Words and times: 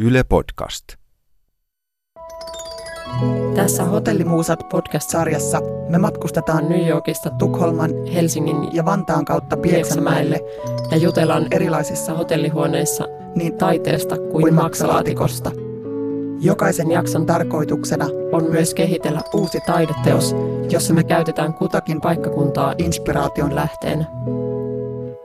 Yle 0.00 0.24
Podcast. 0.24 0.84
Tässä 3.54 3.84
Hotellimuusat 3.84 4.68
podcast-sarjassa 4.68 5.60
me 5.88 5.98
matkustetaan 5.98 6.68
New 6.68 6.86
Yorkista 6.88 7.30
Tukholman, 7.30 7.90
Helsingin 8.14 8.74
ja 8.74 8.84
Vantaan 8.84 9.24
kautta 9.24 9.56
Pieksämäelle 9.56 10.40
ja 10.90 10.96
jutellaan 10.96 11.46
erilaisissa 11.50 12.14
hotellihuoneissa 12.14 13.04
niin 13.34 13.58
taiteesta 13.58 14.16
kuin 14.32 14.54
maksalaatikosta. 14.54 15.50
Jokaisen 16.40 16.90
jakson 16.90 17.26
tarkoituksena 17.26 18.06
on 18.32 18.50
myös 18.50 18.74
kehitellä 18.74 19.20
uusi 19.34 19.58
taideteos, 19.66 20.34
jossa 20.70 20.94
me 20.94 21.04
käytetään 21.04 21.54
kutakin 21.54 22.00
paikkakuntaa 22.00 22.74
inspiraation 22.78 23.54
lähteenä. 23.54 24.04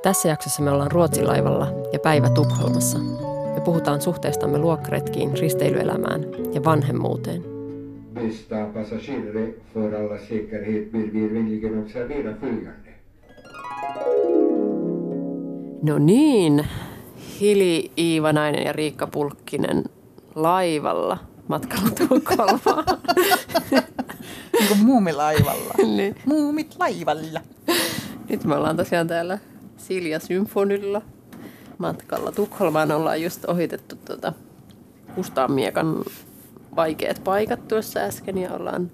Tässä 0.02 0.30
jaksossa 0.30 0.62
me 0.62 0.72
ollaan 0.72 0.92
Ruotsilaivalla 0.92 1.68
ja 1.94 2.00
päivä 2.00 2.30
Tukholmassa. 2.30 3.00
Puhutaan 3.66 4.02
suhteestamme 4.02 4.58
luokkaretkiin, 4.58 5.38
risteilyelämään 5.38 6.26
ja 6.54 6.64
vanhemmuuteen. 6.64 7.44
Bästa 8.14 8.66
passagerare, 8.74 9.54
för 9.74 9.96
alla 9.96 10.18
säkerhet 10.18 10.92
ber 10.92 11.14
vi 11.14 11.34
vänligen 11.34 11.80
observera 11.80 12.34
följande. 12.42 12.94
No 15.82 15.98
niin, 15.98 16.66
Hili 17.40 17.92
Iivanainen 17.98 18.64
ja 18.64 18.74
Riikka 18.74 19.08
Pulkkinen 19.08 19.84
laivalla 20.36 21.18
matkalla 21.48 21.90
Tukholmaan. 21.90 22.86
niin 24.54 24.68
kuin 24.68 24.80
muumilaivalla. 24.86 25.74
niin. 25.98 26.16
Muumit 26.26 26.76
laivalla. 26.80 27.42
Nyt 28.30 28.44
me 28.44 28.56
ollaan 28.56 28.78
tosiaan 28.78 29.08
täällä 29.08 29.40
Silja 29.78 30.20
Symfonilla 30.20 31.02
matkalla 31.78 32.32
Tukholmaan. 32.32 32.92
Ollaan 32.92 33.22
just 33.22 33.46
ohitettu 33.46 33.96
tuota 33.96 34.34
Kustaanmiekan 35.16 36.04
vaikeat 36.76 37.22
paikat 37.24 37.68
tuossa 37.68 38.00
äsken 38.00 38.38
ja 38.38 38.54
ollaan 38.54 38.92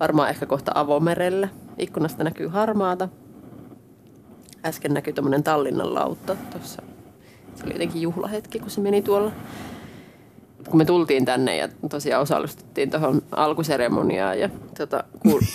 varmaan 0.00 0.28
ehkä 0.30 0.46
kohta 0.46 0.72
avomerellä. 0.74 1.48
Ikkunasta 1.78 2.24
näkyy 2.24 2.48
harmaata. 2.48 3.08
Äsken 4.64 4.94
näkyy 4.94 5.12
tuommoinen 5.12 5.42
Tallinnan 5.42 5.94
lautta 5.94 6.36
tuossa. 6.50 6.82
Se 7.54 7.64
oli 7.64 7.72
jotenkin 7.72 8.02
juhlahetki, 8.02 8.58
kun 8.58 8.70
se 8.70 8.80
meni 8.80 9.02
tuolla. 9.02 9.32
Kun 10.70 10.78
me 10.78 10.84
tultiin 10.84 11.24
tänne 11.24 11.56
ja 11.56 11.68
tosiaan 11.90 12.22
osallistuttiin 12.22 12.90
tuohon 12.90 13.22
alkuseremoniaan 13.30 14.40
ja 14.40 14.48
tota, 14.78 15.04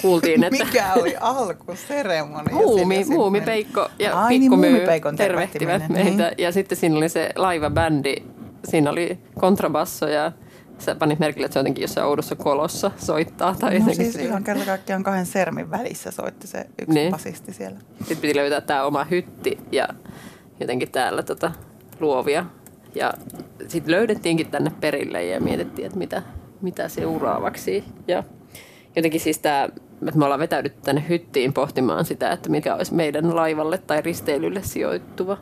kuultiin, 0.02 0.44
että... 0.44 0.66
Mikä 0.66 0.94
oli 0.94 1.16
alkuseremonia? 1.20 2.56
Muumi, 2.56 3.06
Muumi 3.10 3.42
Peikko 3.42 3.90
ja 4.00 4.24
Ai, 4.24 4.40
Pikku 4.40 4.56
niin, 4.56 4.82
tervehtivät 5.18 5.90
meitä. 5.90 6.24
Niin. 6.28 6.36
Ja 6.38 6.52
sitten 6.52 6.78
siinä 6.78 6.98
oli 6.98 7.10
se 7.10 7.30
laivabändi. 7.36 8.16
Siinä 8.66 8.92
oli 8.92 9.20
kontrabasso 9.40 10.08
ja 10.08 10.32
sä 10.80 10.96
panit 10.96 11.20
merkille, 11.20 11.46
että 11.46 11.54
se 11.54 11.60
jotenkin 11.60 11.82
jossain 11.82 12.08
oudossa 12.08 12.36
kolossa 12.36 12.92
soittaa. 12.98 13.56
Tai 13.60 13.80
no 13.80 13.94
siis 13.94 14.16
ihan 14.16 14.44
kerta 14.44 14.66
kaikkiaan 14.66 15.04
kahden 15.04 15.26
sermin 15.26 15.72
välissä 15.72 16.12
soitti 16.12 16.48
se 16.48 16.66
yksi 16.82 16.94
niin. 16.94 17.12
basisti 17.12 17.54
siellä. 17.54 17.80
Sitten 17.98 18.18
piti 18.18 18.36
löytää 18.36 18.62
tämä 18.62 18.84
oma 18.84 19.04
hytti 19.04 19.60
ja 19.72 19.88
jotenkin 20.60 20.92
täällä 20.92 21.24
tota 21.24 21.52
luovia. 22.00 22.46
Ja 22.96 23.14
sitten 23.68 23.92
löydettiinkin 23.92 24.52
tänne 24.52 24.72
perille 24.82 25.26
ja 25.26 25.42
mietittiin, 25.42 25.86
että 25.86 25.98
mitä, 25.98 26.24
mitä 26.62 26.88
seuraavaksi. 26.88 27.84
Ja 28.08 28.24
jotenkin 28.96 29.20
siis 29.20 29.40
tämä, 29.40 29.70
että 30.08 30.20
me 30.20 30.26
ollaan 30.26 30.40
vetäydytty 30.40 30.80
tänne 30.82 31.06
hyttiin 31.10 31.54
pohtimaan 31.54 32.06
sitä, 32.06 32.32
että 32.32 32.50
mikä 32.50 32.76
olisi 32.76 32.94
meidän 32.94 33.36
laivalle 33.36 33.78
tai 33.78 34.02
risteilylle 34.02 34.64
sijoittuva 34.64 35.38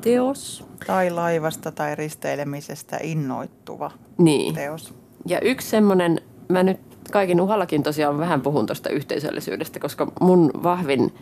teos. 0.00 0.64
Tai 0.86 1.10
laivasta 1.10 1.72
tai 1.72 1.94
risteilemisestä 1.94 2.98
innoittuva 3.02 3.90
niin. 4.18 4.54
teos. 4.54 4.94
Ja 5.26 5.40
yksi 5.40 5.68
semmoinen, 5.68 6.20
mä 6.48 6.62
nyt 6.62 6.80
kaiken 7.12 7.40
uhallakin 7.40 7.82
tosiaan 7.82 8.18
vähän 8.18 8.40
puhun 8.40 8.66
tuosta 8.66 8.90
yhteisöllisyydestä, 8.90 9.80
koska 9.80 10.12
mun 10.20 10.50
vahvin 10.62 11.14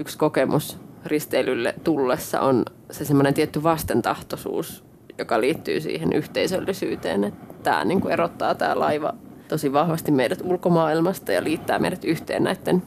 yksi 0.00 0.18
kokemus 0.18 0.78
risteilylle 1.06 1.74
tullessa 1.84 2.40
on 2.40 2.64
se 2.90 3.04
semmoinen 3.04 3.34
tietty 3.34 3.62
vastentahtoisuus, 3.62 4.84
joka 5.22 5.40
liittyy 5.40 5.80
siihen 5.80 6.12
yhteisöllisyyteen. 6.12 7.24
Että 7.24 7.54
tämä 7.62 7.84
niin 7.84 8.00
kuin 8.00 8.12
erottaa 8.12 8.54
tämä 8.54 8.78
laiva 8.78 9.14
tosi 9.48 9.72
vahvasti 9.72 10.12
meidät 10.12 10.38
ulkomaailmasta 10.44 11.32
ja 11.32 11.44
liittää 11.44 11.78
meidät 11.78 12.04
yhteen 12.04 12.44
näiden 12.44 12.82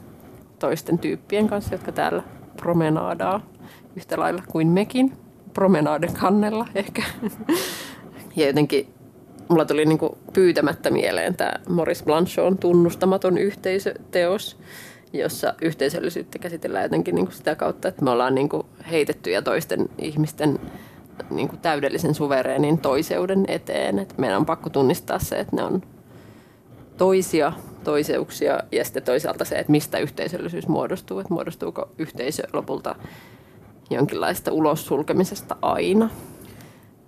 toisten 0.58 0.98
tyyppien 0.98 1.48
kanssa, 1.48 1.74
jotka 1.74 1.92
täällä 1.92 2.22
promenaadaa 2.56 3.40
yhtä 3.96 4.20
lailla 4.20 4.42
kuin 4.48 4.68
mekin. 4.68 5.12
Promenaaden 5.54 6.12
kannella 6.12 6.66
ehkä. 6.74 7.02
Ja 8.36 8.46
jotenkin 8.46 8.88
mulla 9.48 9.64
tuli 9.64 9.84
niin 9.84 9.98
kuin 9.98 10.12
pyytämättä 10.32 10.90
mieleen 10.90 11.36
tämä 11.36 11.52
Morris 11.68 12.02
Blanchon 12.02 12.58
tunnustamaton 12.58 13.38
yhteisöteos, 13.38 14.58
jossa 15.12 15.54
yhteisöllisyyttä 15.62 16.38
käsitellään 16.38 16.84
jotenkin 16.84 17.14
niin 17.14 17.26
kuin 17.26 17.36
sitä 17.36 17.54
kautta, 17.54 17.88
että 17.88 18.04
me 18.04 18.10
ollaan 18.10 18.34
niin 18.34 18.48
kuin 18.48 18.66
heitettyjä 18.90 19.42
toisten 19.42 19.88
ihmisten 19.98 20.58
niin 21.30 21.48
kuin 21.48 21.60
täydellisen 21.60 22.14
suvereenin 22.14 22.78
toiseuden 22.78 23.44
eteen. 23.48 23.98
Että 23.98 24.14
meidän 24.18 24.38
on 24.38 24.46
pakko 24.46 24.70
tunnistaa 24.70 25.18
se, 25.18 25.38
että 25.38 25.56
ne 25.56 25.62
on 25.62 25.82
toisia 26.96 27.52
toiseuksia 27.84 28.60
ja 28.72 28.84
sitten 28.84 29.02
toisaalta 29.02 29.44
se, 29.44 29.54
että 29.58 29.72
mistä 29.72 29.98
yhteisöllisyys 29.98 30.68
muodostuu. 30.68 31.18
Että 31.18 31.34
muodostuuko 31.34 31.88
yhteisö 31.98 32.42
lopulta 32.52 32.94
jonkinlaista 33.90 34.52
ulos 34.52 34.86
sulkemisesta 34.86 35.56
aina 35.62 36.10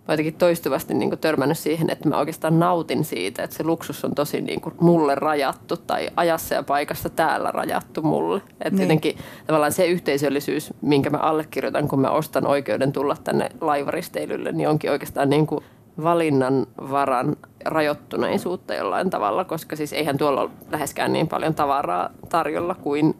mä 0.08 0.12
jotenkin 0.12 0.34
toistuvasti 0.34 0.94
niin 0.94 1.08
kuin 1.08 1.20
törmännyt 1.20 1.58
siihen, 1.58 1.90
että 1.90 2.08
mä 2.08 2.18
oikeastaan 2.18 2.58
nautin 2.58 3.04
siitä, 3.04 3.42
että 3.42 3.56
se 3.56 3.64
luksus 3.64 4.04
on 4.04 4.14
tosi 4.14 4.40
niin 4.40 4.60
kuin 4.60 4.74
mulle 4.80 5.14
rajattu 5.14 5.76
tai 5.76 6.10
ajassa 6.16 6.54
ja 6.54 6.62
paikassa 6.62 7.10
täällä 7.10 7.50
rajattu 7.50 8.02
mulle. 8.02 8.36
Että 8.36 8.70
niin. 8.70 8.80
jotenkin 8.82 9.16
tavallaan 9.46 9.72
se 9.72 9.86
yhteisöllisyys, 9.86 10.74
minkä 10.82 11.10
mä 11.10 11.18
allekirjoitan, 11.18 11.88
kun 11.88 12.00
mä 12.00 12.10
ostan 12.10 12.46
oikeuden 12.46 12.92
tulla 12.92 13.16
tänne 13.24 13.48
laivaristeilylle, 13.60 14.52
niin 14.52 14.68
onkin 14.68 14.90
oikeastaan 14.90 15.30
niin 15.30 15.46
kuin 15.46 15.64
valinnan 16.02 16.66
varan 16.90 17.36
rajoittuneisuutta 17.64 18.74
jollain 18.74 19.10
tavalla, 19.10 19.44
koska 19.44 19.76
siis 19.76 19.92
eihän 19.92 20.18
tuolla 20.18 20.40
ole 20.40 20.50
läheskään 20.70 21.12
niin 21.12 21.28
paljon 21.28 21.54
tavaraa 21.54 22.10
tarjolla 22.28 22.74
kuin 22.74 23.14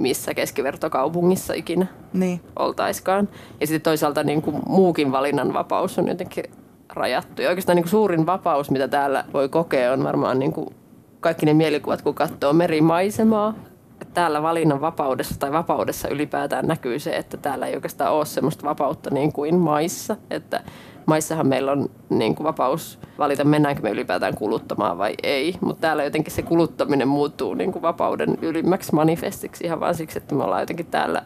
missä 0.00 0.34
keskivertokaupungissa 0.34 1.54
ikinä 1.54 1.86
niin. 2.12 2.40
oltaiskaan. 2.58 3.28
Ja 3.60 3.66
sitten 3.66 3.90
toisaalta 3.90 4.22
niin 4.22 4.42
kuin 4.42 4.56
muukin 4.66 5.12
valinnanvapaus 5.12 5.98
on 5.98 6.08
jotenkin 6.08 6.44
rajattu. 6.88 7.42
Ja 7.42 7.48
oikeastaan 7.48 7.76
niin 7.76 7.84
kuin 7.84 7.90
suurin 7.90 8.26
vapaus, 8.26 8.70
mitä 8.70 8.88
täällä 8.88 9.24
voi 9.32 9.48
kokea, 9.48 9.92
on 9.92 10.04
varmaan 10.04 10.38
niin 10.38 10.52
kuin 10.52 10.74
kaikki 11.20 11.46
ne 11.46 11.54
mielikuvat, 11.54 12.02
kun 12.02 12.14
katsoo 12.14 12.52
merimaisemaa. 12.52 13.54
Että 14.00 14.14
täällä 14.14 14.42
valinnan 14.42 14.80
vapaudessa 14.80 15.38
tai 15.38 15.52
vapaudessa 15.52 16.08
ylipäätään 16.08 16.66
näkyy 16.66 16.98
se, 16.98 17.16
että 17.16 17.36
täällä 17.36 17.66
ei 17.66 17.74
oikeastaan 17.74 18.12
ole 18.12 18.26
sellaista 18.26 18.66
vapautta 18.66 19.10
niin 19.10 19.32
kuin 19.32 19.54
maissa. 19.54 20.16
Että 20.30 20.62
maissahan 21.10 21.46
meillä 21.46 21.72
on 21.72 21.90
niin 22.08 22.34
kuin 22.34 22.44
vapaus 22.44 22.98
valita, 23.18 23.44
mennäänkö 23.44 23.82
me 23.82 23.90
ylipäätään 23.90 24.34
kuluttamaan 24.34 24.98
vai 24.98 25.14
ei. 25.22 25.54
Mutta 25.60 25.80
täällä 25.80 26.04
jotenkin 26.04 26.32
se 26.32 26.42
kuluttaminen 26.42 27.08
muuttuu 27.08 27.54
niin 27.54 27.72
kuin 27.72 27.82
vapauden 27.82 28.38
ylimmäksi 28.42 28.94
manifestiksi 28.94 29.64
ihan 29.64 29.80
vaan 29.80 29.94
siksi, 29.94 30.18
että 30.18 30.34
me 30.34 30.44
ollaan 30.44 30.62
jotenkin 30.62 30.86
täällä 30.86 31.22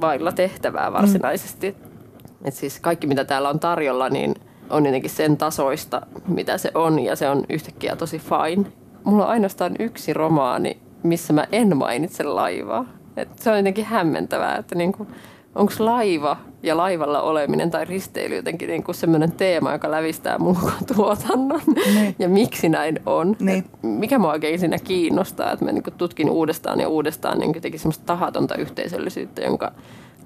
vailla 0.00 0.32
tehtävää 0.32 0.92
varsinaisesti. 0.92 1.70
Mm. 1.70 1.92
Et 2.44 2.54
siis 2.54 2.80
kaikki, 2.80 3.06
mitä 3.06 3.24
täällä 3.24 3.48
on 3.48 3.60
tarjolla, 3.60 4.08
niin 4.08 4.34
on 4.70 4.86
jotenkin 4.86 5.10
sen 5.10 5.36
tasoista, 5.36 6.06
mitä 6.28 6.58
se 6.58 6.70
on, 6.74 6.98
ja 6.98 7.16
se 7.16 7.28
on 7.28 7.44
yhtäkkiä 7.48 7.96
tosi 7.96 8.18
fine. 8.18 8.64
Mulla 9.04 9.24
on 9.24 9.30
ainoastaan 9.30 9.74
yksi 9.78 10.12
romaani, 10.12 10.78
missä 11.02 11.32
mä 11.32 11.46
en 11.52 11.76
mainitse 11.76 12.22
laivaa. 12.22 12.84
Et 13.16 13.28
se 13.38 13.50
on 13.50 13.56
jotenkin 13.56 13.84
hämmentävää, 13.84 14.56
että 14.56 14.74
niinku, 14.74 15.06
onko 15.54 15.72
laiva 15.78 16.36
ja 16.62 16.76
laivalla 16.76 17.22
oleminen 17.22 17.70
tai 17.70 17.84
risteily 17.84 18.36
jotenkin 18.36 18.68
niin 18.68 18.82
kuin 18.82 18.94
sellainen 18.94 19.32
teema, 19.32 19.72
joka 19.72 19.90
lävistää 19.90 20.38
mun 20.38 20.56
tuotannon 20.94 21.60
niin. 21.94 22.16
ja 22.18 22.28
miksi 22.28 22.68
näin 22.68 23.00
on. 23.06 23.36
Niin. 23.40 23.64
mikä 23.82 24.18
mua 24.18 24.32
oikein 24.32 24.58
siinä 24.58 24.78
kiinnostaa, 24.78 25.52
että 25.52 25.64
mä 25.64 25.72
niin 25.72 25.84
tutkin 25.98 26.30
uudestaan 26.30 26.80
ja 26.80 26.88
uudestaan 26.88 27.38
niin 27.38 27.54
jotenkin 27.54 27.80
semmoista 27.80 28.04
tahatonta 28.04 28.54
yhteisöllisyyttä, 28.54 29.42
jonka 29.42 29.72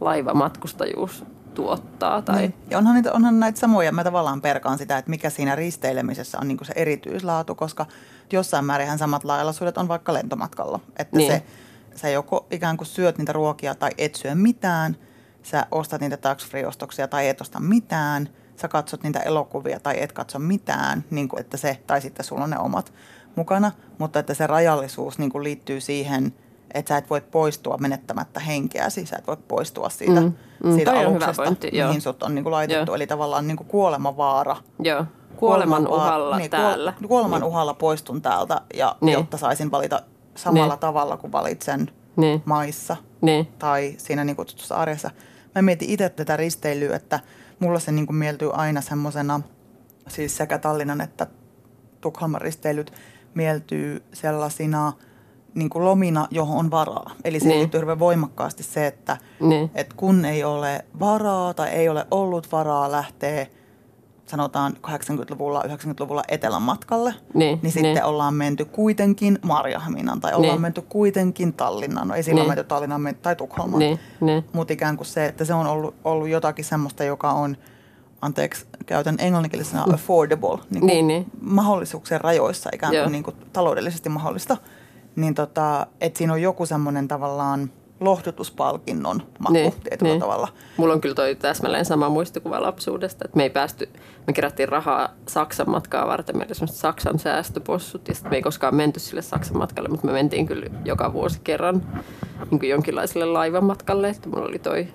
laivamatkustajuus 0.01 1.25
tuottaa. 1.55 2.23
Tai... 2.23 2.39
Niin. 2.39 2.55
Ja 2.71 2.79
onhan, 2.79 2.95
niitä, 2.95 3.13
onhan 3.13 3.41
näitä 3.41 3.61
samoja, 3.61 3.93
mä 3.93 4.05
tavallaan 4.05 4.41
perkaan 4.41 4.79
sitä, 4.79 4.99
että 4.99 5.11
mikä 5.11 5.31
siinä 5.31 5.57
risteilemisessä 5.57 6.39
on 6.41 6.49
niin 6.49 6.59
se 6.63 6.73
erityislaatu, 6.77 7.55
koska 7.55 7.87
jossain 8.33 8.65
määrin 8.65 8.99
samat 8.99 9.25
laajalaisuudet 9.25 9.79
on 9.79 9.89
vaikka 9.89 10.15
lentomatkalla. 10.15 10.81
Että 10.99 11.17
niin. 11.17 11.33
se, 11.33 11.43
sä 11.95 12.09
joko 12.09 12.47
ikään 12.51 12.77
kuin 12.77 12.87
syöt 12.87 13.19
niitä 13.19 13.33
ruokia 13.33 13.75
tai 13.75 13.91
et 13.99 14.15
syö 14.15 14.35
mitään– 14.35 14.97
sä 15.51 15.67
ostat 15.71 16.01
niitä 16.01 16.17
tax 16.17 16.49
free-ostoksia 16.49 17.09
tai 17.09 17.29
et 17.29 17.41
osta 17.41 17.61
mitään, 17.61 18.29
sä 18.57 18.69
katsot 18.69 19.03
niitä 19.03 19.21
elokuvia 19.21 19.81
tai 19.81 20.03
et 20.03 20.13
katso 20.13 20.39
mitään, 20.39 21.05
niin 21.11 21.29
kuin, 21.29 21.41
että 21.41 21.57
se, 21.57 21.79
tai 21.87 22.01
sitten 22.01 22.25
sulla 22.27 22.45
on 22.45 22.51
ne 22.51 22.59
omat 22.59 22.93
mukana, 23.37 23.73
mutta 23.99 24.19
että 24.19 24.35
se 24.35 24.47
rajallisuus 24.47 25.19
niin 25.19 25.31
kuin 25.31 25.45
liittyy 25.45 25.81
siihen, 25.81 26.35
että 26.75 26.89
sä 26.89 26.99
et 26.99 27.11
voi 27.11 27.21
poistua 27.21 27.77
menettämättä 27.79 28.41
henkeäsi, 28.41 29.07
sä 29.07 29.17
et 29.19 29.27
voi 29.27 29.37
poistua 29.49 29.89
siitä, 29.89 30.21
Mm, 30.21 30.33
mm, 30.65 30.75
siitä 30.75 30.93
aluksesta, 30.93 31.43
pointti, 31.43 31.71
joo. 31.73 31.89
mihin 31.89 32.01
sut 32.03 32.23
on 32.23 32.35
niin 32.35 32.43
kuin 32.43 32.51
laitettu. 32.53 32.91
Joo. 32.91 32.97
Eli 32.97 33.07
tavallaan 33.07 33.47
niin 33.49 33.57
kuin 33.57 33.67
kuolemavaara. 33.69 34.57
Joo, 34.79 35.05
kuoleman 35.37 35.85
Kuolemanvaara- 35.85 35.95
uhalla 35.97 36.39
niin, 36.39 36.51
täällä. 36.51 36.93
Kuol- 37.03 37.09
kuoleman 37.09 37.45
uhalla 37.45 37.75
poistun 37.75 38.23
täältä, 38.23 38.61
ja 38.75 38.97
Niin. 39.01 39.13
jotta 39.19 39.37
saisin 39.37 39.71
valita 39.71 40.03
samalla 40.35 40.75
Niin. 40.75 40.81
tavalla 40.81 41.17
kuin 41.17 41.33
valitsen 41.33 41.91
Niin, 42.17 42.43
maissa 42.45 42.97
niin, 43.21 43.47
tai 43.59 43.95
siinä 43.99 44.25
niin 44.25 44.37
kutsutussa 44.37 44.75
arjessa. 44.75 45.11
Mä 45.57 45.63
mietin 45.63 45.91
itse 45.91 46.09
tätä 46.09 46.37
risteilyä, 46.37 46.97
että 46.97 47.21
mulla 47.59 47.79
se 47.79 47.93
niin 47.93 48.07
kuin 48.07 48.17
mieltyy 48.17 48.51
aina 48.53 48.81
semmoisena, 48.81 49.41
siis 50.09 50.37
sekä 50.37 50.59
Tallinnan 50.59 51.01
että 51.01 51.27
Tukholman 52.01 52.41
risteilyt 52.41 52.93
mieltyy 53.35 54.03
sellaisina 54.13 54.93
niin 55.55 55.71
kuin 55.71 55.85
lomina, 55.85 56.29
johon 56.31 56.59
on 56.59 56.71
varaa. 56.71 57.11
Eli 57.25 57.41
se 57.41 57.47
Niin. 57.49 57.59
liittyy 57.59 57.79
hirveän 57.81 57.99
voimakkaasti 57.99 58.63
se, 58.63 58.87
että 58.87 59.17
niin, 59.41 59.71
et 59.75 59.93
kun 59.93 60.25
ei 60.25 60.45
ole 60.45 60.85
varaa 61.01 61.55
tai 61.55 61.69
ei 61.69 61.89
ole 61.89 62.07
ollut 62.11 62.53
varaa 62.53 62.93
lähteä 62.93 63.47
sanotaan 64.27 64.73
80-luvulla, 64.87 65.63
90-luvulla 65.63 66.23
etelän 66.29 66.63
matkalle, 66.63 67.15
Niin, 67.35 67.59
niin 67.63 67.73
sitten 67.73 67.95
niin. 67.95 68.05
ollaan 68.05 68.35
menty 68.35 68.65
kuitenkin 68.65 69.39
Marjahaminan 69.43 70.21
tai 70.21 70.35
ollaan 70.35 70.53
Niin. 70.53 70.61
menty 70.61 70.83
kuitenkin 70.83 71.53
Tallinnaan. 71.53 72.09
No 72.09 72.15
ei 72.15 72.23
silloin 72.23 72.43
Niin. 72.45 72.51
menty 72.51 72.65
Tallinnaan 72.65 73.01
men- 73.01 73.15
tai 73.23 73.37
Tukholmaan. 73.37 73.79
niin, 73.79 73.99
niin, 74.21 74.45
Mutta 74.53 74.73
ikään 74.73 74.97
kuin 74.97 75.07
se, 75.07 75.27
että 75.27 75.45
se 75.45 75.55
on 75.55 75.67
ollut, 75.67 75.95
ollut 76.05 76.29
jotakin 76.29 76.65
semmoista, 76.65 77.05
joka 77.05 77.31
on, 77.33 77.57
anteeksi, 78.23 78.67
käytän 78.87 79.17
englanninkielisenä 79.19 79.85
affordable, 79.95 80.59
niin 80.71 80.81
kuin 80.81 80.87
Niin, 80.87 81.07
niin. 81.07 81.27
mahdollisuuksien 81.41 82.21
rajoissa 82.21 82.71
ikään 82.73 82.95
Joo. 82.95 83.05
kuin, 83.05 83.13
niin 83.13 83.25
kuin 83.25 83.37
taloudellisesti 83.53 84.09
mahdollista. 84.09 84.57
Niin 85.17 85.35
tota, 85.35 85.87
että 86.01 86.19
siinä 86.19 86.33
on 86.33 86.43
joku 86.43 86.67
semmoinen 86.67 87.09
tavallaan 87.09 87.71
lohdutuspalkinnon 88.01 89.23
maku 89.39 89.53
Niin, 89.53 89.73
tietyllä 89.73 90.13
niin. 90.13 90.21
tavalla. 90.21 90.49
Mulla 90.77 90.95
on 90.95 91.01
kyllä 91.01 91.15
toi 91.15 91.35
täsmälleen 91.35 91.85
sama 91.85 92.09
muistikuva 92.09 92.63
lapsuudesta, 92.63 93.25
että 93.25 93.37
me 93.37 93.43
ei 93.43 93.51
päästy, 93.51 93.89
me 94.27 94.33
kerättiin 94.33 94.69
rahaa 94.69 95.09
Saksan 95.29 95.71
matkaa 95.71 96.07
varten, 96.07 96.39
meillä 96.39 96.55
oli 96.61 96.69
Saksan 96.69 97.19
säästöpossut 97.19 98.09
ja 98.09 98.15
sitten 98.15 98.31
me 98.33 98.37
ei 98.37 98.43
koskaan 98.43 98.75
menty 98.75 99.01
sille 99.01 99.23
Saksan 99.23 99.59
matkalle, 99.59 99.89
mutta 99.89 100.07
me 100.07 100.13
mentiin 100.13 100.47
kyllä 100.47 100.67
joka 100.85 101.13
vuosi 101.13 101.41
kerran 101.45 101.83
niin 102.51 102.61
kuin 102.61 102.69
jonkinlaiselle 102.71 103.27
laivan 103.27 103.65
matkalle, 103.65 104.09
että 104.09 104.29
mulla 104.29 104.47
oli 104.47 104.59
toi 104.59 104.89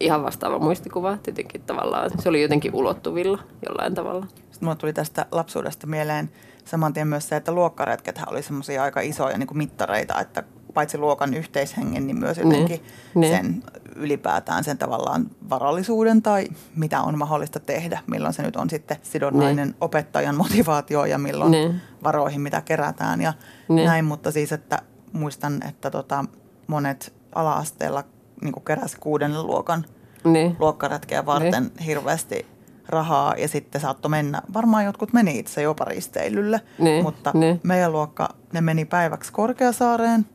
ihan 0.00 0.22
vastaava 0.22 0.58
muistikuva, 0.58 1.16
tietenkin 1.22 1.62
tavallaan 1.62 2.10
se 2.18 2.28
oli 2.28 2.42
jotenkin 2.42 2.74
ulottuvilla 2.74 3.38
jollain 3.68 3.94
tavalla. 3.94 4.26
Sitten 4.32 4.66
mulle 4.66 4.76
tuli 4.76 4.92
tästä 4.92 5.26
lapsuudesta 5.32 5.86
mieleen 5.86 6.30
saman 6.64 6.92
tien 6.92 7.08
myös 7.08 7.28
se, 7.28 7.36
että 7.36 7.52
luokkaretkethän 7.52 8.28
oli 8.30 8.42
semmoisia 8.42 8.82
aika 8.82 9.00
isoja 9.00 9.38
niin 9.38 9.46
kuin 9.46 9.58
mittareita, 9.58 10.20
että 10.20 10.42
paitsi 10.76 10.98
luokan 10.98 11.34
yhteishengen, 11.34 12.06
niin 12.06 12.18
myös 12.18 12.38
jotenkin 12.38 12.80
Niin, 12.80 13.20
niin. 13.20 13.34
sen 13.36 13.62
ylipäätään 13.96 14.64
sen 14.64 14.78
tavallaan 14.78 15.26
varallisuuden 15.50 16.22
tai 16.22 16.46
mitä 16.76 17.00
on 17.02 17.18
mahdollista 17.18 17.60
tehdä, 17.60 17.98
milloin 18.06 18.34
se 18.34 18.42
nyt 18.42 18.56
on 18.56 18.70
sitten 18.70 18.96
sidonnainen 19.02 19.74
opettajan 19.80 20.36
motivaatio 20.36 21.04
ja 21.04 21.18
milloin 21.18 21.50
Niin. 21.50 21.80
varoihin, 22.04 22.40
mitä 22.40 22.60
kerätään 22.60 23.20
ja 23.20 23.32
Niin. 23.68 23.86
näin, 23.86 24.04
mutta 24.04 24.30
siis, 24.30 24.52
että 24.52 24.78
muistan, 25.12 25.60
että 25.68 25.90
tota, 25.90 26.24
monet 26.66 27.12
ala-asteella 27.34 28.04
niin 28.42 28.64
keräsi 28.66 28.96
kuudennen 29.00 29.46
luokan 29.46 29.84
Niin, 30.24 30.56
luokkaretkeä 30.58 31.26
varten 31.26 31.70
hirveästi 31.86 32.46
rahaa 32.88 33.34
ja 33.38 33.48
sitten 33.48 33.80
saattoi 33.80 34.08
mennä. 34.08 34.42
Varmaan 34.54 34.84
jotkut 34.84 35.12
meni 35.12 35.38
itse 35.38 35.62
jopa 35.62 35.84
risteilylle, 35.84 36.60
Niin, 36.78 37.02
mutta 37.02 37.30
niin. 37.34 37.60
meidän 37.62 37.92
luokka, 37.92 38.28
ne 38.52 38.60
meni 38.60 38.84
päiväksi 38.84 39.32
Korkeasaareen 39.32 40.26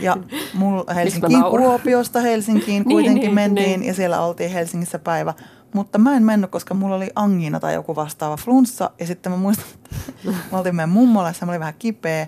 ja 0.00 0.16
mul 0.54 0.82
Helsinkiin? 0.94 1.42
Kuopiosta 1.42 2.20
Helsinkiin 2.20 2.82
Niin, 2.86 2.96
kuitenkin 2.96 3.22
niin, 3.22 3.34
mentiin 3.34 3.80
niin. 3.80 3.84
ja 3.84 3.94
siellä 3.94 4.20
oltiin 4.20 4.50
Helsingissä 4.50 4.98
päivä. 4.98 5.34
Mutta 5.74 5.98
mä 5.98 6.16
en 6.16 6.22
mennyt, 6.22 6.50
koska 6.50 6.74
mulla 6.74 6.96
oli 6.96 7.10
angina 7.14 7.60
tai 7.60 7.74
joku 7.74 7.96
vastaava 7.96 8.36
flunssa. 8.36 8.90
Ja 9.00 9.06
sitten 9.06 9.32
mä 9.32 9.38
muistan, 9.38 9.66
että 10.08 10.30
mä 10.52 10.58
oltiin 10.58 10.76
meidän 10.76 10.88
mummolassa, 10.90 11.46
mä 11.46 11.52
olin 11.52 11.60
vähän 11.60 11.74
kipeä. 11.78 12.26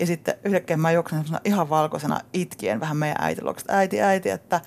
Ja 0.00 0.06
sitten 0.06 0.34
yhtäkkiä 0.44 0.76
mä 0.76 0.92
juoksin 0.92 1.24
ihan 1.44 1.70
valkoisena 1.70 2.20
itkien 2.32 2.80
vähän 2.80 2.96
meidän 2.96 3.16
äiti 3.20 3.42
luokse, 3.42 3.62
että 3.62 3.78
äiti, 3.78 4.02
äiti, 4.02 4.30
että 4.30 4.60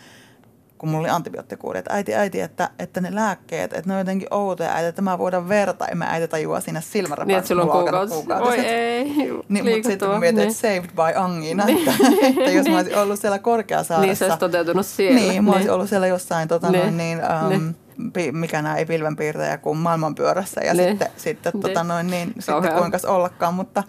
kun 0.77 0.89
mulla 0.89 1.01
oli 1.01 1.09
antibioottikuuri, 1.09 1.79
että 1.79 1.94
äiti, 1.94 2.15
äiti, 2.15 2.41
että, 2.41 2.69
että 2.79 3.01
ne 3.01 3.15
lääkkeet, 3.15 3.74
että 3.74 3.83
ne 3.89 3.94
on 3.94 4.00
jotenkin 4.00 4.27
outoja, 4.31 4.74
äiti, 4.74 4.88
että 4.88 5.01
mä 5.01 5.18
voidaan 5.18 5.50
verta. 5.50 5.85
Ja 5.89 5.95
mä 5.95 6.06
äiti 6.06 6.27
tajua 6.27 6.59
siinä 6.59 6.81
silmärapassa. 6.81 7.27
niin 7.27 7.38
että 7.38 7.47
sulla 7.47 7.62
on 7.63 7.69
kuukausi. 7.69 8.13
Oi 8.41 8.59
ei, 8.59 9.03
Niin, 9.50 9.65
mutta 9.75 9.89
sitten 9.89 10.09
mä 10.09 10.19
mietin, 10.19 10.35
niin. 10.35 10.47
että 10.50 10.62
saved 10.62 10.89
by 10.95 11.15
angina, 11.19 11.65
että, 11.68 11.91
että 12.38 12.51
jos 12.51 12.68
mä 12.68 12.77
olisin 12.77 12.97
ollut 12.97 13.19
siellä 13.19 13.39
Korkeasaaressa. 13.39 14.06
Niin 14.07 14.15
se 14.15 14.25
olisi 14.25 14.38
toteutunut 14.39 14.85
siellä. 14.85 15.19
Niin, 15.19 15.44
mä 15.44 15.51
olisin 15.51 15.71
ollut 15.71 15.89
siellä 15.89 16.07
jossain, 16.07 16.47
tota, 16.47 16.69
Niin. 16.71 16.81
noin, 16.83 16.97
niin, 16.97 17.21
ähm, 17.24 17.47
Niin. 17.50 17.75
pi, 18.13 18.31
mikä 18.31 18.62
nämä 18.62 18.75
ei 18.75 18.85
pilvenpiirtäjä 18.85 19.57
kuin 19.57 19.77
maailmanpyörässä 19.77 20.62
ja 20.62 20.74
Niin. 20.74 20.89
sitten, 20.89 21.07
sitten, 21.18 21.51
Niin. 21.53 21.62
tota, 21.62 21.83
noin, 21.83 22.07
niin, 22.07 22.33
sitten 22.39 22.74
kuinkas 22.77 23.06
ollakaan, 23.06 23.53
mutta 23.53 23.83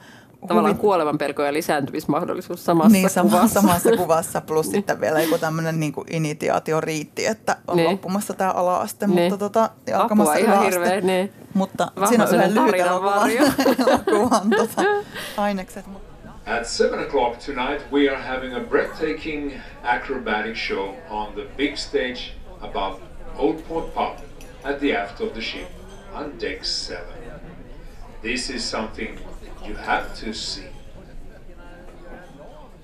Tavallaan 0.49 0.75
huvit- 0.75 0.81
kuolemanpelko 0.81 1.43
ja 1.43 1.53
lisääntymismahdollisuus 1.53 2.65
samassa 2.65 2.93
niin, 2.93 3.11
sama, 3.11 3.31
kuvassa. 3.31 3.61
samassa 3.61 3.91
kuvassa, 4.03 4.41
plus 4.41 4.71
sitten 4.71 5.01
vielä 5.01 5.21
joku 5.21 5.39
tämmöinen 5.39 5.81
niin 5.81 5.93
initiaatio 6.11 6.81
riitti, 6.81 7.27
että 7.27 7.57
on 7.69 7.77
Niin. 7.77 7.91
loppumassa 7.91 8.35
tämä 8.35 8.51
ala-aste, 8.51 9.07
Niin. 9.07 9.33
mutta 9.33 9.39
tota, 9.39 9.61
ja 9.61 9.97
Apua 9.97 10.03
alkamassa 10.03 10.35
ihan 10.35 10.65
hirveä, 10.65 11.01
niin. 11.01 11.33
Mutta 11.55 11.91
Vahva 11.97 12.07
siinä 12.07 12.25
on 12.25 12.35
yhden 12.35 12.55
lyhyt 12.55 12.75
elokuvan, 12.81 14.51
tota, 14.57 14.83
ainekset. 15.37 15.85
At 16.47 16.67
7 16.67 16.99
o'clock 16.99 17.37
tonight, 17.47 17.93
we 17.93 18.09
are 18.11 18.23
having 18.23 18.57
a 18.57 18.61
breathtaking 18.61 19.53
acrobatic 19.83 20.57
show 20.57 20.89
on 21.11 21.33
the 21.33 21.47
big 21.57 21.77
stage 21.77 22.19
above 22.61 22.97
Old 23.39 23.57
Port 23.69 23.95
Pub 23.95 24.17
at 24.65 24.79
the 24.79 24.97
aft 25.03 25.21
of 25.21 25.33
the 25.33 25.41
ship 25.41 25.69
on 26.15 26.25
deck 26.41 26.65
7. 26.65 27.05
This 28.21 28.51
is 28.51 28.71
something 28.71 29.19
you 29.69 29.77
have 29.87 30.05
to 30.25 30.33
see. 30.33 30.65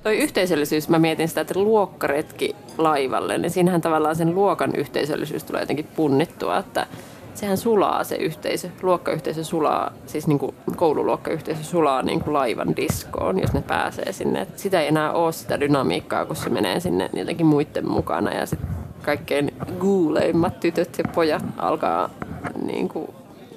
Toi 0.02 0.18
yhteisöllisyys, 0.18 0.88
mä 0.88 0.98
mietin 0.98 1.28
sitä, 1.28 1.40
että 1.40 1.58
luokkaretki 1.58 2.56
laivalle, 2.78 3.38
niin 3.38 3.50
siinähän 3.50 3.80
tavallaan 3.80 4.16
sen 4.16 4.34
luokan 4.34 4.74
yhteisöllisyys 4.76 5.44
tulee 5.44 5.62
jotenkin 5.62 5.88
punnittua, 5.96 6.58
että 6.58 6.86
sehän 7.34 7.56
sulaa 7.56 8.04
se 8.04 8.16
yhteisö, 8.16 8.68
luokkayhteisö 8.82 9.44
sulaa, 9.44 9.92
siis 10.06 10.26
niin 10.26 10.38
kuin 10.38 10.54
koululuokkayhteisö 10.76 11.64
sulaa 11.64 12.02
niin 12.02 12.20
kuin 12.20 12.34
laivan 12.34 12.76
diskoon, 12.76 13.40
jos 13.40 13.52
ne 13.52 13.62
pääsee 13.62 14.12
sinne. 14.12 14.40
Et 14.40 14.58
sitä 14.58 14.80
ei 14.80 14.88
enää 14.88 15.12
ole 15.12 15.32
sitä 15.32 15.60
dynamiikkaa, 15.60 16.26
kun 16.26 16.36
se 16.36 16.50
menee 16.50 16.80
sinne 16.80 17.10
jotenkin 17.12 17.46
muiden 17.46 17.88
mukana 17.88 18.34
ja 18.34 18.46
sitten 18.46 18.68
kaikkein 19.02 19.54
guuleimmat 19.80 20.60
tytöt 20.60 20.98
ja 20.98 21.04
pojat 21.14 21.44
alkaa 21.56 22.10
niin 22.66 22.88
kuin 22.88 23.08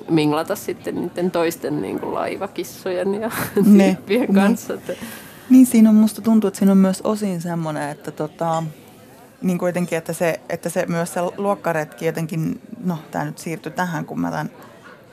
minglata 0.09 0.56
sitten 0.56 0.95
niiden 0.95 1.31
toisten 1.31 1.81
niin 1.81 2.00
kuin 2.00 2.13
laivakissojen 2.13 3.14
ja 3.14 3.31
Ne, 3.66 3.85
tyyppien 3.95 4.30
ne. 4.30 4.42
kanssa. 4.42 4.73
Että 4.73 4.94
Niin 5.49 5.66
siinä 5.66 5.90
on, 5.90 5.95
musta 5.95 6.21
tuntuu, 6.21 6.47
että 6.47 6.57
siinä 6.57 6.71
on 6.71 6.78
myös 6.78 7.02
osin 7.02 7.42
semmoinen, 7.42 7.90
että 7.90 8.11
tota, 8.11 8.64
niin 9.42 9.57
kuitenkin, 9.57 9.97
että 9.97 10.14
se, 10.14 10.40
että 10.49 10.69
se 10.69 10.85
myös 10.85 11.14
se 11.14 11.19
luokkaretki 11.37 12.06
jotenkin, 12.06 12.61
no 12.83 12.97
tämä 13.11 13.26
nyt 13.26 13.37
siirtyi 13.37 13.71
tähän, 13.71 14.06
kun 14.06 14.19
mä 14.19 14.31
tämän, 14.31 14.49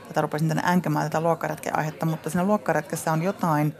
tätä 0.08 0.20
rupesin 0.20 0.48
tänne 0.48 0.62
änkämään 0.66 1.10
tätä 1.10 1.20
luokkaretken 1.20 1.78
aihetta, 1.78 2.06
mutta 2.06 2.30
siinä 2.30 2.44
luokkaretkessä 2.44 3.12
on 3.12 3.22
jotain 3.22 3.74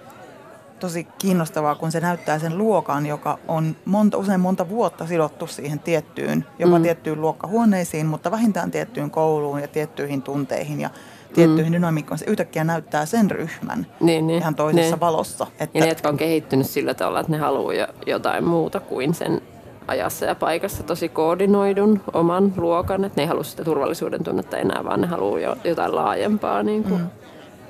tosi 0.81 1.05
kiinnostavaa, 1.19 1.75
kun 1.75 1.93
se 1.93 2.01
näyttää 2.01 2.39
sen 2.39 2.59
luokan, 2.59 3.07
joka 3.07 3.39
on 3.49 3.77
monta, 3.85 4.19
usein 4.19 4.41
monta 4.41 4.69
vuotta 4.69 5.07
sidottu 5.07 5.47
siihen 5.47 5.79
tiettyyn, 5.79 6.45
jopa 6.59 6.79
mm. 6.79 6.83
tiettyyn 6.83 7.21
luokkahuoneisiin, 7.21 8.07
mutta 8.07 8.31
vähintään 8.31 8.71
tiettyyn 8.71 9.11
kouluun 9.11 9.61
ja 9.61 9.69
tiettyihin 9.69 10.23
tunteihin 10.23 10.81
ja 10.81 10.91
tiettyihin 11.35 11.73
mm. 11.73 11.77
dynamiikkoihin. 11.77 12.19
Se 12.19 12.31
yhtäkkiä 12.31 12.65
näyttää 12.65 13.07
sen 13.07 13.31
ryhmän 13.31 13.87
Niin, 14.01 14.27
niin, 14.27 14.39
ihan 14.39 14.55
toisessa 14.55 14.97
niin. 14.97 15.01
valossa. 15.01 15.47
Että, 15.59 15.79
Ja 15.79 15.85
ne, 15.85 15.89
jotka 15.89 16.09
on 16.09 16.17
kehittynyt 16.17 16.67
sillä 16.67 16.95
tavalla, 16.95 17.21
että 17.21 17.33
ne 17.33 17.39
haluaa 17.39 17.75
jo 17.75 17.87
jotain 18.07 18.45
muuta 18.45 18.81
kuin 18.81 19.15
sen 19.15 19.41
ajassa 19.89 20.25
ja 20.25 20.35
paikassa 20.35 20.83
tosi 20.83 21.09
koordinoidun 21.09 22.01
oman 22.13 22.53
luokan. 22.57 23.05
Että 23.05 23.21
ne 23.21 23.23
ei 23.23 23.29
halua 23.29 23.45
sitä 23.45 23.65
turvallisuuden 23.65 24.25
tunnetta 24.25 24.57
enää, 24.57 24.85
vaan 24.85 25.01
ne 25.01 25.07
haluaa 25.07 25.41
jo 25.41 25.57
jotain 25.65 25.95
laajempaa 25.95 26.63
niin 26.63 26.85
kuin 26.85 27.01
mm. 27.01 27.11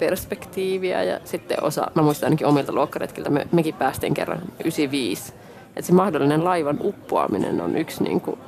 Perspektiiviä. 0.08 1.02
Ja 1.02 1.20
sitten 1.25 1.64
osa, 1.64 1.90
mä 1.94 2.02
muistan 2.02 2.26
ainakin 2.26 2.46
omilta 2.46 2.73
luokkaretkiltä, 2.73 3.30
me, 3.30 3.46
mekin 3.52 3.75
päästiin 3.75 4.14
kerran 4.14 4.38
95. 4.61 5.32
Että 5.68 5.82
se 5.82 5.92
mahdollinen 5.92 6.44
laivan 6.44 6.78
uppoaminen 6.80 7.61
on 7.61 7.76
yksi 7.76 8.04
niin 8.04 8.20
kuin 8.20 8.38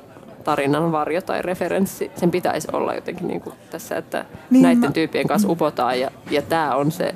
tarinan 0.43 0.91
varjo 0.91 1.21
tai 1.21 1.41
referenssi. 1.41 2.11
Sen 2.15 2.31
pitäisi 2.31 2.67
olla 2.73 2.93
jotenkin 2.93 3.27
niin 3.27 3.41
kuin 3.41 3.55
tässä, 3.71 3.97
että 3.97 4.25
Niin, 4.49 4.63
näiden 4.63 4.81
mä- 4.81 4.91
tyyppien 4.91 5.27
kanssa 5.27 5.47
upotaan 5.51 5.99
ja, 5.99 6.11
ja 6.31 6.41
tämä 6.41 6.75
on 6.75 6.91
se 6.91 7.15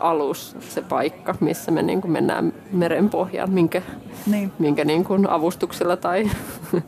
alus, 0.00 0.56
se 0.60 0.82
paikka, 0.82 1.34
missä 1.40 1.70
me 1.70 1.82
niin 1.82 2.00
kuin 2.00 2.10
mennään 2.10 2.52
meren 2.72 3.08
pohjaan, 3.10 3.50
minkä, 3.50 3.82
Niin. 4.26 4.52
minkä 4.58 4.84
niin 4.84 5.04
kuin 5.04 5.30
avustuksella 5.30 5.96
tai... 5.96 6.30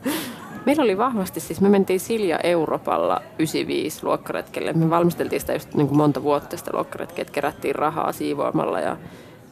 Meillä 0.65 0.83
oli 0.83 0.97
vahvasti, 0.97 1.39
siis 1.39 1.61
me 1.61 1.69
mentiin 1.69 1.99
Silja 1.99 2.39
Europalla 2.39 3.21
95 3.39 4.05
luokkaretkelle. 4.05 4.73
Me 4.73 4.89
valmisteltiin 4.89 5.39
sitä 5.39 5.53
just 5.53 5.73
niin 5.73 5.87
kuin 5.87 5.97
monta 5.97 6.23
vuotta 6.23 6.57
sitä 6.57 6.71
luokkaretkeä, 6.73 7.21
että 7.21 7.33
kerättiin 7.33 7.75
rahaa 7.75 8.11
siivoamalla 8.11 8.79
ja 8.79 8.97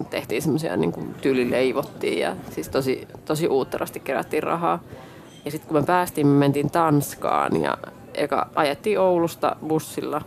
tehtiin 0.09 0.41
semmoisia 0.41 0.77
niin 0.77 1.15
tyyli 1.21 1.51
leivottiin 1.51 2.19
ja 2.19 2.35
siis 2.51 2.69
tosi, 2.69 3.07
tosi 3.25 3.47
uutterasti 3.47 3.99
kerättiin 3.99 4.43
rahaa. 4.43 4.83
Ja 5.45 5.51
sitten 5.51 5.67
kun 5.67 5.77
me 5.77 5.85
päästiin, 5.85 6.27
me 6.27 6.39
mentiin 6.39 6.71
Tanskaan 6.71 7.61
ja 7.61 7.77
eka 8.13 8.49
ajettiin 8.55 8.99
Oulusta 8.99 9.55
bussilla. 9.67 10.21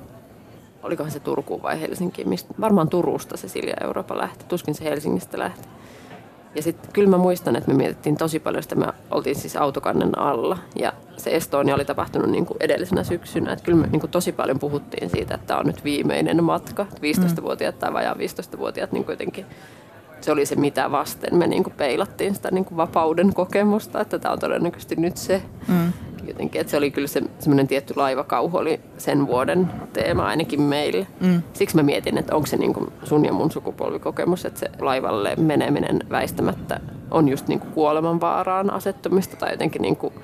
Olikohan 0.83 1.12
se 1.12 1.21
Turkuun 1.21 1.62
vai 1.62 1.81
Helsinkiin? 1.81 2.29
Mistä? 2.29 2.55
Varmaan 2.61 2.89
Turusta 2.89 3.37
se 3.37 3.49
Silja 3.49 3.75
Eurooppa 3.81 4.19
lähti. 4.19 4.45
Tuskin 4.49 4.75
se 4.75 4.85
Helsingistä 4.85 5.39
lähti. 5.39 5.69
Ja 6.54 6.62
sitten 6.62 6.92
kyllä 6.92 7.11
mä 7.11 7.18
muistan, 7.18 7.56
että 7.56 7.71
me 7.71 7.76
mietittiin 7.76 8.16
tosi 8.16 8.38
paljon 8.38 8.62
sitä. 8.62 8.75
Me 8.75 8.87
oltiin 9.11 9.37
siis 9.37 9.56
autokannen 9.56 10.18
alla 10.18 10.59
ja 10.76 10.92
se 11.16 11.30
Estonia 11.30 11.75
oli 11.75 11.85
tapahtunut 11.85 12.30
niin 12.30 12.47
kuin 12.47 12.56
edellisenä 12.61 13.04
syksynä. 13.04 13.52
Että 13.52 13.64
kyllä 13.64 13.78
me 13.78 13.87
niin 13.87 14.00
kuin 14.00 14.11
tosi 14.11 14.32
paljon 14.32 14.59
puhuttiin 14.59 15.11
siitä, 15.11 15.35
että 15.35 15.47
tämä 15.47 15.61
on 15.61 15.66
nyt 15.66 15.85
viimeinen 15.85 16.44
matka. 16.44 16.87
15-vuotiaat 16.92 17.78
tai 17.78 17.92
vajaa 17.92 18.14
15-vuotiaat 18.14 18.92
niin 18.92 19.04
kuitenkin 19.04 19.47
se 20.21 20.32
oli 20.32 20.47
se, 20.47 20.56
mitä 20.56 20.90
vasten 20.90 21.37
me 21.37 21.47
niin 21.47 21.64
kuin 21.64 21.75
peilattiin 21.76 22.35
sitä 22.35 22.49
niin 22.50 22.64
kuin 22.64 22.76
vapauden 22.76 23.35
kokemusta, 23.35 24.00
että 24.00 24.18
tämä 24.18 24.32
on 24.32 24.38
todennäköisesti 24.38 24.97
nyt 24.97 25.16
se. 25.16 25.42
Mm. 25.68 25.92
Jotenkin, 26.26 26.61
että 26.61 26.71
se 26.71 26.76
oli 26.76 26.91
kyllä 26.91 27.09
se, 27.09 27.23
semmoinen 27.38 27.67
tietty 27.67 27.95
laivakauhu 27.97 28.57
oli 28.57 28.81
sen 28.99 29.26
vuoden 29.26 29.71
teema 29.93 30.26
ainakin 30.26 30.62
meille. 30.62 31.07
Mm. 31.21 31.43
Siksi 31.52 31.76
mä 31.76 31.83
mietin, 31.83 32.19
että 32.19 32.35
onko 32.35 32.47
se 32.47 32.57
niin 32.57 32.75
kuin 32.75 32.93
sun 33.05 33.25
ja 33.25 33.33
mun 33.33 33.50
sukupolvikokemus, 33.50 34.45
että 34.45 34.61
se 34.61 34.71
laivalle 34.81 35.37
meneminen 35.37 36.00
väistämättä 36.11 36.81
on 37.11 37.29
just 37.29 37.49
niin 37.49 37.61
kuin 37.61 37.73
kuoleman 37.73 38.21
vaaraan 38.21 38.71
asettumista 38.71 39.37
tai 39.37 39.50
jotenkin 39.50 39.83
niin 39.83 39.97
kuin 39.97 40.14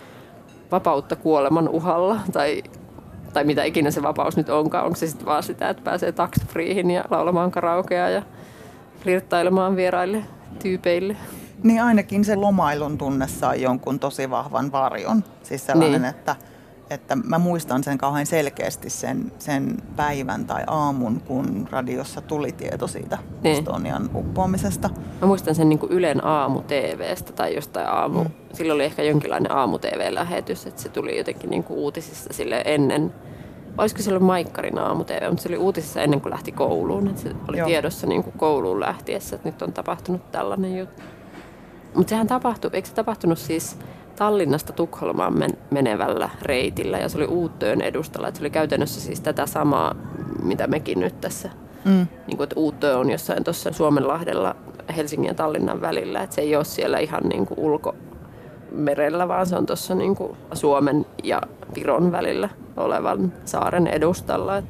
vapautta 0.72 1.16
kuoleman 1.16 1.68
uhalla 1.68 2.20
tai 2.32 2.62
tai 3.32 3.44
mitä 3.44 3.64
ikinä 3.64 3.90
se 3.90 4.02
vapaus 4.02 4.36
nyt 4.36 4.48
onkaan. 4.48 4.84
Onko 4.84 4.96
se 4.96 5.06
sitten 5.06 5.26
vaan 5.26 5.42
sitä, 5.42 5.68
että 5.68 5.82
pääsee 5.82 6.12
taksifriihin 6.12 6.90
ja 6.90 7.04
laulamaan 7.10 7.50
karaokea 7.50 8.08
ja 8.08 8.22
flirttailemaan 9.00 9.76
vieraille 9.76 10.22
tyypeille. 10.62 11.16
Niin 11.62 11.82
ainakin 11.82 12.24
se 12.24 12.36
lomailun 12.36 12.98
tunne 12.98 13.28
sai 13.28 13.62
jonkun 13.62 13.98
tosi 13.98 14.30
vahvan 14.30 14.72
varjon. 14.72 15.24
Siis 15.42 15.66
sellainen, 15.66 16.02
niin. 16.02 16.10
että, 16.10 16.36
että 16.90 17.16
mä 17.16 17.38
muistan 17.38 17.84
sen 17.84 17.98
kauhean 17.98 18.26
selkeästi 18.26 18.90
sen, 18.90 19.32
sen 19.38 19.76
päivän 19.96 20.44
tai 20.44 20.62
aamun, 20.66 21.20
kun 21.20 21.68
radiossa 21.70 22.20
tuli 22.20 22.52
tieto 22.52 22.86
siitä 22.86 23.18
niin. 23.42 23.58
Estonian 23.58 24.10
uppoamisesta. 24.14 24.90
Mä 25.20 25.26
muistan 25.26 25.54
sen 25.54 25.68
niin 25.68 25.78
kuin 25.78 25.92
Ylen 25.92 26.24
aamu 26.24 26.62
TVstä 26.62 27.32
tai 27.32 27.54
jostain 27.54 27.88
aamu. 27.88 28.24
Mm. 28.24 28.30
Silloin 28.52 28.74
oli 28.74 28.84
ehkä 28.84 29.02
jonkinlainen 29.02 29.52
aamu 29.52 29.78
TV-lähetys, 29.78 30.66
että 30.66 30.82
se 30.82 30.88
tuli 30.88 31.18
jotenkin 31.18 31.50
niin 31.50 31.64
kuin 31.64 31.78
uutisissa 31.78 32.32
sille 32.32 32.62
ennen 32.64 33.12
olisiko 33.78 34.02
se 34.02 34.10
ollut 34.10 34.22
Maikkarin 34.22 34.78
aamu 34.78 35.04
TV, 35.04 35.28
mutta 35.28 35.42
se 35.42 35.48
oli 35.48 35.56
uutisissa 35.56 36.00
ennen 36.00 36.20
kuin 36.20 36.32
lähti 36.32 36.52
kouluun. 36.52 37.08
Että 37.08 37.22
se 37.22 37.30
oli 37.48 37.58
Joo. 37.58 37.66
tiedossa 37.66 38.06
niin 38.06 38.24
kuin 38.24 38.38
kouluun 38.38 38.80
lähtiessä, 38.80 39.36
että 39.36 39.48
nyt 39.48 39.62
on 39.62 39.72
tapahtunut 39.72 40.32
tällainen 40.32 40.78
juttu. 40.78 41.02
Mutta 41.94 42.10
sehän 42.10 42.26
tapahtui, 42.26 42.70
eikö 42.72 42.88
se 42.88 42.94
tapahtunut 42.94 43.38
siis 43.38 43.78
Tallinnasta 44.16 44.72
Tukholmaan 44.72 45.38
men- 45.38 45.58
menevällä 45.70 46.30
reitillä 46.42 46.98
ja 46.98 47.08
se 47.08 47.18
oli 47.18 47.26
Uuttöön 47.26 47.80
edustalla. 47.80 48.28
Että 48.28 48.38
se 48.38 48.42
oli 48.42 48.50
käytännössä 48.50 49.00
siis 49.00 49.20
tätä 49.20 49.46
samaa, 49.46 49.94
mitä 50.42 50.66
mekin 50.66 51.00
nyt 51.00 51.20
tässä. 51.20 51.50
Mm. 51.84 52.06
Niin 52.26 52.36
kuin, 52.36 52.44
että 52.44 52.60
Uuttö 52.60 52.98
on 52.98 53.10
jossain 53.10 53.44
tuossa 53.44 53.72
Suomenlahdella 53.72 54.56
Helsingin 54.96 55.28
ja 55.28 55.34
Tallinnan 55.34 55.80
välillä. 55.80 56.22
Että 56.22 56.34
se 56.34 56.40
ei 56.40 56.56
ole 56.56 56.64
siellä 56.64 56.98
ihan 56.98 57.22
niin 57.22 57.46
kuin 57.46 57.60
ulko, 57.60 57.94
merellä, 58.72 59.28
vaan 59.28 59.46
se 59.46 59.56
on 59.56 59.66
tuossa 59.66 59.94
niin 59.94 60.16
Suomen 60.52 61.06
ja 61.24 61.42
Viron 61.74 62.12
välillä 62.12 62.48
olevan 62.76 63.32
saaren 63.44 63.86
edustalla. 63.86 64.62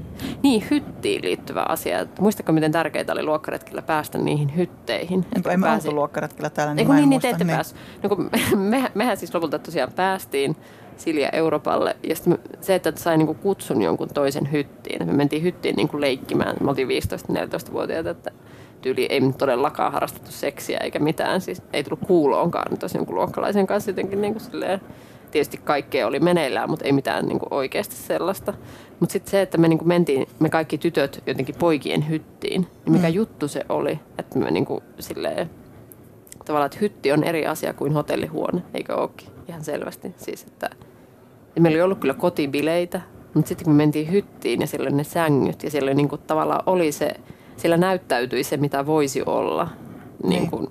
Niin, 0.42 0.64
hyttiin 0.70 1.22
liittyvä 1.24 1.64
asia. 1.68 2.06
Muistatko, 2.20 2.52
miten 2.52 2.72
tärkeää 2.72 3.04
oli 3.12 3.22
luokkaretkillä 3.22 3.82
päästä 3.82 4.18
niihin 4.18 4.56
hytteihin? 4.56 5.26
Että 5.36 5.52
emme 5.52 5.66
pääsi... 5.66 5.88
oltu 5.88 5.96
luokkaretkillä 5.96 6.50
täällä, 6.50 6.74
niin 6.74 6.80
Eiku, 6.80 6.92
niin, 6.92 7.10
niin, 7.10 7.20
te 7.20 7.30
ette 7.30 7.44
niin. 7.44 7.58
No, 8.02 8.08
kun 8.08 8.30
me, 8.70 8.90
mehän 8.94 9.16
siis 9.16 9.34
lopulta 9.34 9.58
tosiaan 9.58 9.92
päästiin 9.96 10.56
Silja 10.96 11.28
Euroopalle. 11.28 11.96
Ja 12.02 12.14
se, 12.60 12.74
että 12.74 12.92
sai 12.96 13.18
niinku 13.18 13.34
kutsun 13.34 13.82
jonkun 13.82 14.08
toisen 14.14 14.52
hyttiin. 14.52 15.06
Me 15.06 15.12
mentiin 15.12 15.42
hyttiin 15.42 15.76
niinku 15.76 16.00
leikkimään. 16.00 16.56
Me 16.60 16.70
oltiin 16.70 16.88
15-14-vuotiaita, 16.88 18.10
että 18.10 18.30
tyyli 18.80 19.06
ei 19.10 19.20
todellakaan 19.38 19.92
harrastettu 19.92 20.32
seksiä 20.32 20.78
eikä 20.78 20.98
mitään. 20.98 21.40
Siis 21.40 21.62
ei 21.72 21.84
tullut 21.84 22.06
kuuloonkaan 22.06 22.78
tosi 22.78 22.98
jonkun 22.98 23.14
luokkalaisen 23.14 23.66
kanssa 23.66 23.90
jotenkin 23.90 24.20
niin 24.20 24.32
kuin 24.32 24.42
silleen, 24.42 24.80
tietysti 25.30 25.56
kaikkea 25.64 26.06
oli 26.06 26.20
meneillään, 26.20 26.70
mutta 26.70 26.84
ei 26.84 26.92
mitään 26.92 27.26
niin 27.26 27.38
kuin 27.38 27.54
oikeasti 27.54 27.96
sellaista. 27.96 28.54
Mutta 29.00 29.12
sitten 29.12 29.30
se, 29.30 29.42
että 29.42 29.58
me 29.58 29.68
niin 29.68 29.78
kuin 29.78 29.88
mentiin, 29.88 30.26
me 30.38 30.50
kaikki 30.50 30.78
tytöt 30.78 31.22
jotenkin 31.26 31.54
poikien 31.58 32.08
hyttiin, 32.08 32.60
niin 32.84 32.92
mikä 32.92 33.08
mm. 33.08 33.14
juttu 33.14 33.48
se 33.48 33.64
oli, 33.68 33.98
että 34.18 34.38
me 34.38 34.50
niin 34.50 34.66
kuin 34.66 34.80
silleen, 34.98 35.50
tavallaan, 36.44 36.66
että 36.66 36.78
hytti 36.80 37.12
on 37.12 37.24
eri 37.24 37.46
asia 37.46 37.72
kuin 37.72 37.92
hotellihuone, 37.92 38.62
eikö 38.74 38.94
ookin? 38.94 39.28
Ihan 39.48 39.64
selvästi. 39.64 40.14
Siis, 40.16 40.42
että, 40.42 40.70
ja 41.56 41.62
meillä 41.62 41.76
oli 41.76 41.82
ollut 41.82 41.98
kyllä 41.98 42.14
kotibileitä, 42.14 43.00
mutta 43.34 43.48
sitten 43.48 43.64
kun 43.64 43.74
me 43.74 43.76
mentiin 43.76 44.12
hyttiin 44.12 44.60
ja 44.60 44.66
siellä 44.66 44.88
oli 44.88 44.96
ne 44.96 45.04
sängyt 45.04 45.62
ja 45.62 45.70
siellä 45.70 45.94
niin 45.94 46.08
kuin, 46.08 46.20
tavallaan 46.26 46.62
oli 46.66 46.92
se 46.92 47.14
siellä 47.56 47.76
näyttäytyi 47.76 48.44
se, 48.44 48.56
mitä 48.56 48.86
voisi 48.86 49.22
olla, 49.26 49.68
niin, 50.24 50.50
kuin, 50.50 50.68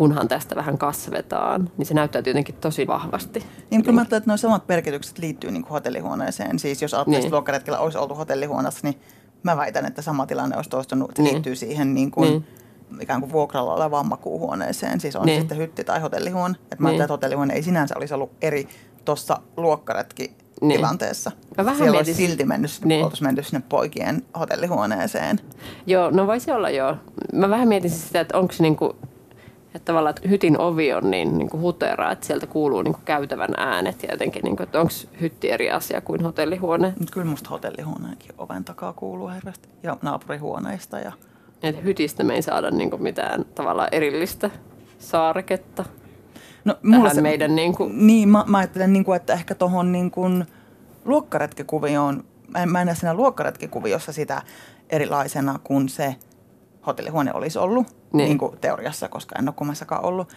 kunhan 0.00 0.28
tästä 0.28 0.56
vähän 0.56 0.78
kasvetaan, 0.78 1.70
niin 1.76 1.86
se 1.86 1.94
näyttäytyy 1.94 2.30
jotenkin 2.30 2.54
tosi 2.54 2.86
vahvasti. 2.86 3.46
Niin, 3.70 3.82
kyllä 3.82 3.94
mä 3.94 4.00
ajattelen, 4.00 4.18
että 4.18 4.30
nuo 4.30 4.36
samat 4.36 4.68
merkitykset 4.68 5.18
liittyy 5.18 5.50
niin 5.50 5.62
kuin 5.62 5.70
hotellihuoneeseen. 5.70 6.58
Siis 6.58 6.82
jos 6.82 6.94
ajattelee, 6.94 7.20
niin. 7.20 7.32
luokkaretkellä 7.32 7.78
olisi 7.78 7.98
oltu 7.98 8.14
hotellihuoneessa, 8.14 8.80
niin 8.82 9.00
mä 9.42 9.56
väitän, 9.56 9.86
että 9.86 10.02
sama 10.02 10.26
tilanne 10.26 10.56
olisi 10.56 10.70
toistunut. 10.70 11.10
Se 11.16 11.22
niin. 11.22 11.32
liittyy 11.32 11.56
siihen 11.56 11.94
niin 11.94 12.10
kuin, 12.10 12.30
niin 12.30 12.44
ikään 13.00 13.20
kuin 13.20 13.32
vuokralla 13.32 13.74
olevaan 13.74 14.06
makuuhuoneeseen, 14.06 15.00
siis 15.00 15.16
on 15.16 15.26
niin. 15.26 15.40
sitten 15.40 15.58
hytti 15.58 15.84
tai 15.84 16.00
hotellihuone. 16.00 16.54
Että 16.62 16.76
mä 16.78 16.88
niin. 16.88 17.00
että 17.00 17.12
hotellihuone 17.12 17.54
ei 17.54 17.62
sinänsä 17.62 17.94
olisi 17.98 18.14
ollut 18.14 18.32
eri 18.42 18.68
tuossa 19.04 19.40
luokkaretki 19.56 20.36
niin. 20.60 20.76
tilanteessa. 20.76 21.32
Mä 21.58 21.64
vähän 21.64 21.76
Siellä 21.76 21.92
mietin... 21.92 22.10
olisi 22.10 22.26
silti 22.26 22.44
mennyt, 22.44 22.70
niin. 22.84 23.04
oltaisiin 23.04 23.28
mennyt 23.28 23.46
sinne 23.46 23.62
poikien 23.68 24.22
hotellihuoneeseen. 24.38 25.40
Joo, 25.86 26.10
no 26.10 26.26
voisi 26.26 26.50
olla 26.50 26.70
joo. 26.70 26.96
Mä 27.32 27.50
vähän 27.50 27.68
mietin 27.68 27.90
siis 27.90 28.06
sitä, 28.06 28.20
että 28.20 28.38
onko 28.38 28.52
se 28.52 28.62
niinku, 28.62 28.96
että 29.74 29.84
tavallaan 29.84 30.14
että 30.16 30.28
hytin 30.28 30.60
ovi 30.60 30.92
on 30.92 31.10
niin, 31.10 31.38
niin 31.38 31.50
kuin 31.50 31.60
hutera, 31.60 32.12
että 32.12 32.26
sieltä 32.26 32.46
kuuluu 32.46 32.82
niin 32.82 32.94
kuin 32.94 33.04
käytävän 33.04 33.54
äänet 33.56 34.02
ja 34.02 34.10
jotenkin, 34.10 34.42
niin 34.42 34.56
kuin, 34.56 34.64
että 34.64 34.80
onko 34.80 34.92
hytti 35.20 35.50
eri 35.50 35.70
asia 35.70 36.00
kuin 36.00 36.22
hotellihuone? 36.22 36.94
Mutta 36.98 37.12
kyllä 37.12 37.26
musta 37.26 37.50
hotellihuoneenkin 37.50 38.34
oven 38.38 38.64
takaa 38.64 38.92
kuuluu 38.92 39.28
hirveästi 39.28 39.68
ja 39.82 39.96
naapurihuoneista. 40.02 40.98
Ja... 40.98 41.12
Et 41.62 41.84
hytistä 41.84 42.24
me 42.24 42.34
ei 42.34 42.42
saada 42.42 42.70
niin 42.70 42.90
kuin 42.90 43.02
mitään 43.02 43.44
tavallaan 43.54 43.88
erillistä 43.92 44.50
saareketta. 44.98 45.84
No, 46.64 46.74
mulla 46.82 47.14
se, 47.14 47.20
meidän 47.20 47.54
niin 47.54 47.74
kuin... 47.76 48.06
Niin, 48.06 48.28
mä, 48.28 48.44
mä 48.46 48.58
ajattelen, 48.58 48.92
niin 48.92 49.04
kuin, 49.04 49.16
että 49.16 49.32
ehkä 49.32 49.54
tuohon 49.54 49.92
niin 49.92 50.10
kuin 50.10 50.46
luokkaretkikuvioon, 51.04 52.24
mä 52.48 52.62
en, 52.62 52.72
mä 52.72 52.80
en 52.80 52.86
näe 52.86 52.94
siinä 52.94 53.14
luokkaretkikuviossa 53.14 54.12
sitä 54.12 54.42
erilaisena 54.90 55.58
kuin 55.64 55.88
se 55.88 56.16
hotellihuone 56.86 57.34
olisi 57.34 57.58
ollut 57.58 57.86
niin. 58.12 58.26
Niin 58.26 58.38
kuin 58.38 58.58
teoriassa, 58.60 59.08
koska 59.08 59.38
en 59.38 59.48
ole 59.48 59.54
kummassakaan 59.56 60.04
ollut. 60.04 60.28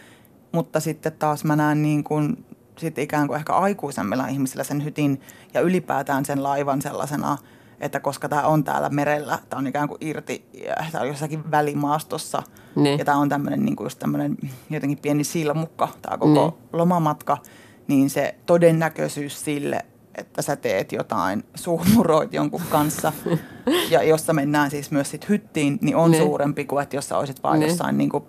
Mutta 0.52 0.80
sitten 0.80 1.12
taas 1.12 1.44
mä 1.44 1.56
näen 1.56 1.82
niin 1.82 2.04
kuin, 2.04 2.44
sit 2.78 2.98
ikään 2.98 3.26
kuin 3.26 3.36
ehkä 3.36 3.52
aikuisemmilla 3.52 4.26
ihmisillä 4.26 4.64
sen 4.64 4.84
hytin 4.84 5.20
ja 5.54 5.60
ylipäätään 5.60 6.24
sen 6.24 6.42
laivan 6.42 6.82
sellaisena– 6.82 7.38
että 7.80 8.00
koska 8.00 8.28
tämä 8.28 8.42
on 8.42 8.64
täällä 8.64 8.88
merellä, 8.88 9.38
tämä 9.50 9.58
on 9.58 9.66
ikään 9.66 9.88
kuin 9.88 9.98
irti, 10.00 10.44
tämä 10.92 11.02
on 11.02 11.08
jossakin 11.08 11.50
välimaastossa 11.50 12.42
niin. 12.76 12.98
ja 12.98 13.04
tämä 13.04 13.18
on 13.18 13.28
tämmöinen 13.28 13.64
niin 13.64 13.76
kuin 13.76 13.84
just 13.84 13.98
tämmöinen 13.98 14.36
jotenkin 14.70 14.98
pieni 14.98 15.24
silmukka, 15.24 15.88
tämä 16.02 16.18
koko 16.18 16.42
niin. 16.42 16.68
lomamatka, 16.72 17.38
niin 17.86 18.10
se 18.10 18.34
todennäköisyys 18.46 19.44
sille, 19.44 19.84
että 20.18 20.42
sä 20.42 20.56
teet 20.56 20.92
jotain, 20.92 21.44
suhmuroit 21.54 22.34
jonkun 22.34 22.62
kanssa 22.70 23.12
ja 23.90 24.02
jossa 24.02 24.32
mennään 24.32 24.70
siis 24.70 24.90
myös 24.90 25.10
sit 25.10 25.28
hyttiin, 25.28 25.78
niin 25.80 25.96
on 25.96 26.10
niin. 26.10 26.22
suurempi 26.22 26.64
kuin 26.64 26.82
että 26.82 26.96
jos 26.96 27.08
sä 27.08 27.18
olisit 27.18 27.42
vaan 27.42 27.60
niin. 27.60 27.68
jossain 27.68 27.98
niin 27.98 28.10
kuin 28.10 28.24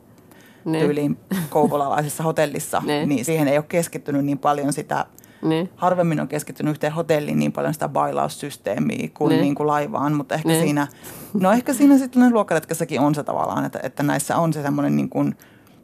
tyyliin 0.80 1.18
kouvolalaisessa 1.50 2.24
hotellissa, 2.24 2.82
niin. 2.86 3.10
niin 3.10 3.25
siihen 3.25 3.48
ei 3.48 3.58
ole 3.58 3.65
keskittynyt 3.70 4.25
niin 4.25 4.38
paljon 4.38 4.74
sitä 4.74 5.06
niin. 5.42 5.70
Harvemmin 5.75 6.20
on 6.20 6.27
keskittynyt 6.27 6.72
yhteen 6.72 6.94
hotelliin 6.94 7.39
niin 7.39 7.51
paljon 7.51 7.74
sitä 7.74 7.89
bailaussysteemiä 7.89 9.10
kuin, 9.13 9.30
niin. 9.30 9.42
Niin 9.42 9.56
kuin 9.56 9.68
laivaan, 9.68 10.13
mutta 10.13 10.36
ehkä 10.36 10.50
niin. 10.50 10.63
siinä, 10.63 10.88
no 11.34 11.51
ehkä 11.51 11.74
siinä 11.74 11.98
sitten 11.98 12.34
luokkaretkessäkin 12.34 13.00
on 13.00 13.15
se 13.15 13.24
tavallaan, 13.24 13.65
että, 13.65 13.80
että 13.84 14.04
näissä 14.04 14.38
on 14.38 14.54
se 14.54 14.62
semmoinen 14.62 14.96
niin 14.96 15.10
kuin, 15.10 15.36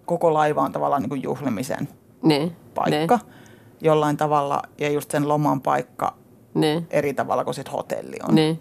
koko 0.06 0.34
laiva 0.34 0.62
on 0.62 0.72
tavallaan 0.72 1.02
niin 1.02 1.10
kuin 1.10 1.24
juhlimisen 1.24 1.88
niin. 2.24 2.56
paikka 2.76 3.18
niin. 3.18 3.41
Jollain 3.82 4.18
tavalla 4.18 4.62
ja 4.78 4.90
just 4.90 5.12
sen 5.12 5.28
loman 5.28 5.62
paikka 5.62 6.14
niin. 6.54 6.88
eri 6.90 7.14
tavalla 7.14 7.44
kuin 7.44 7.54
sitten 7.54 7.74
hotelli 7.74 8.18
on. 8.30 8.36
Niin. 8.36 8.60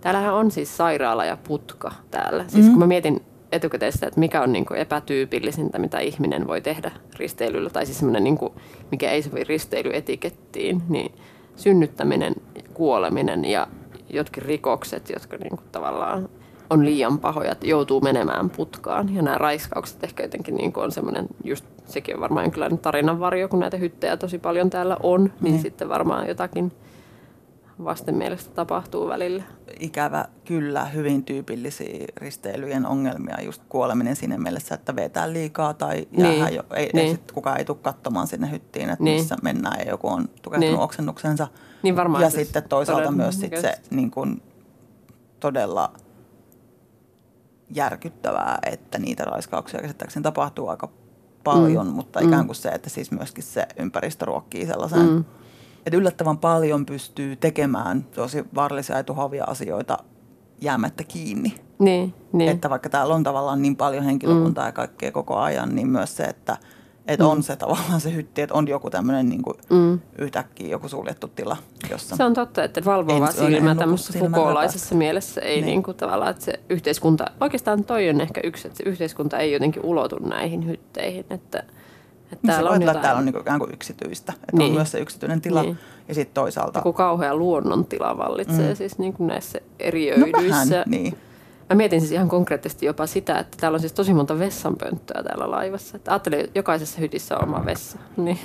Täällähän 0.00 0.34
on 0.34 0.50
siis 0.50 0.76
sairaala 0.76 1.24
ja 1.24 1.36
putka 1.36 1.92
täällä. 2.10 2.42
Siis 2.42 2.54
mm-hmm. 2.54 2.70
kun 2.70 2.78
mä 2.78 2.86
mietin 2.86 3.22
etukäteen 3.52 3.92
sitä, 3.92 4.06
että 4.06 4.20
mikä 4.20 4.42
on 4.42 4.52
niin 4.52 4.66
kuin 4.66 4.80
epätyypillisintä, 4.80 5.78
mitä 5.78 5.98
ihminen 5.98 6.46
voi 6.46 6.60
tehdä 6.60 6.90
risteilyllä, 7.16 7.70
tai 7.70 7.86
siis 7.86 7.98
semmoinen, 7.98 8.24
niin 8.24 8.38
kuin, 8.38 8.52
mikä 8.90 9.10
ei 9.10 9.22
sovi 9.22 9.44
risteilyetikettiin, 9.44 10.82
niin 10.88 11.14
synnyttäminen, 11.56 12.34
kuoleminen 12.74 13.44
ja 13.44 13.66
jotkin 14.10 14.42
rikokset, 14.42 15.10
jotka 15.10 15.36
niin 15.36 15.50
kuin 15.50 15.68
tavallaan 15.72 16.28
on 16.74 16.84
liian 16.84 17.18
pahoja, 17.18 17.52
että 17.52 17.66
joutuu 17.66 18.00
menemään 18.00 18.50
putkaan. 18.50 19.14
Ja 19.14 19.22
nämä 19.22 19.38
raiskaukset 19.38 20.04
ehkä 20.04 20.22
jotenkin 20.22 20.54
niin 20.54 20.72
on 20.76 20.92
semmoinen, 20.92 21.26
just 21.44 21.64
sekin 21.86 22.14
on 22.14 22.20
varmaan 22.20 22.44
jonkinlainen 22.44 22.78
tarinanvarjo, 22.78 23.48
kun 23.48 23.60
näitä 23.60 23.76
hyttejä 23.76 24.16
tosi 24.16 24.38
paljon 24.38 24.70
täällä 24.70 24.96
on, 25.02 25.32
niin 25.40 25.54
mm. 25.54 25.60
sitten 25.60 25.88
varmaan 25.88 26.28
jotakin 26.28 26.72
vastenmielestä 27.84 28.54
tapahtuu 28.54 29.08
välillä. 29.08 29.42
Ikävä 29.80 30.24
kyllä, 30.44 30.84
hyvin 30.84 31.24
tyypillisiä 31.24 32.06
risteilyjen 32.16 32.86
ongelmia, 32.86 33.42
just 33.42 33.62
kuoleminen 33.68 34.16
siinä 34.16 34.38
mielessä, 34.38 34.74
että 34.74 34.96
vetää 34.96 35.32
liikaa 35.32 35.74
tai 35.74 36.08
jäähän 36.18 36.46
niin. 36.46 36.54
jo, 36.54 36.62
ei, 36.74 36.90
niin. 36.92 37.06
ei 37.06 37.12
sit 37.12 37.32
kukaan 37.32 37.58
ei 37.58 37.64
tule 37.64 37.78
katsomaan 37.82 38.26
sinne 38.26 38.50
hyttiin, 38.50 38.90
että 38.90 39.04
niin. 39.04 39.20
missä 39.20 39.36
mennään 39.42 39.80
ja 39.80 39.90
joku 39.90 40.08
on 40.08 40.28
tukehtunut 40.42 40.74
niin. 40.74 40.84
oksennuksensa. 40.84 41.48
Niin 41.82 41.96
varmaan 41.96 42.22
ja 42.22 42.30
siis 42.30 42.46
sitten 42.46 42.68
toisaalta 42.68 43.10
myös 43.10 43.40
sit 43.40 43.56
se 43.60 43.74
niin 43.90 44.10
kun, 44.10 44.42
todella 45.40 45.92
järkyttävää, 47.70 48.58
että 48.62 48.98
niitä 48.98 49.24
raiskauksia 49.24 49.80
käsittääkseni 49.80 50.22
tapahtuu 50.22 50.68
aika 50.68 50.88
paljon, 51.44 51.86
mm. 51.86 51.92
mutta 51.92 52.20
ikään 52.20 52.42
mm. 52.42 52.46
kuin 52.46 52.56
se, 52.56 52.68
että 52.68 52.90
siis 52.90 53.10
myöskin 53.10 53.44
se 53.44 53.66
ympäristö 53.76 54.24
ruokkii 54.24 54.66
sellaisen, 54.66 55.06
mm. 55.06 55.24
että 55.86 55.96
yllättävän 55.96 56.38
paljon 56.38 56.86
pystyy 56.86 57.36
tekemään 57.36 58.04
tosi 58.04 58.44
vaarallisia 58.54 58.96
ja 58.96 59.04
tuhoavia 59.04 59.44
asioita 59.44 59.98
jäämättä 60.60 61.04
kiinni. 61.04 61.54
Niin, 61.78 62.14
niin. 62.32 62.50
Että 62.50 62.70
vaikka 62.70 62.88
täällä 62.88 63.14
on 63.14 63.22
tavallaan 63.22 63.62
niin 63.62 63.76
paljon 63.76 64.04
henkilökuntaa 64.04 64.64
mm. 64.64 64.68
ja 64.68 64.72
kaikkea 64.72 65.12
koko 65.12 65.36
ajan, 65.36 65.74
niin 65.74 65.88
myös 65.88 66.16
se, 66.16 66.24
että– 66.24 66.56
että 67.06 67.24
mm. 67.24 67.30
on 67.30 67.42
se 67.42 67.56
tavallaan 67.56 68.00
se 68.00 68.14
hytti, 68.14 68.42
että 68.42 68.54
on 68.54 68.68
joku 68.68 68.90
tämmöinen 68.90 69.28
niin 69.28 69.42
mm. 69.70 70.00
yhtäkkiä 70.18 70.68
joku 70.68 70.88
suljettu 70.88 71.28
tila. 71.28 71.56
Jossa 71.90 72.16
se 72.16 72.24
on 72.24 72.34
totta, 72.34 72.64
että 72.64 72.84
valvova 72.84 73.30
silmä 73.30 73.74
tämmöisessä 73.74 74.18
fukolaisessa 74.18 74.94
mielessä 74.94 75.40
ei 75.40 75.56
niin. 75.56 75.66
Niin 75.66 75.82
kuin 75.82 75.96
tavallaan, 75.96 76.30
että 76.30 76.44
se 76.44 76.60
yhteiskunta, 76.68 77.24
oikeastaan 77.40 77.84
toi 77.84 78.10
on 78.10 78.20
ehkä 78.20 78.40
yksi, 78.44 78.68
että 78.68 78.76
se 78.76 78.84
yhteiskunta 78.90 79.38
ei 79.38 79.52
jotenkin 79.52 79.84
ulotu 79.84 80.18
näihin 80.18 80.66
hytteihin, 80.66 81.24
että 81.30 81.62
että 82.32 82.46
täällä, 82.46 82.70
on 82.70 82.82
jotain... 82.82 83.02
täällä 83.02 83.18
on 83.18 83.24
niin 83.24 83.40
ikään 83.40 83.58
kuin 83.58 83.74
yksityistä, 83.74 84.32
että 84.32 84.56
niin. 84.56 84.68
on 84.68 84.74
myös 84.74 84.90
se 84.90 84.98
yksityinen 84.98 85.40
tila 85.40 85.62
niin. 85.62 85.78
ja 86.08 86.14
sitten 86.14 86.34
toisaalta... 86.34 86.78
Joku 86.78 86.92
kauhea 86.92 87.36
luonnontila 87.36 88.18
vallitsee 88.18 88.68
mm. 88.68 88.76
siis 88.76 88.98
niin 88.98 89.12
kuin 89.12 89.26
näissä 89.26 89.60
eriöidyissä. 89.78 90.40
No 90.40 90.48
vähän, 90.48 90.68
niin. 90.86 91.16
Mä 91.70 91.76
mietin 91.76 92.00
siis 92.00 92.12
ihan 92.12 92.28
konkreettisesti 92.28 92.86
jopa 92.86 93.06
sitä, 93.06 93.38
että 93.38 93.56
täällä 93.60 93.76
on 93.76 93.80
siis 93.80 93.92
tosi 93.92 94.14
monta 94.14 94.38
vessanpönttöä 94.38 95.22
täällä 95.22 95.50
laivassa. 95.50 95.96
Että 95.96 96.10
ajattelin, 96.10 96.40
että 96.40 96.58
jokaisessa 96.58 97.00
hytissä 97.00 97.36
on 97.36 97.48
oma 97.48 97.64
vessa. 97.66 97.98
Niin 98.16 98.38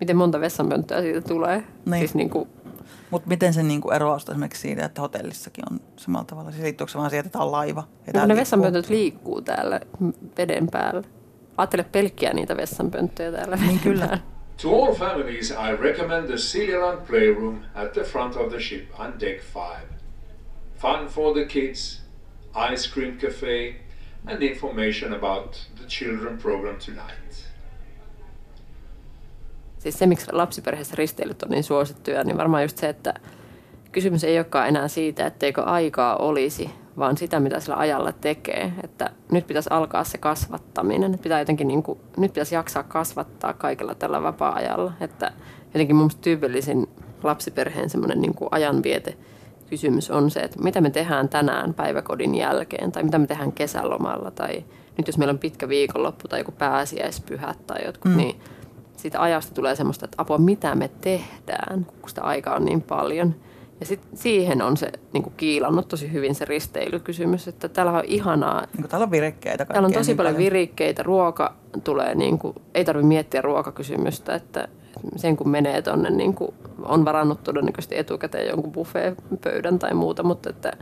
miten 0.00 0.16
monta 0.16 0.40
vessanpönttöä 0.40 1.00
siitä 1.00 1.20
tulee? 1.20 1.64
Niin. 1.86 1.98
Siis 1.98 2.14
niin 2.14 2.30
kuin... 2.30 2.48
Mutta 3.10 3.28
miten 3.28 3.54
se 3.54 3.62
niin 3.62 3.92
eroaa 3.94 4.16
esimerkiksi 4.16 4.60
siitä, 4.60 4.84
että 4.84 5.00
hotellissakin 5.00 5.64
on 5.72 5.80
samalla 5.96 6.24
tavalla? 6.24 6.50
Siis 6.50 6.62
liittyykö 6.62 6.92
se 6.92 6.98
vaan 6.98 7.10
siitä, 7.10 7.26
että 7.26 7.38
on 7.38 7.52
laiva? 7.52 7.84
Ja 8.06 8.20
no, 8.20 8.26
ne 8.26 8.36
vessanpöntöt 8.36 8.88
liikkuu 8.88 9.42
täällä 9.42 9.80
veden 10.38 10.68
päällä. 10.70 11.02
Ajattele 11.56 11.84
pelkkiä 11.92 12.32
niitä 12.32 12.56
vessanpönttöjä 12.56 13.32
täällä 13.32 13.56
Niin 13.56 13.80
kyllä. 13.80 14.18
To 14.62 14.84
all 14.84 14.94
families, 14.94 15.50
I 15.50 15.76
recommend 15.80 16.26
the 16.26 16.38
Siljaland 16.38 17.06
Playroom 17.06 17.58
at 17.74 17.92
the 17.92 18.02
front 18.02 18.36
of 18.36 18.48
the 18.48 18.60
ship 18.60 19.00
on 19.00 19.20
deck 19.20 19.42
5. 19.54 19.86
Fun 20.74 21.06
for 21.08 21.32
the 21.32 21.44
kids, 21.44 22.05
ice 22.72 22.90
cream 22.94 23.18
cafe, 23.18 23.86
and 24.26 24.42
information 24.42 25.12
about 25.12 25.56
the 25.76 25.86
children 25.88 26.38
program 26.38 26.76
tonight. 26.76 27.46
Siis 29.78 29.98
se, 29.98 30.06
miksi 30.06 30.32
lapsiperheessä 30.32 30.94
risteilyt 30.98 31.42
on 31.42 31.50
niin 31.50 31.64
suosittuja, 31.64 32.24
niin 32.24 32.36
varmaan 32.36 32.62
just 32.62 32.78
se, 32.78 32.88
että 32.88 33.14
kysymys 33.92 34.24
ei 34.24 34.38
olekaan 34.38 34.68
enää 34.68 34.88
siitä, 34.88 35.26
etteikö 35.26 35.62
aikaa 35.62 36.16
olisi, 36.16 36.70
vaan 36.98 37.16
sitä, 37.16 37.40
mitä 37.40 37.60
sillä 37.60 37.76
ajalla 37.76 38.12
tekee. 38.12 38.72
Että 38.84 39.10
nyt 39.32 39.46
pitäisi 39.46 39.70
alkaa 39.72 40.04
se 40.04 40.18
kasvattaminen. 40.18 41.14
Että 41.14 41.22
pitää 41.22 41.38
jotenkin 41.38 41.68
niin 41.68 41.82
kuin, 41.82 42.00
nyt 42.16 42.32
pitäisi 42.32 42.54
jaksaa 42.54 42.82
kasvattaa 42.82 43.52
kaikella 43.52 43.94
tällä 43.94 44.22
vapaa-ajalla. 44.22 44.92
Että 45.00 45.32
jotenkin 45.74 45.96
mun 45.96 46.10
tyypillisin 46.20 46.88
lapsiperheen 47.22 47.90
semmoinen 47.90 48.20
niin 48.20 48.34
ajanviete– 48.50 49.16
kysymys 49.70 50.10
on 50.10 50.30
se, 50.30 50.40
että 50.40 50.62
mitä 50.62 50.80
me 50.80 50.90
tehdään 50.90 51.28
tänään 51.28 51.74
päiväkodin 51.74 52.34
jälkeen 52.34 52.92
tai 52.92 53.02
mitä 53.02 53.18
me 53.18 53.26
tehdään 53.26 53.52
kesälomalla 53.52 54.30
tai 54.30 54.64
nyt 54.96 55.06
jos 55.06 55.18
meillä 55.18 55.32
on 55.32 55.38
pitkä 55.38 55.68
viikonloppu 55.68 56.28
tai 56.28 56.40
joku 56.40 56.52
pääsiäispyhät 56.52 57.66
tai 57.66 57.84
jotkut, 57.84 58.10
mm. 58.10 58.16
niin 58.16 58.40
siitä 58.96 59.22
ajasta 59.22 59.54
tulee 59.54 59.76
semmoista, 59.76 60.04
että 60.04 60.22
apua, 60.22 60.38
mitä 60.38 60.74
me 60.74 60.90
tehdään, 61.00 61.86
kun 62.00 62.08
sitä 62.08 62.22
aikaa 62.22 62.56
on 62.56 62.64
niin 62.64 62.82
paljon. 62.82 63.34
Ja 63.80 63.86
sit 63.86 64.00
siihen 64.14 64.62
on 64.62 64.76
se 64.76 64.92
niin 65.12 65.22
kuin 65.22 65.34
kiilannut 65.36 65.88
tosi 65.88 66.12
hyvin 66.12 66.34
se 66.34 66.44
risteilykysymys, 66.44 67.48
että 67.48 67.68
täällä 67.68 67.92
on 67.92 68.04
ihanaa. 68.04 68.66
Niin 68.76 68.88
täällä 68.88 69.04
on 69.04 69.10
virikkeitä 69.10 69.64
Täällä 69.64 69.86
on 69.86 69.92
tosi 69.92 70.10
niin 70.10 70.16
paljon, 70.16 70.34
paljon 70.34 70.44
virikkeitä, 70.44 71.02
ruoka 71.02 71.54
tulee, 71.84 72.14
niin 72.14 72.38
kuin, 72.38 72.54
ei 72.74 72.84
tarvitse 72.84 73.08
miettiä 73.08 73.42
ruokakysymystä, 73.42 74.34
että 74.34 74.68
sen 75.16 75.36
kun 75.36 75.48
menee 75.48 75.82
tuonne, 75.82 76.10
niin 76.10 76.34
kuin 76.34 76.54
on 76.82 77.04
varannut 77.04 77.44
todennäköisesti 77.44 77.98
etukäteen 77.98 78.48
jonkun 78.48 78.72
buffet-pöydän 78.72 79.78
tai 79.78 79.94
muuta, 79.94 80.22
mutta 80.22 80.50
että 80.50 80.72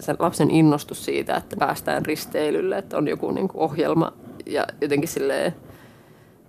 sen 0.00 0.16
lapsen 0.18 0.50
innostus 0.50 1.04
siitä, 1.04 1.36
että 1.36 1.56
päästään 1.56 2.06
risteilylle, 2.06 2.78
että 2.78 2.96
on 2.96 3.08
joku 3.08 3.30
niin 3.30 3.48
kuin 3.48 3.62
ohjelma 3.62 4.12
ja 4.46 4.66
jotenkin 4.80 5.08
silleen 5.08 5.54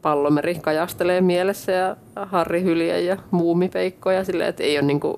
pallomeri 0.01 0.55
kajastelee 0.55 1.21
mielessä 1.21 1.71
ja 1.71 1.95
Harri 2.15 3.05
ja 3.05 3.17
muumipeikkoja 3.31 4.23
silleen, 4.23 4.49
että 4.49 4.63
ei 4.63 4.77
ole 4.77 4.87
niin 4.87 4.99
kuin 4.99 5.17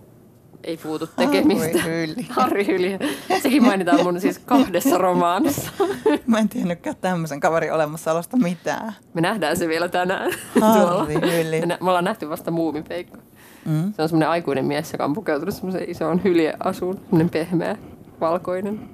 ei 0.64 0.78
puutu 0.78 1.08
tekemistä. 1.08 1.80
Harri 2.30 2.68
Hylje. 2.68 3.00
Sekin 3.42 3.64
mainitaan 3.64 4.04
mun 4.04 4.22
siis 4.22 4.40
kahdessa 4.40 4.98
romaanissa. 4.98 5.72
Mä 6.28 6.40
en 6.40 6.50
tiennytkään 6.50 6.96
tämmöisen 7.02 7.40
kaverin 7.40 7.74
olemassaolosta 7.74 8.38
mitään. 8.38 8.94
Me 9.14 9.22
nähdään 9.22 9.58
se 9.58 9.68
vielä 9.68 9.90
tänään. 9.90 10.32
Harri 10.62 11.14
Hylje. 11.14 11.66
Me 11.66 11.78
ollaan 11.82 12.04
nähty 12.04 12.30
vasta 12.30 12.52
muumipeikko. 12.52 13.18
Mm. 13.66 13.94
Se 13.94 14.02
on 14.02 14.10
semmoinen 14.10 14.30
aikuinen 14.30 14.66
mies, 14.66 14.92
joka 14.92 15.06
on 15.06 15.14
pukeutunut 15.14 15.56
semmoiseen 15.56 15.90
isoon 15.90 16.24
hyljeasuun. 16.24 16.96
Semmoinen 16.96 17.30
pehmeä, 17.30 17.78
valkoinen. 18.22 18.90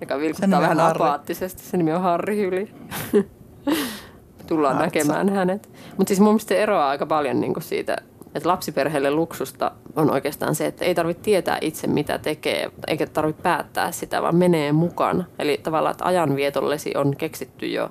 Joka 0.00 0.18
vilkuttaa 0.18 0.60
vähän 0.60 0.80
Harri. 0.80 1.02
apaattisesti. 1.02 1.62
Se 1.62 1.76
nimi 1.76 1.92
on 1.92 2.02
Harri 2.02 2.36
Hylje. 2.36 2.68
tullaan 4.46 4.76
Hartsa. 4.76 4.98
näkemään 4.98 5.28
hänet. 5.28 5.70
Mutta 5.96 6.08
siis 6.08 6.20
mun 6.20 6.28
mielestä 6.28 6.48
se 6.48 6.62
eroaa 6.62 6.88
aika 6.88 7.06
paljon 7.06 7.40
niin 7.40 7.54
siitä 7.58 7.96
että 8.34 8.48
lapsiperheelle 8.48 9.10
luksusta 9.10 9.72
on 9.96 10.10
oikeastaan 10.10 10.54
se, 10.54 10.66
että 10.66 10.84
ei 10.84 10.94
tarvitse 10.94 11.22
tietää 11.22 11.58
itse 11.60 11.86
mitä 11.86 12.18
tekee, 12.18 12.70
eikä 12.86 13.06
tarvitse 13.06 13.42
päättää 13.42 13.92
sitä, 13.92 14.22
vaan 14.22 14.36
menee 14.36 14.72
mukana. 14.72 15.24
Eli 15.38 15.60
tavallaan, 15.62 15.90
että 15.90 16.04
ajanvietollesi 16.04 16.92
on 16.96 17.16
keksitty 17.16 17.66
jo 17.66 17.90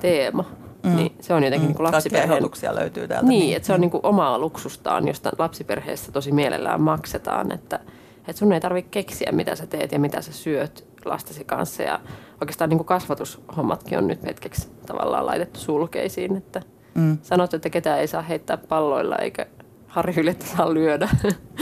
teema. 0.00 0.44
Mm. 0.82 0.96
Niin 0.96 1.12
se 1.20 1.34
on 1.34 1.44
jotenkin 1.44 1.70
mm. 1.70 1.74
niin 1.74 1.84
lapsiperheen... 1.84 2.42
löytyy 2.74 3.08
täältä. 3.08 3.28
Niin, 3.28 3.40
niin, 3.40 3.56
että 3.56 3.66
se 3.66 3.72
on 3.72 3.80
niin 3.80 3.90
kuin 3.90 4.06
omaa 4.06 4.38
luksustaan, 4.38 5.08
josta 5.08 5.30
lapsiperheessä 5.38 6.12
tosi 6.12 6.32
mielellään 6.32 6.80
maksetaan. 6.80 7.52
Että, 7.52 7.80
että 8.18 8.38
sun 8.38 8.52
ei 8.52 8.60
tarvitse 8.60 8.90
keksiä, 8.90 9.32
mitä 9.32 9.56
sä 9.56 9.66
teet 9.66 9.92
ja 9.92 9.98
mitä 9.98 10.22
sä 10.22 10.32
syöt 10.32 10.84
lastesi 11.04 11.44
kanssa. 11.44 11.82
Ja 11.82 12.00
oikeastaan 12.40 12.70
niin 12.70 12.78
kuin 12.78 12.86
kasvatushommatkin 12.86 13.98
on 13.98 14.06
nyt 14.06 14.22
hetkeksi 14.22 14.68
tavallaan 14.86 15.26
laitettu 15.26 15.60
sulkeisiin. 15.60 16.36
Että 16.36 16.62
mm. 16.94 17.18
sanot, 17.22 17.54
että 17.54 17.70
ketään 17.70 18.00
ei 18.00 18.06
saa 18.06 18.22
heittää 18.22 18.56
palloilla 18.56 19.16
eikä 19.16 19.46
harjahyljettä 19.88 20.46
saa 20.46 20.74
lyödä. 20.74 21.08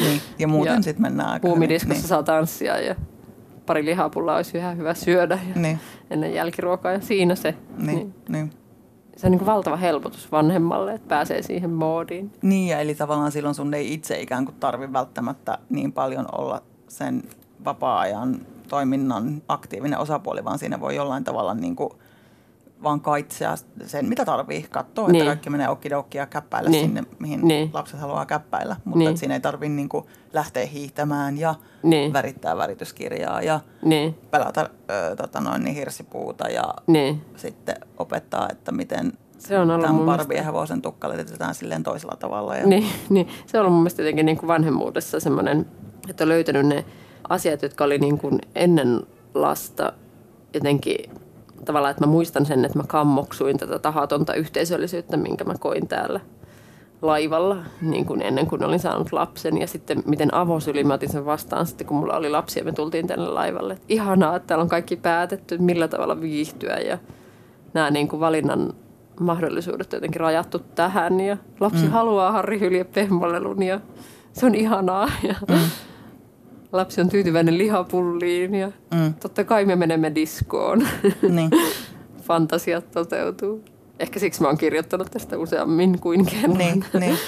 Niin, 0.00 0.20
ja 0.38 0.48
muuten 0.48 0.82
sitten 0.82 1.02
mennään 1.02 1.28
aika 1.28 1.48
Puumidiskossa 1.48 2.00
niin. 2.00 2.08
saa 2.08 2.22
tanssia 2.22 2.80
ja 2.80 2.94
pari 3.66 3.84
lihapullaa 3.84 4.36
olisi 4.36 4.58
ihan 4.58 4.76
hyvä 4.76 4.94
syödä 4.94 5.38
ja 5.48 5.60
niin. 5.60 5.80
ennen 6.10 6.34
jälkiruokaa 6.34 6.92
ja 6.92 7.00
siinä 7.00 7.34
se. 7.34 7.54
Niin, 7.78 7.96
niin. 7.96 8.14
niin. 8.28 8.50
Se 9.16 9.26
on 9.26 9.30
niin 9.30 9.38
kuin 9.38 9.46
valtava 9.46 9.76
helpotus 9.76 10.32
vanhemmalle, 10.32 10.92
että 10.92 11.08
pääsee 11.08 11.42
siihen 11.42 11.70
moodiin. 11.70 12.32
Niin, 12.42 12.68
ja 12.68 12.80
eli 12.80 12.94
tavallaan 12.94 13.32
silloin 13.32 13.54
sun 13.54 13.74
ei 13.74 13.92
itse 13.94 14.20
ikään 14.20 14.44
kuin 14.44 14.56
tarvi 14.60 14.92
välttämättä 14.92 15.58
niin 15.68 15.92
paljon 15.92 16.26
olla 16.32 16.62
sen 16.88 17.22
vapaa-ajan 17.64 18.40
toiminnan 18.68 19.42
aktiivinen 19.48 19.98
osapuoli, 19.98 20.44
vaan 20.44 20.58
siinä 20.58 20.80
voi 20.80 20.96
jollain 20.96 21.24
tavalla 21.24 21.54
niin 21.54 21.76
kuin– 21.76 21.90
vaan 22.82 23.00
kaitsea 23.00 23.54
sen, 23.86 24.08
mitä 24.08 24.24
tarvii. 24.24 24.66
Katsoa, 24.70 25.08
niin. 25.08 25.16
että 25.16 25.30
kaikki 25.30 25.50
menee 25.50 25.68
okidokia 25.68 26.22
ja 26.22 26.26
käppäillä 26.26 26.70
niin. 26.70 26.84
sinne, 26.84 27.04
mihin 27.18 27.48
niin. 27.48 27.70
lapset 27.72 28.00
haluaa 28.00 28.26
käppäillä. 28.26 28.76
Mutta 28.84 28.98
niin. 28.98 29.18
siinä 29.18 29.34
ei 29.34 29.40
tarvitse 29.40 29.74
niin 29.74 29.88
lähteä 30.32 30.66
hiihtämään 30.66 31.38
ja 31.38 31.54
niin. 31.82 32.12
värittää 32.12 32.56
värityskirjaa 32.56 33.42
ja 33.42 33.60
niin. 33.82 34.14
pelata 34.30 34.70
ö, 34.90 35.16
tota 35.16 35.40
noin, 35.40 35.64
niin 35.64 35.76
hirsipuuta 35.76 36.48
ja 36.48 36.74
niin. 36.86 37.22
sitten 37.36 37.76
opettaa, 37.98 38.48
että 38.50 38.72
miten 38.72 39.12
se 39.38 39.58
on 39.58 39.70
ollut 39.70 39.86
tämän 39.86 40.06
Barbie 40.06 40.44
hevosen 40.44 40.82
tukka 40.82 41.08
liitetään 41.08 41.54
silleen 41.54 41.82
toisella 41.82 42.16
tavalla. 42.16 42.56
Ja... 42.56 42.66
Niin, 42.66 42.86
niin, 43.08 43.28
se 43.46 43.58
on 43.58 43.60
ollut 43.60 43.72
mun 43.72 43.82
mielestä 43.82 44.02
jotenkin 44.02 44.26
niin 44.26 44.38
kuin 44.38 44.48
vanhemmuudessa 44.48 45.20
semmoinen, 45.20 45.66
että 46.08 46.24
on 46.24 46.28
löytänyt 46.28 46.66
ne 46.66 46.84
asiat, 47.28 47.62
jotka 47.62 47.84
oli 47.84 47.98
niin 47.98 48.18
kuin 48.18 48.38
ennen 48.54 49.00
lasta 49.34 49.92
jotenkin 50.54 51.10
tavallaan, 51.66 51.90
että 51.90 52.06
mä 52.06 52.12
muistan 52.12 52.46
sen, 52.46 52.64
että 52.64 52.78
mä 52.78 52.84
kammoksuin 52.86 53.58
tätä 53.58 53.78
tahatonta 53.78 54.34
yhteisöllisyyttä, 54.34 55.16
minkä 55.16 55.44
mä 55.44 55.54
koin 55.60 55.88
täällä 55.88 56.20
laivalla 57.02 57.56
niin 57.82 58.06
kuin 58.06 58.22
ennen 58.22 58.46
kuin 58.46 58.64
olin 58.64 58.78
saanut 58.78 59.12
lapsen. 59.12 59.58
Ja 59.58 59.66
sitten 59.66 60.02
miten 60.06 60.34
avosyli 60.34 60.84
mä 60.84 60.94
otin 60.94 61.12
sen 61.12 61.26
vastaan 61.26 61.66
sitten, 61.66 61.86
kun 61.86 61.96
mulla 61.96 62.16
oli 62.16 62.30
lapsia 62.30 62.60
ja 62.60 62.64
me 62.64 62.72
tultiin 62.72 63.06
tänne 63.06 63.28
laivalle. 63.28 63.72
Et 63.72 63.82
ihanaa, 63.88 64.36
että 64.36 64.46
täällä 64.46 64.62
on 64.62 64.68
kaikki 64.68 64.96
päätetty, 64.96 65.58
millä 65.58 65.88
tavalla 65.88 66.20
viihtyä 66.20 66.76
ja 66.76 66.98
nämä 67.74 67.90
niin 67.90 68.08
kuin 68.08 68.20
valinnan 68.20 68.72
mahdollisuudet 69.20 69.92
jotenkin 69.92 70.20
rajattu 70.20 70.58
tähän. 70.58 71.20
Ja 71.20 71.36
lapsi 71.60 71.84
mm. 71.84 71.90
haluaa 71.90 72.32
Harri 72.32 72.60
Hylje 72.60 72.86
ja 73.66 73.80
se 74.32 74.46
on 74.46 74.54
ihanaa. 74.54 75.08
Ja 75.22 75.34
mm. 75.48 75.58
Lapsi 76.72 77.00
on 77.00 77.08
tyytyväinen 77.08 77.58
lihapulliin 77.58 78.54
ja 78.54 78.72
mm. 78.94 79.14
totta 79.14 79.44
kai 79.44 79.64
me 79.64 79.76
menemme 79.76 80.14
diskoon. 80.14 80.88
Niin. 81.28 81.50
Fantasiat 82.26 82.90
toteutuu. 82.90 83.64
Ehkä 83.98 84.20
siksi 84.20 84.42
mä 84.42 84.48
oon 84.48 84.58
kirjoittanut 84.58 85.10
tästä 85.10 85.38
useammin 85.38 86.00
kuin 86.00 86.26
kerran. 86.26 86.58
Niin, 86.58 86.84
niin. 87.00 87.18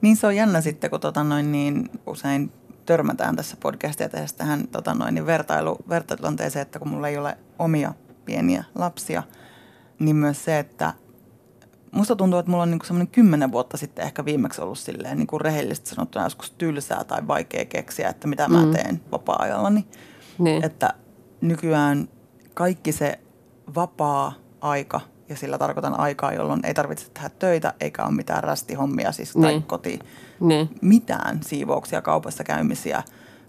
niin 0.00 0.16
se 0.16 0.26
on 0.26 0.36
jännä 0.36 0.60
sitten, 0.60 0.90
kun 0.90 1.00
tota 1.00 1.24
noin, 1.24 1.52
niin 1.52 1.90
usein 2.06 2.52
törmätään 2.86 3.36
tässä 3.36 3.56
podcastia 3.62 4.08
tehdä 4.08 4.26
tähän 4.36 4.68
tota 4.68 4.94
noin, 4.94 5.14
niin 5.14 5.26
vertailu, 5.26 5.76
vertailutanteeseen, 5.88 6.62
että 6.62 6.78
kun 6.78 6.88
mulla 6.88 7.08
ei 7.08 7.18
ole 7.18 7.38
omia 7.58 7.94
pieniä 8.24 8.64
lapsia, 8.74 9.22
niin 9.98 10.16
myös 10.16 10.44
se, 10.44 10.58
että 10.58 10.94
musta 11.90 12.16
tuntuu, 12.16 12.38
että 12.38 12.50
mulla 12.50 12.62
on 12.62 12.70
niinku 12.70 12.86
semmoinen 12.86 13.12
kymmenen 13.12 13.52
vuotta 13.52 13.76
sitten 13.76 14.04
ehkä 14.04 14.24
viimeksi 14.24 14.60
ollut 14.60 14.78
silleen 14.78 15.16
niinku 15.16 15.38
rehellisesti 15.38 15.90
sanottuna 15.90 16.24
joskus 16.24 16.50
tylsää 16.50 17.04
tai 17.04 17.26
vaikea 17.28 17.64
keksiä, 17.64 18.08
että 18.08 18.28
mitä 18.28 18.48
mä 18.48 18.66
mm. 18.66 18.72
teen 18.72 19.00
vapaa-ajallani. 19.12 19.86
Niin. 20.38 20.64
Että 20.64 20.94
nykyään 21.40 22.08
kaikki 22.54 22.92
se 22.92 23.18
vapaa-aika– 23.74 25.00
ja 25.28 25.36
sillä 25.36 25.58
tarkoitan 25.58 26.00
aikaa, 26.00 26.32
jolloin 26.32 26.60
ei 26.66 26.74
tarvitse 26.74 27.10
tehdä 27.14 27.30
töitä 27.38 27.74
eikä 27.80 28.04
ole 28.04 28.14
mitään 28.14 28.44
rästihommia 28.44 29.12
siis 29.12 29.32
tai 29.32 29.50
niin. 29.50 29.62
koti. 29.62 29.98
Niin. 30.40 30.70
Mitään 30.82 31.42
siivouksia, 31.42 32.02
kaupassa 32.02 32.44
käymisiä, 32.44 33.02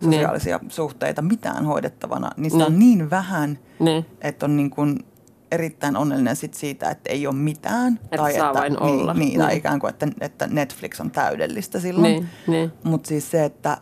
sosiaalisia 0.04 0.58
niin. 0.58 0.72
suhteita, 0.72 1.22
mitään 1.22 1.66
hoidettavana. 1.66 2.32
Niin 2.38 2.52
se 2.52 2.58
niin. 2.58 2.68
on 2.68 2.80
niin 2.80 3.10
vähän, 3.10 3.60
niin. 3.80 4.06
että 4.22 4.46
on 4.46 4.58
niin 4.58 4.70
kuin 4.70 5.00
erittäin 5.52 5.98
onnellinen 5.98 6.36
sit 6.36 6.54
siitä, 6.54 6.90
että 6.90 7.10
ei 7.10 7.28
ole 7.28 7.36
mitään. 7.36 8.00
Että 8.04 8.18
tai 8.18 8.34
saa 8.34 8.50
että, 8.50 8.60
vain 8.60 8.74
niin, 8.74 8.84
olla. 8.84 9.14
Niin, 9.14 9.28
niin. 9.28 9.40
tai 9.40 9.58
ikään 9.58 9.80
kuin, 9.80 9.90
että, 9.90 10.08
että 10.22 10.48
Netflix 10.48 11.00
on 11.00 11.12
täydellistä 11.12 11.80
silloin. 11.80 12.14
Niin, 12.14 12.30
niin. 12.48 12.72
Mutta 12.84 13.08
siis 13.08 13.32
se, 13.32 13.46
että, 13.46 13.78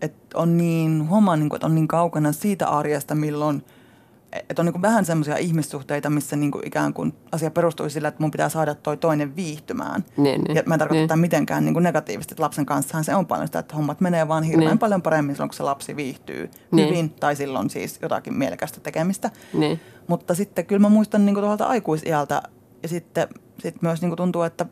että 0.00 0.38
on 0.38 0.56
niin, 0.56 1.08
huomaa 1.08 1.36
niin 1.36 1.48
kuin, 1.48 1.56
että 1.56 1.66
on 1.66 1.74
niin 1.74 1.88
kaukana 1.88 2.32
siitä 2.32 2.68
arjesta, 2.68 3.14
milloin– 3.14 3.64
että 4.32 4.62
on 4.62 4.66
niin 4.66 4.82
vähän 4.82 5.04
semmoisia 5.04 5.36
ihmissuhteita, 5.36 6.10
missä 6.10 6.36
niin 6.36 6.50
kuin 6.50 6.66
ikään 6.66 6.94
kuin 6.94 7.14
asia 7.32 7.50
perustuu 7.50 7.90
sillä, 7.90 8.08
että 8.08 8.22
mun 8.22 8.30
pitää 8.30 8.48
saada 8.48 8.74
toi 8.74 8.96
toinen 8.96 9.36
viihtymään. 9.36 10.04
Niin, 10.16 10.40
niin, 10.40 10.56
ja 10.56 10.62
mä 10.66 10.74
en 10.74 10.78
tarkoita 10.78 11.14
niin. 11.14 11.20
mitenkään 11.20 11.64
niin 11.64 11.74
kuin 11.74 11.82
negatiivisesti, 11.82 12.32
että 12.32 12.42
lapsen 12.42 12.66
kanssahan 12.66 13.04
se 13.04 13.14
on 13.14 13.26
paljon 13.26 13.48
sitä, 13.48 13.58
että 13.58 13.76
hommat 13.76 14.00
menee 14.00 14.28
vaan 14.28 14.42
hirveän 14.42 14.70
niin. 14.70 14.78
paljon 14.78 15.02
paremmin 15.02 15.34
silloin, 15.34 15.48
kun 15.48 15.56
se 15.56 15.62
lapsi 15.62 15.96
viihtyy 15.96 16.50
niin. 16.72 16.88
hyvin 16.88 17.10
tai 17.10 17.36
silloin 17.36 17.70
siis 17.70 17.98
jotakin 18.02 18.34
mielekästä 18.34 18.80
tekemistä. 18.80 19.30
Niin. 19.52 19.80
Mutta 20.06 20.34
sitten 20.34 20.66
kyllä 20.66 20.80
mä 20.80 20.88
muistan 20.88 21.26
niin 21.26 21.34
kuin 21.34 21.44
tuolta 21.44 21.64
aikuisiältä 21.64 22.42
ja 22.82 22.88
sitten 22.88 23.28
sit 23.58 23.82
myös 23.82 24.00
niin 24.00 24.10
kuin 24.10 24.16
tuntuu, 24.16 24.42
että 24.42 24.66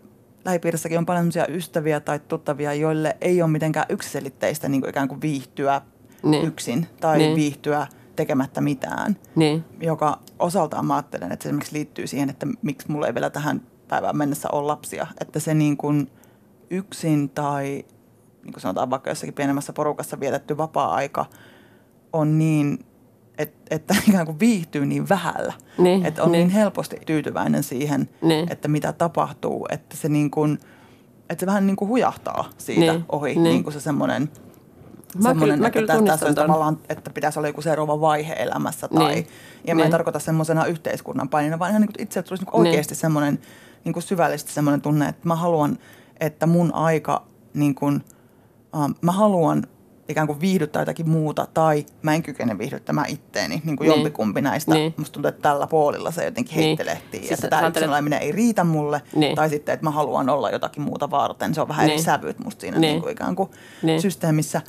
lähipiirissäkin 0.44 0.98
on 0.98 1.06
paljon 1.06 1.30
ystäviä 1.48 2.00
tai 2.00 2.18
tuttavia, 2.18 2.74
joille 2.74 3.16
ei 3.20 3.42
ole 3.42 3.50
mitenkään 3.50 3.86
yksiselitteistä 3.88 4.68
niin 4.68 4.80
kuin 4.80 4.90
ikään 4.90 5.08
kuin 5.08 5.20
viihtyä 5.20 5.80
niin. 6.22 6.46
yksin 6.46 6.86
tai 7.00 7.18
niin. 7.18 7.36
viihtyä– 7.36 7.86
tekemättä 8.18 8.60
mitään, 8.60 9.16
niin. 9.36 9.64
joka 9.80 10.18
osaltaan 10.38 10.86
mä 10.86 10.94
ajattelen, 10.94 11.32
että 11.32 11.42
se 11.42 11.48
esimerkiksi 11.48 11.72
liittyy 11.72 12.06
siihen, 12.06 12.30
että 12.30 12.46
miksi 12.62 12.90
mulla 12.90 13.06
ei 13.06 13.14
vielä 13.14 13.30
tähän 13.30 13.62
päivään 13.88 14.16
mennessä 14.16 14.48
ole 14.52 14.66
lapsia. 14.66 15.06
Että 15.20 15.40
se 15.40 15.54
niin 15.54 15.76
kuin 15.76 16.10
yksin 16.70 17.30
tai 17.30 17.64
niin 18.44 18.52
kuin 18.52 18.60
sanotaan 18.60 18.90
vaikka 18.90 19.10
jossakin 19.10 19.34
pienemmässä 19.34 19.72
porukassa 19.72 20.20
vietetty 20.20 20.56
vapaa-aika 20.56 21.26
on 22.12 22.38
niin, 22.38 22.78
että, 23.38 23.58
että 23.70 23.94
ikään 24.08 24.26
kuin 24.26 24.40
viihtyy 24.40 24.86
niin 24.86 25.08
vähällä. 25.08 25.52
Niin, 25.78 26.06
että 26.06 26.22
on 26.22 26.32
niin. 26.32 26.38
niin 26.38 26.50
helposti 26.50 26.96
tyytyväinen 27.06 27.62
siihen, 27.62 28.08
niin. 28.22 28.52
että 28.52 28.68
mitä 28.68 28.92
tapahtuu. 28.92 29.66
Että 29.70 29.96
se, 29.96 30.08
niin 30.08 30.30
kuin, 30.30 30.58
että 31.30 31.40
se 31.40 31.46
vähän 31.46 31.66
niin 31.66 31.76
kuin 31.76 31.88
hujahtaa 31.88 32.50
siitä 32.58 32.92
niin, 32.92 33.04
ohi, 33.12 33.30
niin, 33.30 33.42
niin 33.42 33.62
kuin 33.62 33.74
se 33.74 33.80
semmoinen– 33.80 34.28
Mä 35.22 35.34
kyllä, 35.34 35.56
mä 35.56 35.70
kyllä 35.70 35.94
että 35.94 36.06
tässä 36.06 36.26
on 36.26 36.34
tavallaan, 36.34 36.78
että 36.88 37.10
pitäisi 37.10 37.38
olla 37.38 37.48
joku 37.48 37.62
seuraava 37.62 38.00
vaihe 38.00 38.32
elämässä. 38.38 38.88
Tai, 38.88 39.14
niin. 39.14 39.26
Ja 39.66 39.74
mä 39.74 39.78
niin. 39.78 39.84
en 39.84 39.90
tarkoita 39.90 40.18
semmoisena 40.18 40.64
yhteiskunnan 40.64 41.28
painina, 41.28 41.58
vaan 41.58 41.70
ihan 41.70 41.82
niin 41.82 41.92
kuin 41.92 42.02
itse 42.02 42.22
tulisi 42.22 42.44
niin 42.44 42.56
oikeasti 42.56 42.94
niin. 42.94 43.00
semmoinen 43.00 43.38
niin 43.84 43.92
kuin 43.92 44.02
syvällisesti 44.02 44.52
semmoinen 44.52 44.80
tunne, 44.80 45.08
että 45.08 45.28
mä 45.28 45.34
haluan, 45.34 45.78
että 46.20 46.46
mun 46.46 46.74
aika, 46.74 47.26
niin 47.54 47.74
kuin, 47.74 48.04
uh, 48.76 48.90
mä 49.02 49.12
haluan 49.12 49.66
ikään 50.08 50.26
kuin 50.26 50.40
viihdyttää 50.40 50.82
jotakin 50.82 51.08
muuta 51.08 51.46
tai 51.54 51.86
mä 52.02 52.14
en 52.14 52.22
kykene 52.22 52.58
viihdyttämään 52.58 53.10
itteeni, 53.10 53.62
niin 53.64 53.76
kuin 53.76 53.88
niin. 53.88 53.96
jompikumpi 53.96 54.40
näistä. 54.40 54.74
Niin. 54.74 54.94
Musta 54.96 55.12
tuntuu, 55.12 55.28
että 55.28 55.42
tällä 55.42 55.66
puolilla 55.66 56.10
se 56.10 56.24
jotenkin 56.24 56.56
niin. 56.56 56.64
heittelehtii, 56.64 57.20
siis 57.20 57.32
että 57.32 57.48
tämä 57.48 57.68
yksin 57.68 58.12
ei 58.12 58.32
riitä 58.32 58.64
mulle 58.64 59.02
niin. 59.14 59.36
tai 59.36 59.48
sitten, 59.48 59.72
että 59.72 59.86
mä 59.86 59.90
haluan 59.90 60.28
olla 60.28 60.50
jotakin 60.50 60.82
muuta 60.82 61.10
varten. 61.10 61.54
Se 61.54 61.60
on 61.60 61.68
vähän 61.68 61.86
niin. 61.86 61.92
eri 61.94 62.02
sävyt 62.02 62.38
musta 62.38 62.60
siinä 62.60 62.78
niin. 62.78 62.90
Niin 62.92 63.02
kuin 63.02 63.12
ikään 63.12 63.36
kuin 63.36 63.50
niin. 63.82 64.02
systeemissä. 64.02 64.60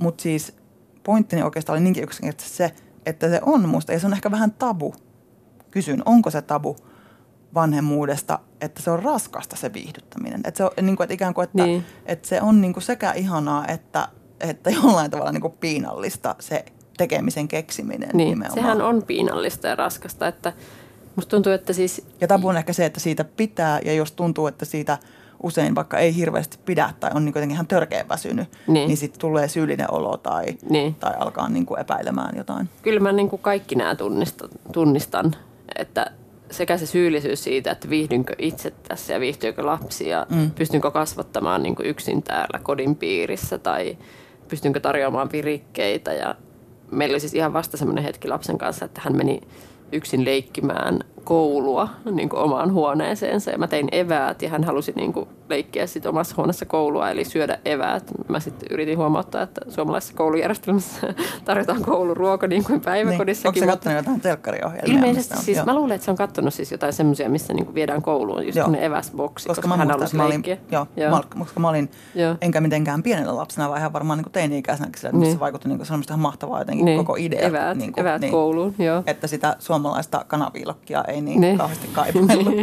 Mutta 0.00 0.22
siis 0.22 0.56
pointtini 1.04 1.42
oikeastaan 1.42 1.74
oli 1.74 1.84
niinkin 1.84 2.04
yksinkertaisesti 2.04 2.56
se, 2.56 2.74
että 3.06 3.28
se 3.28 3.40
on 3.42 3.68
musta, 3.68 3.92
ja 3.92 4.00
se 4.00 4.06
on 4.06 4.12
ehkä 4.12 4.30
vähän 4.30 4.52
tabu. 4.52 4.94
Kysyn, 5.70 6.02
onko 6.04 6.30
se 6.30 6.42
tabu 6.42 6.76
vanhemmuudesta, 7.54 8.38
että 8.60 8.82
se 8.82 8.90
on 8.90 9.02
raskasta 9.02 9.56
se 9.56 9.72
viihdyttäminen. 9.72 10.40
Että 10.44 10.58
se 10.58 10.64
on 10.64 10.70
niin 10.82 10.96
kuin, 10.96 11.04
että 11.04 11.14
ikään 11.14 11.34
kuin, 11.34 11.44
että, 11.44 11.64
niin. 11.64 11.84
että 12.06 12.28
se 12.28 12.42
on 12.42 12.60
niin 12.60 12.72
kuin 12.72 12.82
sekä 12.82 13.12
ihanaa, 13.12 13.66
että, 13.66 14.08
että 14.40 14.70
jollain 14.82 15.10
tavalla 15.10 15.32
niin 15.32 15.40
kuin 15.40 15.54
piinallista 15.60 16.34
se 16.40 16.64
tekemisen 16.96 17.48
keksiminen 17.48 18.10
niin, 18.12 18.28
nimenomaan. 18.28 18.54
sehän 18.54 18.82
on 18.82 19.02
piinallista 19.02 19.68
ja 19.68 19.76
raskasta, 19.76 20.28
että 20.28 20.52
musta 21.16 21.30
tuntuu, 21.30 21.52
että 21.52 21.72
siis... 21.72 22.06
Ja 22.20 22.28
tabu 22.28 22.48
on 22.48 22.56
ehkä 22.56 22.72
se, 22.72 22.84
että 22.84 23.00
siitä 23.00 23.24
pitää, 23.24 23.80
ja 23.84 23.92
jos 23.92 24.12
tuntuu, 24.12 24.46
että 24.46 24.64
siitä– 24.64 24.98
usein 25.42 25.74
vaikka 25.74 25.98
ei 25.98 26.16
hirveästi 26.16 26.58
pidä 26.64 26.92
tai 27.00 27.10
on 27.14 27.24
niin 27.24 27.32
jotenkin 27.34 27.54
ihan 27.54 27.66
törkeä 27.66 28.04
väsynyt, 28.08 28.48
niin, 28.66 28.86
niin 28.86 28.96
sitten 28.96 29.20
tulee 29.20 29.48
syyllinen 29.48 29.90
olo 29.90 30.16
tai, 30.16 30.46
niin. 30.70 30.94
tai 30.94 31.14
alkaa 31.18 31.48
niin 31.48 31.66
kuin 31.66 31.80
epäilemään 31.80 32.36
jotain. 32.36 32.68
Kyllä 32.82 33.00
mä 33.00 33.12
niin 33.12 33.28
kuin 33.28 33.42
kaikki 33.42 33.74
nämä 33.74 33.94
tunnistan, 33.94 34.48
tunnistan, 34.72 35.34
että 35.78 36.12
sekä 36.50 36.78
se 36.78 36.86
syyllisyys 36.86 37.44
siitä, 37.44 37.70
että 37.70 37.90
viihdynkö 37.90 38.34
itse 38.38 38.70
tässä 38.70 39.12
ja 39.12 39.20
viihtyykö 39.20 39.66
lapsi 39.66 40.08
ja 40.08 40.26
mm. 40.30 40.50
pystynkö 40.50 40.90
kasvattamaan 40.90 41.62
niin 41.62 41.74
kuin 41.76 41.86
yksin 41.86 42.22
täällä 42.22 42.58
kodin 42.62 42.96
piirissä 42.96 43.58
tai 43.58 43.98
pystynkö 44.48 44.80
tarjoamaan 44.80 45.32
virikkeitä. 45.32 46.12
Ja 46.12 46.34
meillä 46.90 47.12
oli 47.12 47.20
siis 47.20 47.34
ihan 47.34 47.52
vasta 47.52 47.76
semmoinen 47.76 48.04
hetki 48.04 48.28
lapsen 48.28 48.58
kanssa, 48.58 48.84
että 48.84 49.00
hän 49.04 49.16
meni 49.16 49.40
yksin 49.92 50.24
leikkimään 50.24 50.98
koulua 51.24 51.88
niin 52.10 52.28
kuin 52.28 52.40
omaan 52.40 52.72
huoneeseensa. 52.72 53.50
Ja 53.50 53.58
mä 53.58 53.66
tein 53.66 53.88
eväät 53.92 54.42
ja 54.42 54.48
hän 54.48 54.64
halusi 54.64 54.92
niin 54.96 55.12
kuin 55.12 55.28
leikkiä 55.48 55.86
sit 55.86 56.06
omassa 56.06 56.34
huoneessa 56.36 56.66
koulua, 56.66 57.10
eli 57.10 57.24
syödä 57.24 57.58
eväät. 57.64 58.10
Mä 58.28 58.40
sitten 58.40 58.68
yritin 58.70 58.98
huomauttaa, 58.98 59.42
että 59.42 59.60
suomalaisessa 59.68 60.14
koulujärjestelmässä 60.14 61.14
tarjotaan 61.44 61.82
kouluruoka 61.82 62.46
niin 62.46 62.64
kuin 62.64 62.80
päiväkodissakin. 62.80 63.60
Niin. 63.60 63.70
Onko 63.70 63.72
se 63.72 63.78
katsonut 63.78 63.96
jotain 63.96 64.20
telkkariohjelmia? 64.20 64.94
Ilmeisesti 64.94 65.36
siis, 65.36 65.56
joo. 65.56 65.66
mä 65.66 65.74
luulen, 65.74 65.94
että 65.94 66.04
se 66.04 66.10
on 66.10 66.16
katsonut 66.16 66.54
siis 66.54 66.72
jotain 66.72 66.92
semmoisia, 66.92 67.28
missä 67.28 67.54
niin 67.54 67.64
kuin 67.64 67.74
viedään 67.74 68.02
kouluun, 68.02 68.46
just 68.46 68.68
ne 68.68 68.86
eväsboksi, 68.86 69.48
koska, 69.48 69.62
koska 69.62 69.68
mä 69.68 69.76
hän 69.76 69.90
halusi 69.90 70.16
mä 70.16 70.24
olin, 70.24 70.42
joo, 70.70 70.86
joo. 70.96 71.10
Mä, 71.10 71.20
koska 71.38 71.60
mä 71.60 71.68
olin, 71.68 71.90
joo. 72.14 72.36
enkä 72.40 72.60
mitenkään 72.60 73.02
pienenä 73.02 73.36
lapsena, 73.36 73.68
vaan 73.68 73.78
ihan 73.78 73.92
varmaan 73.92 74.18
niin 74.18 74.32
teini-ikäisenä, 74.32 74.90
sillä 74.96 75.12
niin. 75.12 75.32
se 75.32 75.40
vaikutti 75.40 75.68
niin 75.68 75.78
kuin 75.78 75.86
ihan 76.08 76.20
mahtavaa 76.20 76.58
jotenkin 76.58 76.84
niin. 76.84 76.98
koko 76.98 77.16
idea. 77.18 77.40
Eväät, 77.40 77.78
niin 77.78 77.92
kuin, 77.92 78.00
eväät 78.00 78.20
niin, 78.20 78.32
kouluun, 78.32 78.74
joo. 78.78 79.02
Että 79.06 79.26
sitä 79.26 79.56
suomalaista 79.58 80.24
kanaviilokkia 80.28 81.04
ei 81.08 81.20
niin, 81.20 81.40
niin. 81.48 81.58
kauheasti 81.58 81.88
kaipaillut. 81.92 82.54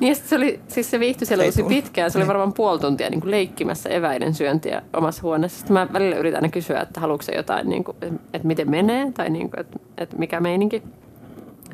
niin 0.00 0.16
se 0.16 0.36
oli, 0.36 0.60
siis 0.68 0.90
se 0.90 1.00
viihtyi 1.00 1.26
siellä 1.26 1.44
tosi 1.44 1.62
pitkään, 1.62 2.10
se 2.10 2.18
oli 2.18 2.22
niin. 2.22 2.28
varmaan 2.28 2.52
puoli 2.52 2.78
tuntia 2.78 3.10
niin 3.10 3.20
kuin 3.20 3.30
leikkimässä 3.30 3.88
eväiden 3.88 4.34
syöntiä 4.34 4.82
omassa 4.92 5.22
huoneessa. 5.22 5.58
Sitten 5.58 5.74
mä 5.74 5.88
välillä 5.92 6.16
yritän 6.16 6.38
aina 6.38 6.48
kysyä, 6.48 6.80
että 6.80 7.00
haluatko 7.00 7.32
jotain, 7.32 7.68
niin 7.68 7.84
kuin, 7.84 7.96
että 8.02 8.46
miten 8.46 8.70
menee 8.70 9.12
tai 9.12 9.30
niin 9.30 9.50
kuin, 9.50 9.60
että, 9.60 9.78
että 9.98 10.16
mikä 10.16 10.40
meininki. 10.40 10.82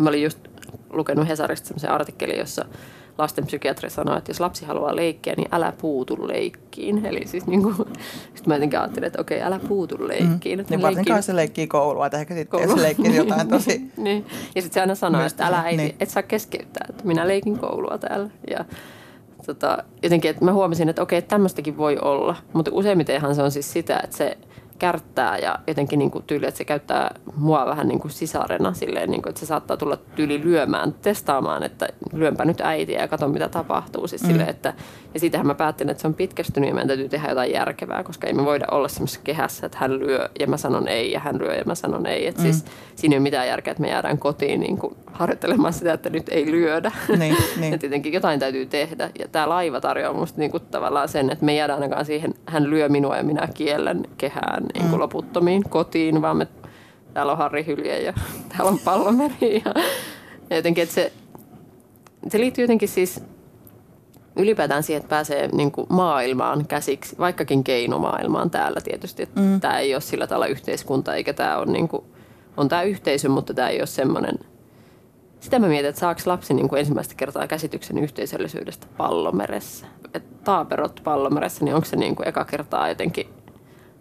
Mä 0.01 0.09
olin 0.09 0.23
just 0.23 0.39
lukenut 0.91 1.29
Hesarista 1.29 1.69
sellaisen 1.69 1.91
artikkelin, 1.91 2.39
jossa 2.39 2.65
lastenpsykiatri 3.23 3.91
sanoi, 3.91 4.19
että 4.19 4.31
jos 4.31 4.41
lapsi 4.41 4.65
haluaa 4.65 4.97
leikkiä, 4.97 5.35
niin 5.37 5.49
älä 5.53 5.73
puutu 5.81 6.29
leikkiin. 6.29 7.07
Eli 7.07 7.27
siis 7.27 7.47
niin 7.47 7.63
kuin, 7.63 7.75
sit 8.35 8.47
mä 8.47 8.55
jotenkin 8.55 8.79
ajattelin, 8.79 9.07
että 9.07 9.21
okei, 9.21 9.43
älä 9.43 9.61
puutu 9.69 10.09
leikkiin. 10.09 10.59
Mm. 10.59 10.65
Niin 10.71 10.83
varsinkaan 10.83 11.23
se 11.23 11.37
leikkii 11.37 11.67
koulua, 11.67 12.07
että 12.07 12.19
ehkä 12.19 12.35
sitten 12.35 12.69
se 12.69 12.83
leikkii 12.83 13.17
jotain 13.27 13.49
tosi... 13.49 13.83
niin. 13.97 14.27
Ja 14.55 14.63
sitten 14.63 14.75
se 14.75 14.81
aina 14.81 14.95
sanoi, 14.95 15.27
että 15.27 15.47
älä 15.47 15.63
ei, 15.63 15.77
niin. 15.77 15.95
et 16.01 16.11
saa 16.11 16.23
keskeyttää, 16.23 16.87
että 16.91 17.07
minä 17.07 17.29
leikin 17.29 17.59
koulua 17.59 17.99
täällä. 17.99 18.31
Ja 18.51 18.65
tota, 19.47 19.79
jotenkin, 20.03 20.31
että 20.31 20.45
mä 20.45 20.53
huomasin, 20.53 20.89
että 20.89 21.03
okei, 21.03 21.23
tämmöistäkin 21.23 21.77
voi 21.77 21.99
olla. 21.99 22.37
Mutta 22.53 22.71
useimmitenhan 22.75 23.35
se 23.35 23.43
on 23.43 23.51
siis 23.51 23.73
sitä, 23.73 24.01
että 24.05 24.17
se 24.17 24.39
kärttää 24.79 25.39
ja 25.39 25.59
jotenkin 25.67 25.99
niin 25.99 26.11
kuin 26.11 26.25
tyyli, 26.27 26.47
että 26.47 26.59
se 26.59 26.65
käyttää 26.65 27.15
mua 27.37 27.67
vähän 27.67 27.89
niin 27.89 28.01
kuin 28.01 28.11
sisarena 28.11 28.73
silleen, 28.73 29.11
niin 29.11 29.23
kuin, 29.23 29.31
että 29.31 29.41
se 29.41 29.47
saattaa 29.47 29.77
tulla 29.77 29.97
tyyli 29.97 30.41
lyömään, 30.45 30.95
testaamaan, 31.03 31.63
että 31.63 31.89
lyönpä 32.13 32.45
nyt 32.45 32.61
äitiä 32.61 33.01
ja 33.01 33.09
katso 33.09 33.29
mitä 33.29 33.49
tapahtuu. 33.49 34.07
Siis 34.09 34.23
mm. 34.23 34.29
silleen, 34.29 34.49
että, 34.49 34.75
ja 35.15 35.21
siitähän 35.21 35.47
mä 35.47 35.55
päätin, 35.55 35.91
että 35.91 36.01
se 36.01 36.07
on 36.07 36.15
pitkästynyt 36.15 36.69
ja 36.69 36.75
meidän 36.75 36.89
täytyy 36.89 37.09
tehdä 37.09 37.29
jotain 37.29 37.53
järkevää, 37.53 38.03
koska 38.03 38.27
ei 38.27 38.33
me 38.33 38.45
voida 38.45 38.67
olla 38.71 38.89
semmoisessa 38.89 39.21
kehässä, 39.25 39.67
että 39.67 39.79
hän 39.81 39.99
lyö 39.99 40.29
ja 40.41 40.47
mä 40.47 40.57
sanon 40.57 40.89
ei 40.89 41.13
ja 41.13 41.21
hän 41.21 41.39
lyö 41.39 41.55
ja 41.55 41.65
mä 41.65 41.75
sanon 41.75 42.07
ei. 42.07 42.27
Että 42.27 42.43
siis 42.43 42.65
mm. 42.65 42.69
siis 42.69 43.01
siinä 43.01 43.15
ei 43.15 43.19
ole 43.19 43.23
mitään 43.23 43.49
järkeä, 43.49 43.71
että 43.71 43.81
me 43.81 43.89
jäädään 43.89 44.19
kotiin 44.19 44.61
niin 44.61 44.79
kuin 44.79 44.97
harjoittelemaan 45.13 45.73
sitä, 45.73 45.93
että 45.93 46.11
nyt 46.11 46.29
ei 46.29 46.51
lyödä. 46.51 46.93
Niin, 47.19 47.37
niin. 47.61 47.73
ja 47.73 47.79
tietenkin 47.79 48.13
jotain 48.13 48.41
täytyy 48.41 48.67
tehdä. 48.67 49.11
Ja 49.19 49.29
tämä 49.29 49.49
laiva 49.49 49.81
tarjoaa 49.81 50.13
musta 50.13 50.39
niin 50.39 50.51
kuin 50.51 50.63
tavallaan 50.71 51.09
sen, 51.09 51.31
että 51.31 51.45
me 51.45 51.55
jäädään 51.55 51.83
ainakaan 51.83 52.05
siihen, 52.05 52.35
hän 52.47 52.71
lyö 52.71 52.89
minua 52.89 53.17
ja 53.17 53.23
minä 53.23 53.49
kiellän 53.55 54.03
kehään 54.19 54.65
niin 54.75 54.83
kuin 54.83 54.95
mm. 54.95 55.01
loputtomiin 55.01 55.63
kotiin, 55.63 56.23
vaan 56.23 56.37
me, 56.37 56.49
täällä 57.15 57.33
on 57.33 57.39
Harri 57.39 57.67
Hylje 57.67 58.01
ja 58.01 58.13
täällä 58.57 58.71
on 58.71 58.79
Pallomeri. 58.79 59.63
Ja, 59.65 59.75
ja 60.51 60.57
jotenkin, 60.57 60.83
että 60.83 60.95
se, 60.95 61.13
se 62.29 62.41
liittyy 62.41 62.65
jotenkin 62.65 62.89
siis 62.89 63.25
ylipäätään 64.37 64.83
siihen, 64.83 65.01
että 65.01 65.11
pääsee 65.11 65.49
niin 65.53 65.73
kuin 65.73 65.87
maailmaan 65.91 66.67
käsiksi, 66.67 67.19
vaikkakin 67.19 67.65
keinomaailmaan 67.65 68.51
täällä 68.51 68.81
tietysti. 68.81 69.23
Että 69.23 69.41
mm. 69.41 69.61
Tämä 69.61 69.79
ei 69.79 69.95
ole 69.95 70.01
sillä 70.01 70.27
tavalla 70.27 70.47
yhteiskunta, 70.47 71.15
eikä 71.15 71.33
tämä 71.33 71.57
ole 71.57 71.67
niin 71.67 71.89
kuin, 71.89 72.05
on 72.57 72.69
tämä 72.69 72.83
yhteisö, 72.83 73.29
mutta 73.29 73.55
tämä 73.55 73.69
ei 73.69 73.81
ole 73.81 73.87
semmoinen– 73.87 74.39
sitä 75.43 75.59
mä 75.59 75.69
mietin, 75.69 75.89
että 75.89 76.01
saako 76.01 76.21
lapsi 76.27 76.55
niin 76.55 76.69
kuin 76.69 76.79
ensimmäistä 76.79 77.15
kertaa 77.15 77.47
käsityksen 77.47 77.99
yhteisöllisyydestä 77.99 78.87
pallomeressä. 78.97 79.87
Et 80.15 80.45
taaperot 80.45 81.01
pallomeressä, 81.05 81.65
niin 81.65 81.75
onko 81.75 81.85
se 81.85 81.97
niin 81.97 82.17
kuin 82.17 82.29
eka 82.29 82.45
kertaa 82.45 82.89
jotenkin 82.89 83.27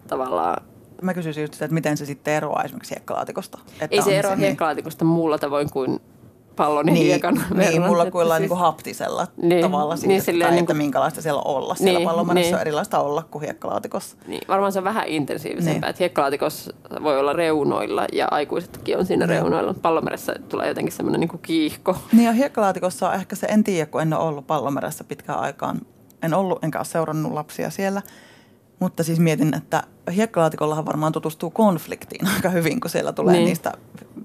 tavallaan 0.07 0.63
Mä 1.01 1.13
kysyisin 1.13 1.41
just 1.41 1.53
sitä, 1.53 1.65
että 1.65 1.73
miten 1.73 1.97
se 1.97 2.05
sitten 2.05 2.33
eroaa 2.33 2.63
esimerkiksi 2.63 2.95
hiekkalaatikosta. 2.95 3.57
Että 3.81 3.95
Ei 3.95 4.01
se 4.01 4.19
eroa 4.19 4.35
niin- 4.35 4.39
hiekkalaatikosta 4.39 5.05
niin... 5.05 5.13
muulla 5.13 5.37
tavoin 5.37 5.69
kuin 5.71 5.99
pallon 6.55 6.85
niin, 6.85 6.97
hiekan 6.97 7.33
niin, 7.33 7.49
verran. 7.49 7.69
Niin, 7.69 7.81
mulla 7.81 8.11
kuin 8.11 8.27
siis, 8.27 8.39
niin 8.39 8.57
haptisella 8.59 9.27
niin, 9.41 9.61
tavalla 9.61 9.95
siitä, 9.95 10.07
niin, 10.07 10.21
silleen, 10.21 10.47
tai 10.47 10.55
niin 10.55 10.65
kuin, 10.65 10.75
että 10.75 10.83
minkälaista 10.83 11.21
siellä 11.21 11.41
on 11.41 11.55
olla. 11.55 11.75
Siellä 11.75 11.99
niin, 11.99 12.09
pallomeressä 12.09 12.47
niin. 12.47 12.55
on 12.55 12.61
erilaista 12.61 12.99
olla 12.99 13.23
kuin 13.31 13.41
hiekkalaatikossa. 13.41 14.17
Niin, 14.27 14.41
varmaan 14.47 14.71
se 14.71 14.79
on 14.79 14.83
vähän 14.83 15.07
intensiivisempää. 15.07 15.81
Niin. 15.81 15.89
Että 15.89 16.03
hiekkalaatikossa 16.03 16.73
voi 17.03 17.19
olla 17.19 17.33
reunoilla 17.33 18.05
ja 18.13 18.27
aikuisetkin 18.31 18.97
on 18.97 19.05
siinä 19.05 19.27
niin. 19.27 19.39
reunoilla. 19.39 19.73
Pallomeressä 19.73 20.35
tulee 20.49 20.67
jotenkin 20.67 20.93
semmoinen 20.93 21.19
niin 21.19 21.29
kuin 21.29 21.41
kiihko. 21.41 21.97
Niin 22.11 22.25
ja 22.25 22.31
hiekkalaatikossa 22.31 23.09
on 23.09 23.15
ehkä 23.15 23.35
se, 23.35 23.47
en 23.47 23.63
tiedä 23.63 23.85
kun 23.85 24.01
en 24.01 24.13
ole 24.13 24.23
ollut 24.23 24.47
pallomeressä 24.47 25.03
pitkään 25.03 25.39
aikaan. 25.39 25.81
En 26.23 26.33
ollut 26.33 26.63
enkä 26.63 26.79
ole 26.79 26.85
seurannut 26.85 27.31
lapsia 27.31 27.69
siellä. 27.69 28.01
Mutta 28.81 29.03
siis 29.03 29.19
mietin, 29.19 29.53
että 29.53 29.83
hiekkalaatikollahan 30.15 30.85
varmaan 30.85 31.11
tutustuu 31.11 31.49
konfliktiin 31.49 32.27
aika 32.35 32.49
hyvin, 32.49 32.81
kun 32.81 32.89
siellä 32.89 33.13
tulee 33.13 33.33
niin. 33.33 33.45
niistä 33.45 33.71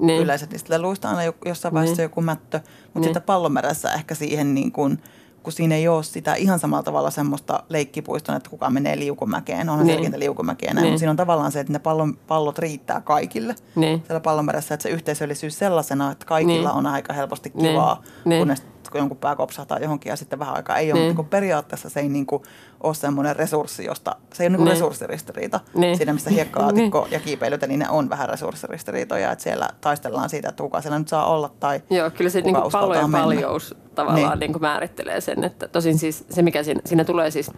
niin. 0.01 0.23
yleensä 0.23 0.47
niistä 0.51 0.75
leluista 0.75 1.11
aina 1.11 1.33
jossain 1.45 1.75
vaiheessa 1.75 2.03
niin. 2.03 2.05
joku 2.05 2.21
mättö. 2.21 2.59
Mutta 2.59 2.91
niin. 2.95 3.05
sitten 3.05 3.23
pallomerässä 3.23 3.93
ehkä 3.93 4.15
siihen 4.15 4.55
niin 4.55 4.73
kuin, 4.73 4.99
kun 5.43 5.53
siinä 5.53 5.75
ei 5.75 5.89
ole 5.89 6.03
sitä 6.03 6.35
ihan 6.35 6.59
samalla 6.59 6.83
tavalla 6.83 7.11
semmoista 7.11 7.63
leikkipuistoa, 7.69 8.37
että 8.37 8.51
kuka 8.51 8.71
menee 8.71 8.99
liukumäkeen, 8.99 9.69
onhan 9.69 9.87
niin. 9.87 9.95
selkeitä 9.95 10.19
liukumäkeä 10.19 10.75
näin, 10.75 10.83
niin. 10.83 10.93
mutta 10.93 10.99
siinä 10.99 11.11
on 11.11 11.17
tavallaan 11.17 11.53
se, 11.53 11.61
että 11.61 11.73
ne 11.73 11.79
pallon, 11.79 12.17
pallot 12.27 12.59
riittää 12.59 13.01
kaikille 13.01 13.55
niin. 13.75 14.03
siellä 14.07 14.21
pallonmerässä, 14.21 14.75
että 14.75 14.83
se 14.83 14.89
yhteisöllisyys 14.89 15.59
sellaisena, 15.59 16.13
että 16.13 16.27
kaikilla 16.27 16.69
niin. 16.69 16.79
on 16.79 16.87
aika 16.87 17.13
helposti 17.13 17.51
kivaa, 17.51 18.03
niin. 18.25 18.39
kunnes 18.39 18.63
jonkun 18.95 19.17
pää 19.17 19.37
kopsahtaa 19.37 19.79
johonkin 19.79 20.11
ja 20.11 20.17
sitten 20.17 20.39
vähän 20.39 20.57
aikaa 20.57 20.77
ei 20.77 20.93
ole, 20.93 21.01
niin. 21.01 21.17
mutta 21.17 21.31
periaatteessa 21.31 21.89
se 21.89 22.01
ei 22.01 22.09
niin 22.09 22.27
kuin 22.27 22.43
ole 22.83 22.95
semmoinen 22.95 23.37
resurssi, 23.37 23.85
josta 23.85 24.17
se 24.33 24.43
ei 24.43 24.47
ole 24.47 24.57
niin 24.57 24.65
kuin 24.65 24.73
resurssiristiriita. 24.73 25.61
Niin. 25.75 25.97
Siinä, 25.97 26.13
missä 26.13 26.31
hiekkalaatikko 26.31 27.01
niin. 27.01 27.13
ja 27.13 27.21
kiipeilyt, 27.21 27.61
niin 27.67 27.81
ne 27.81 27.91
on 27.91 28.11
vähän 28.11 28.29
resurssiristiriitoja, 28.29 29.33
että 29.33 29.43
siellä 29.43 29.69
taistellaan 29.81 30.31
siitä, 30.31 30.49
että 30.49 30.63
kuka 30.63 30.81
siellä 30.81 30.99
nyt 30.99 31.09
saa 31.09 31.27
olla 31.27 31.51
tai 31.61 31.83
Joo, 31.91 32.11
kyllä 32.11 32.31
se 32.31 32.41
niin 32.41 32.55
kuin 32.55 32.73
pallo 32.73 32.95
ja 32.95 33.09
paljous 33.13 33.75
tavallaan 33.95 34.31
niin. 34.31 34.41
Niin 34.41 34.53
kuin 34.53 34.63
määrittelee 34.63 35.21
sen, 35.21 35.45
että 35.45 35.69
tosin 35.69 35.99
siis 35.99 36.25
se, 36.31 36.43
mikä 36.43 36.63
siinä, 36.63 36.81
siinä 36.85 37.05
tulee 37.05 37.31
siis 37.31 37.51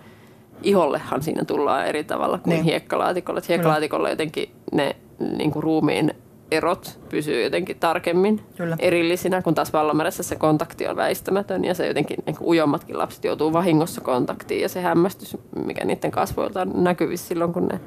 ihollehan 0.63 1.23
siinä 1.23 1.45
tullaan 1.45 1.87
eri 1.87 2.05
tavalla 2.05 2.39
kuin 2.39 2.53
niin. 2.53 2.65
hiekkalaatikolla. 2.65 3.41
hiekkalaatikolla 3.49 4.11
jotenkin 4.11 4.55
ne 4.73 4.97
niin 5.19 5.51
kuin 5.51 5.63
ruumiin 5.63 6.15
erot 6.51 7.01
pysyy 7.09 7.43
jotenkin 7.43 7.79
tarkemmin 7.79 8.41
Kyllä. 8.57 8.77
erillisinä, 8.79 9.43
kun 9.43 9.55
taas 9.55 9.73
vallomeressä 9.73 10.23
se 10.23 10.37
kontakti 10.37 10.89
on 10.89 10.97
väistämätön 10.97 11.65
ja 11.65 11.75
se 11.75 11.87
jotenkin 11.87 12.17
niin 12.27 12.37
ujommatkin 12.41 12.99
lapset 12.99 13.25
joutuu 13.25 13.53
vahingossa 13.53 14.01
kontaktiin 14.01 14.61
ja 14.61 14.69
se 14.69 14.81
hämmästys, 14.81 15.37
mikä 15.67 15.85
niiden 15.85 16.11
kasvoilta 16.11 16.61
on 16.61 16.85
näkyvissä 16.85 17.29
silloin, 17.29 17.53
kun 17.53 17.67
ne 17.67 17.81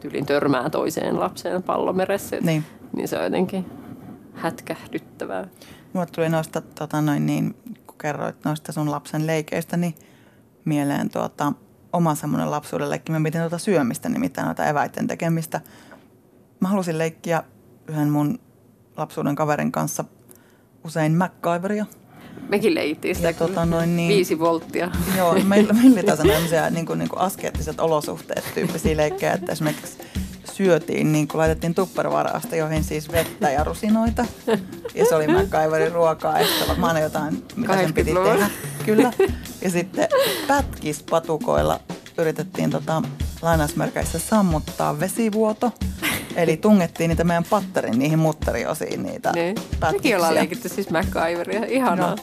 tyylin 0.00 0.26
törmää 0.26 0.70
toiseen 0.70 1.20
lapseen 1.20 1.62
pallomeressä, 1.62 2.36
niin. 2.40 2.64
niin 2.96 3.08
se 3.08 3.18
on 3.18 3.24
jotenkin 3.24 3.66
hätkähdyttävää. 4.34 5.48
Mulle 5.92 6.06
tuli 6.06 6.28
noista, 6.28 6.60
tota 6.60 7.00
noin 7.00 7.26
niin, 7.26 7.54
kun 7.86 7.98
kerroit 7.98 8.36
noista 8.44 8.72
sun 8.72 8.90
lapsen 8.90 9.26
leikeistä, 9.26 9.76
niin 9.76 9.94
mieleen 10.64 11.10
tuota, 11.10 11.52
oma 11.92 12.14
semmoinen 12.14 12.50
lapsuuden 12.50 12.90
leikki. 12.90 13.12
Mä 13.12 13.18
mietin 13.18 13.40
tuota 13.40 13.58
syömistä, 13.58 14.08
nimittäin 14.08 14.46
noita 14.46 14.66
eväiden 14.66 15.06
tekemistä. 15.06 15.60
Mä 16.60 16.68
halusin 16.68 16.98
leikkiä 16.98 17.42
yhden 17.88 18.08
mun 18.08 18.38
lapsuuden 18.96 19.34
kaverin 19.34 19.72
kanssa 19.72 20.04
usein 20.84 21.12
MacGyveria. 21.12 21.86
Mekin 22.48 22.74
leikittiin 22.74 23.14
sitä 23.14 23.28
ja, 23.28 23.34
tota, 23.34 23.66
noin, 23.66 23.96
niin, 23.96 24.08
viisi 24.08 24.38
volttia. 24.38 24.90
Joo, 25.16 25.34
meillä, 25.34 25.72
meillä 25.72 26.00
oli 26.00 26.32
tämmöisiä 26.32 26.70
niin 26.70 26.86
kuin, 26.86 26.98
niin 26.98 27.08
kuin 27.08 27.20
askeettiset 27.20 27.80
olosuhteet 27.80 28.44
tyyppisiä 28.54 28.96
leikkejä, 28.96 29.32
että 29.32 29.52
esimerkiksi 29.52 29.98
syötiin, 30.52 31.12
niin 31.12 31.28
kuin 31.28 31.38
laitettiin 31.38 31.74
tuppervarasta, 31.74 32.56
joihin 32.56 32.84
siis 32.84 33.12
vettä 33.12 33.50
ja 33.50 33.64
rusinoita. 33.64 34.26
Ja 34.94 35.04
se 35.08 35.14
oli 35.14 35.26
MacGyverin 35.26 35.92
ruokaa, 35.92 36.38
että 36.38 36.68
varmaan 36.68 37.02
jotain, 37.02 37.44
mitä 37.56 37.76
sen 37.76 37.94
piti 37.94 38.14
tehdä. 38.14 38.50
Kyllä. 38.86 39.12
Ja 39.62 39.70
sitten 39.70 40.08
pätkispatukoilla 40.48 41.80
yritettiin 42.18 42.70
tota, 42.70 43.02
lainausmerkeissä 43.42 44.18
sammuttaa 44.18 45.00
vesivuoto. 45.00 45.72
Eli 46.36 46.56
tungettiin 46.56 47.08
niitä 47.08 47.24
meidän 47.24 47.44
patterin 47.50 47.98
niihin 47.98 48.18
mutteriosiin 48.18 49.02
niitä 49.02 49.32
niin. 49.32 49.54
pätkiksiä. 49.54 49.92
Mekin 49.92 50.16
ollaan 50.16 50.34
leikitty 50.34 50.68
siis 50.68 50.90
MacGyveria. 50.90 51.64
Ihanaa. 51.68 52.10
No. 52.10 52.16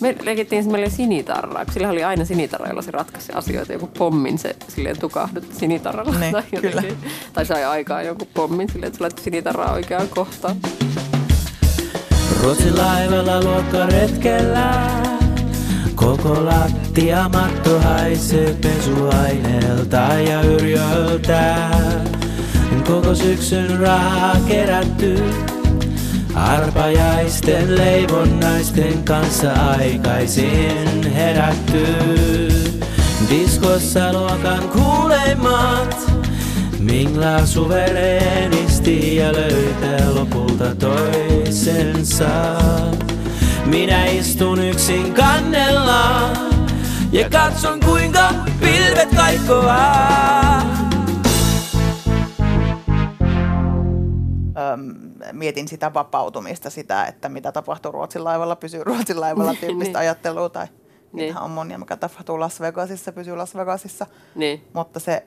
Me 0.00 0.16
leikittiin 0.22 0.62
semmoinen 0.62 0.90
sinitarraa, 0.90 1.64
kun 1.64 1.74
sillä 1.74 1.88
oli 1.88 2.04
aina 2.04 2.24
sinitarra, 2.24 2.68
jolla 2.68 2.82
se 2.82 2.90
ratkaisi 2.90 3.32
asioita. 3.32 3.72
Joku 3.72 3.86
pommin 3.86 4.38
se 4.38 4.56
silleen 4.68 4.98
tukahdutti 4.98 5.54
sinitarralla. 5.56 6.18
Niin, 6.18 6.32
tai, 6.50 6.60
kyllä. 6.60 6.82
tai 7.32 7.46
sai 7.46 7.64
aikaa 7.64 8.02
joku 8.02 8.28
pommin 8.34 8.68
silleen, 8.68 8.86
että 8.86 8.96
se 8.96 9.02
laittoi 9.02 9.24
sinitarraa 9.24 9.72
oikeaan 9.72 10.08
kohtaan. 10.08 10.56
Ruotsin 12.42 12.78
laivalla 12.78 13.42
luokkaretkellä 13.42 15.04
Koko 15.94 16.44
lattia 16.44 17.28
matto 17.28 17.80
haisee 17.80 18.56
pesuaineelta 18.60 19.96
ja 19.96 20.42
yrjöltä. 20.42 21.70
Koko 22.86 23.14
syksyn 23.14 23.80
rahaa 23.80 24.36
kerätty. 24.48 25.18
Arpajaisten 26.34 27.76
leivonnaisten 27.76 29.02
kanssa 29.04 29.52
aikaisin 29.52 31.12
herätty. 31.14 31.86
Diskossa 33.30 34.12
luokan 34.12 34.68
kuulemat. 34.68 36.10
Mingla 36.78 37.46
suverenisti 37.46 39.16
ja 39.16 39.32
löytää 39.32 40.14
lopulta 40.14 40.74
toisensa. 40.74 42.26
Minä 43.66 44.06
istun 44.06 44.64
yksin 44.64 45.14
kannella 45.14 46.30
ja 47.12 47.30
katson 47.30 47.80
kuinka 47.80 48.34
pilvet 48.60 49.08
kaikkoaa. 49.16 50.93
Mietin 55.32 55.68
sitä 55.68 55.94
vapautumista, 55.94 56.70
sitä, 56.70 57.04
että 57.04 57.28
mitä 57.28 57.52
tapahtuu 57.52 57.92
Ruotsin 57.92 58.24
laivalla, 58.24 58.56
pysyy 58.56 58.84
Ruotsin 58.84 59.20
laivalla 59.20 59.50
niin. 59.52 59.60
tyyppistä 59.60 59.98
ajattelua. 59.98 60.48
Tai 60.48 60.66
niin. 61.12 61.38
on 61.38 61.50
monia, 61.50 61.78
mikä 61.78 61.96
tapahtuu 61.96 62.40
Las 62.40 62.60
Vegasissa, 62.60 63.12
pysyy 63.12 63.36
Las 63.36 63.56
Vegasissa. 63.56 64.06
Niin. 64.34 64.64
Mutta 64.72 65.00
se 65.00 65.26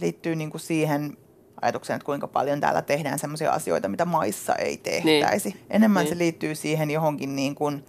liittyy 0.00 0.36
niin 0.36 0.50
kuin 0.50 0.60
siihen 0.60 1.16
ajatukseen, 1.62 1.96
että 1.96 2.06
kuinka 2.06 2.28
paljon 2.28 2.60
täällä 2.60 2.82
tehdään 2.82 3.18
sellaisia 3.18 3.50
asioita, 3.50 3.88
mitä 3.88 4.04
maissa 4.04 4.54
ei 4.54 4.76
tehtäisi. 4.76 5.48
Niin. 5.48 5.60
Enemmän 5.70 6.04
niin. 6.04 6.14
se 6.14 6.18
liittyy 6.18 6.54
siihen 6.54 6.90
johonkin 6.90 7.36
niin 7.36 7.54
kuin, 7.54 7.84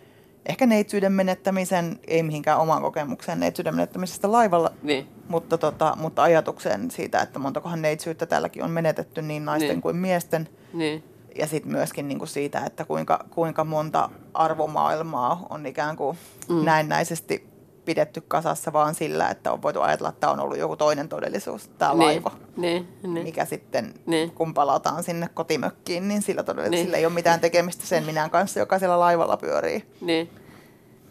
ehkä 0.48 0.66
neitsyyden 0.66 1.12
menettämisen, 1.12 2.00
ei 2.08 2.24
mihinkään 2.24 2.60
omaan 2.60 2.82
kokemukseen 2.82 3.40
neitsyyden 3.40 3.76
menettämisestä 3.76 4.32
laivalla, 4.32 4.72
niin. 4.84 5.08
mutta, 5.28 5.58
tota, 5.58 5.94
mutta 6.00 6.24
ajatukseen 6.24 6.92
siitä, 6.92 7.22
että 7.22 7.40
montakohan 7.40 7.82
neitsyyttä 7.82 8.26
täälläkin 8.26 8.64
on 8.64 8.72
menetetty 8.72 9.22
niin 9.22 9.46
naisten 9.46 9.70
niin. 9.70 9.82
kuin 9.82 9.96
miesten. 9.96 10.50
Niin. 10.74 11.04
Ja 11.36 11.48
sitten 11.48 11.72
myöskin 11.72 12.08
niin 12.08 12.20
kuin 12.20 12.30
siitä, 12.30 12.66
että 12.66 12.86
kuinka, 12.86 13.26
kuinka 13.30 13.64
monta 13.64 14.10
arvomaailmaa 14.34 15.46
on 15.50 15.66
ikään 15.66 15.96
kuin 15.96 16.18
mm. 16.50 16.66
näennäisesti 16.66 17.57
pidetty 17.88 18.22
kasassa 18.28 18.74
vaan 18.74 18.96
sillä, 18.96 19.30
että 19.30 19.52
on 19.52 19.62
voitu 19.62 19.82
ajatella, 19.82 20.10
että 20.10 20.20
tämä 20.22 20.34
on 20.34 20.40
ollut 20.40 20.58
joku 20.58 20.76
toinen 20.76 21.10
todellisuus, 21.10 21.68
tämä 21.68 21.92
Niin, 21.92 22.00
laiva. 22.00 22.32
niin, 22.58 22.88
niin. 23.04 23.24
Mikä 23.24 23.46
sitten, 23.46 23.94
Niin. 24.06 24.32
kun 24.32 24.54
palataan 24.54 25.04
sinne 25.04 25.30
kotimökkiin, 25.34 26.08
niin 26.08 26.22
sillä 26.22 26.44
todella 26.44 26.70
Niin. 26.70 26.86
sillä 26.86 26.98
ei 26.98 27.06
ole 27.06 27.14
mitään 27.14 27.40
tekemistä 27.40 27.86
sen 27.86 28.04
minän 28.06 28.30
kanssa, 28.30 28.60
joka 28.60 28.80
siellä 28.80 29.00
laivalla 29.00 29.38
pyörii. 29.38 29.84
Niin. 30.02 30.30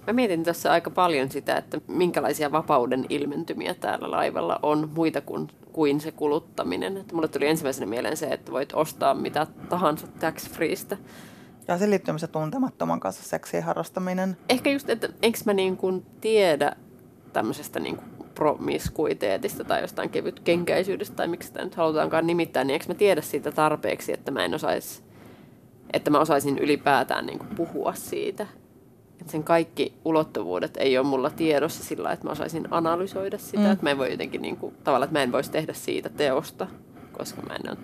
Mä 0.07 0.12
mietin 0.12 0.45
tässä 0.45 0.73
aika 0.73 0.91
paljon 0.91 1.31
sitä, 1.31 1.57
että 1.57 1.81
minkälaisia 1.89 2.53
vapauden 2.53 3.07
ilmentymiä 3.09 3.75
täällä 3.75 4.11
laivalla 4.11 4.61
on 4.62 4.91
muita 4.95 5.21
kuin, 5.21 5.49
kuin 5.73 6.01
se 6.01 6.12
kuluttaminen. 6.12 6.97
Että 6.97 7.15
mulle 7.15 7.29
tuli 7.29 7.47
ensimmäisenä 7.47 7.87
mieleen 7.87 8.17
se, 8.17 8.27
että 8.27 8.53
voit 8.53 8.73
ostaa 8.73 9.15
mitä 9.15 9.47
tahansa 9.69 10.07
tax 10.07 10.51
freestä. 10.51 10.97
Ja 11.68 11.79
se 11.79 11.90
liittyy 11.90 12.12
myös 12.12 12.20
se 12.20 12.26
tuntemattoman 12.26 13.00
kanssa 13.00 13.22
seksien 13.22 13.62
harrastaminen. 13.62 14.37
Ehkä 14.48 14.70
just, 14.70 14.90
että 14.90 15.09
enkö 15.22 15.38
mä 15.44 15.52
niin 15.52 15.76
kuin 15.76 16.07
tiedä 16.20 16.76
tämmöisestä 17.33 17.81
niin 17.81 17.96
kuin 17.96 18.07
promiskuiteetista 18.35 19.64
tai 19.64 19.81
jostain 19.81 20.11
kevytkenkäisyydestä 20.11 21.16
tai 21.16 21.29
miksi 21.29 21.46
sitä 21.46 21.64
nyt 21.64 21.74
halutaankaan 21.74 22.26
nimittää, 22.26 22.64
niin 22.64 22.72
eikö 22.72 22.85
mä 22.88 22.94
tiedä 22.94 23.20
siitä 23.20 23.52
tarpeeksi, 23.52 24.12
että 24.12 24.31
mä 24.31 24.44
en 24.44 24.55
osaisi, 24.55 25.02
että 25.92 26.11
mä 26.11 26.18
osaisin 26.20 26.59
ylipäätään 26.59 27.26
niin 27.26 27.38
kuin 27.38 27.48
puhua 27.57 27.94
siitä. 27.94 28.46
Että 29.20 29.33
sen 29.33 29.44
kaikki 29.44 29.92
ulottuvuudet 30.05 30.76
ei 30.76 30.98
ole 30.98 31.07
mulla 31.07 31.31
tiedossa 31.31 31.85
sillä 31.85 32.12
että 32.12 32.26
mä 32.26 32.33
osaisin 32.33 32.68
analysoida 32.70 33.38
sitä, 33.38 33.62
Mm. 33.62 33.72
että 33.72 33.85
mä 33.85 33.90
en 33.90 33.98
voi 33.98 34.11
jotenkin 34.11 34.42
niin 34.42 34.57
kuin, 34.57 34.74
tavallaan, 34.85 35.09
että 35.09 35.18
mä 35.18 35.22
en 35.22 35.33
voisi 35.33 35.50
tehdä 35.50 35.72
siitä 35.72 36.09
teosta, 36.09 36.66
koska 37.12 37.42
mä 37.42 37.55
en 37.55 37.70
ole 37.70 37.79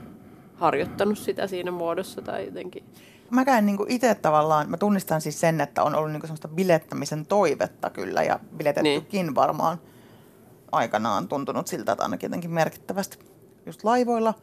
harjoittanut 0.54 1.18
sitä 1.18 1.46
siinä 1.46 1.70
muodossa 1.70 2.22
tai 2.22 2.44
jotenkin. 2.44 2.84
Mä 3.32 3.44
käyn 3.44 3.66
niin 3.66 3.78
itse 3.88 4.14
tavallaan, 4.14 4.70
mä 4.70 4.76
tunnistan 4.76 5.20
siis 5.20 5.40
sen, 5.40 5.60
että 5.60 5.82
on 5.82 5.94
ollut 5.94 6.12
niin 6.12 6.20
semmoista 6.22 6.48
bilettämisen 6.48 7.26
toivetta 7.26 7.90
kyllä 7.90 8.22
ja 8.22 8.40
biletettykin 8.56 9.26
niin. 9.26 9.34
varmaan 9.34 9.78
aikanaan 10.72 11.28
tuntunut 11.28 11.66
siltä, 11.66 11.92
että 11.92 12.04
ainakin 12.04 12.26
jotenkin 12.28 12.50
merkittävästi 12.50 13.18
just 13.66 13.84
laivoilla. 13.84 14.34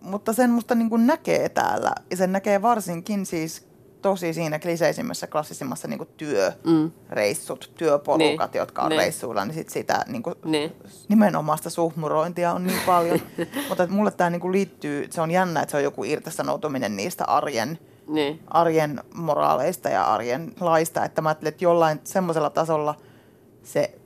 Mutta 0.00 0.32
sen 0.32 0.50
musta 0.50 0.74
niin 0.74 1.06
näkee 1.06 1.48
täällä 1.48 1.92
ja 2.10 2.16
sen 2.16 2.32
näkee 2.32 2.62
varsinkin 2.62 3.26
siis 3.26 3.66
tosi 4.02 4.32
siinä 4.32 4.58
kliseisimmässä, 4.58 5.26
klassisimmassa 5.26 5.88
niin 5.88 6.08
työreissut, 6.16 7.72
työporukat, 7.78 8.52
Niin, 8.52 8.58
jotka 8.60 8.82
on 8.82 8.88
niin. 8.88 8.98
reissuilla, 9.00 9.44
niin 9.44 9.54
sit 9.54 9.68
sitä 9.68 10.04
niin 10.06 10.22
kuin 10.22 10.34
Niin. 10.44 10.72
nimenomaista 11.08 11.70
suhmurointia 11.70 12.52
on 12.52 12.66
niin 12.66 12.80
paljon. 12.86 13.20
Mutta 13.68 13.82
että 13.82 13.96
mulle 13.96 14.10
tämä 14.10 14.30
niinku 14.30 14.52
liittyy, 14.52 15.06
se 15.10 15.20
on 15.20 15.30
jännä, 15.30 15.60
että 15.62 15.70
se 15.70 15.76
on 15.76 15.82
joku 15.82 16.04
irtisanoutuminen 16.04 16.96
niistä 16.96 17.24
arjen, 17.24 17.78
Niin. 18.08 18.40
arjen 18.46 19.00
moraaleista 19.14 19.88
ja 19.88 20.04
arjen 20.04 20.52
laista. 20.60 21.04
Että 21.04 21.22
mä 21.22 21.28
ajattelen, 21.28 21.48
että 21.52 21.64
jollain 21.64 22.00
semmoisella 22.04 22.50
tasolla 22.50 22.94
se, 23.62 23.98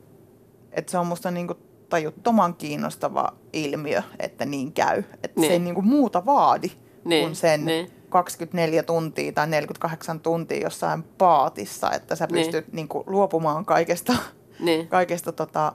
että 0.72 0.90
se 0.92 0.98
on 0.98 1.06
musta 1.06 1.30
niinku 1.30 1.54
tajuttoman 1.88 2.54
kiinnostava 2.54 3.32
ilmiö, 3.52 4.02
että 4.18 4.44
niin 4.44 4.72
käy. 4.72 4.98
Että 5.22 5.40
Niin. 5.40 5.48
se 5.48 5.52
ei 5.52 5.58
niinku 5.58 5.82
muuta 5.82 6.26
vaadi 6.26 6.70
Niin, 7.04 7.24
kuin 7.24 7.34
sen 7.36 7.64
niin. 7.64 7.90
24 8.08 8.82
tuntia 8.82 9.32
tai 9.32 9.46
48 9.46 10.20
tuntia 10.20 10.60
jossain 10.62 11.02
paatissa, 11.02 11.90
että 11.92 12.16
sä 12.16 12.26
Niin. 12.32 12.34
pystyt 12.46 12.72
niinku 12.72 13.04
luopumaan 13.06 13.64
kaikesta, 13.64 14.12
Niin. 14.60 14.88
kaikesta 14.88 15.32
tota, 15.32 15.72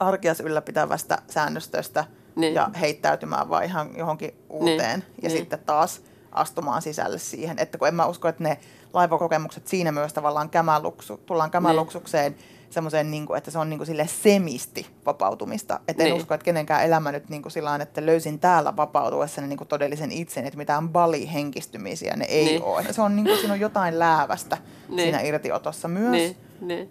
arkeas 0.00 0.40
ylläpitävästä 0.40 1.18
säännöstöstä 1.30 2.04
Niin. 2.36 2.54
ja 2.54 2.70
heittäytymään 2.80 3.48
vaan 3.48 3.64
ihan 3.64 3.90
johonkin 3.96 4.34
uuteen 4.50 5.00
Niin. 5.00 5.14
ja 5.22 5.28
Niin. 5.28 5.38
sitten 5.38 5.58
taas 5.58 6.02
astumaan 6.32 6.82
sisälle 6.82 7.18
siihen. 7.18 7.58
Että 7.58 7.78
kun 7.78 7.88
en 7.88 7.94
mä 7.94 8.06
usko, 8.06 8.28
että 8.28 8.42
ne 8.44 8.58
laivakokemukset 8.92 9.68
siinä 9.68 9.92
myös 9.92 10.12
tavallaan 10.12 10.50
kämäluksu, 10.50 11.16
tullaan 11.26 11.50
kämäluksukseen 11.50 12.36
semmoiseen, 12.70 13.10
niin 13.10 13.26
kuin, 13.26 13.38
että 13.38 13.50
se 13.50 13.58
on 13.58 13.70
niin 13.70 13.78
kuin 13.78 13.86
sille 13.86 14.06
semisti 14.06 14.86
vapautumista. 15.06 15.80
Että 15.88 16.02
en 16.02 16.10
Niin. 16.10 16.20
usko, 16.20 16.34
että 16.34 16.44
kenenkään 16.44 16.84
elämä 16.84 17.12
nyt 17.12 17.28
niin 17.28 17.42
kuin 17.42 17.52
sillä 17.52 17.76
että 17.76 18.06
löysin 18.06 18.38
täällä 18.38 18.76
vapautuessani 18.76 19.46
niin 19.46 19.56
kuin 19.56 19.68
todellisen 19.68 20.12
itsen, 20.12 20.46
että 20.46 20.56
mitään 20.56 20.88
bali-henkistymisiä 20.88 22.16
ne 22.16 22.24
ei 22.24 22.44
Niin. 22.44 22.62
ole. 22.62 22.92
Se 22.92 23.02
on 23.02 23.16
niin 23.16 23.26
kuin, 23.26 23.38
siinä 23.38 23.52
on 23.54 23.60
jotain 23.60 23.98
läävästä 23.98 24.58
Niin. 24.88 25.00
siinä 25.00 25.20
irtiotossa 25.20 25.88
myös. 25.88 26.10
Niin, 26.12 26.36
niin. 26.60 26.90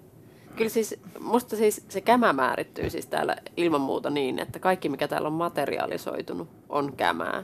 Kyllä 0.56 0.70
siis, 0.70 0.96
musta 1.20 1.56
siis 1.56 1.86
se 1.90 2.02
kämä 2.02 2.34
määrittyy 2.34 2.90
siis 2.90 3.08
täällä 3.08 3.36
ilman 3.58 3.82
muuta 3.82 4.10
niin, 4.10 4.40
että 4.40 4.60
kaikki 4.60 4.90
mikä 4.90 5.08
täällä 5.08 5.28
on 5.28 5.34
materialisoitunut 5.34 6.50
on 6.70 6.94
kämää. 6.94 7.44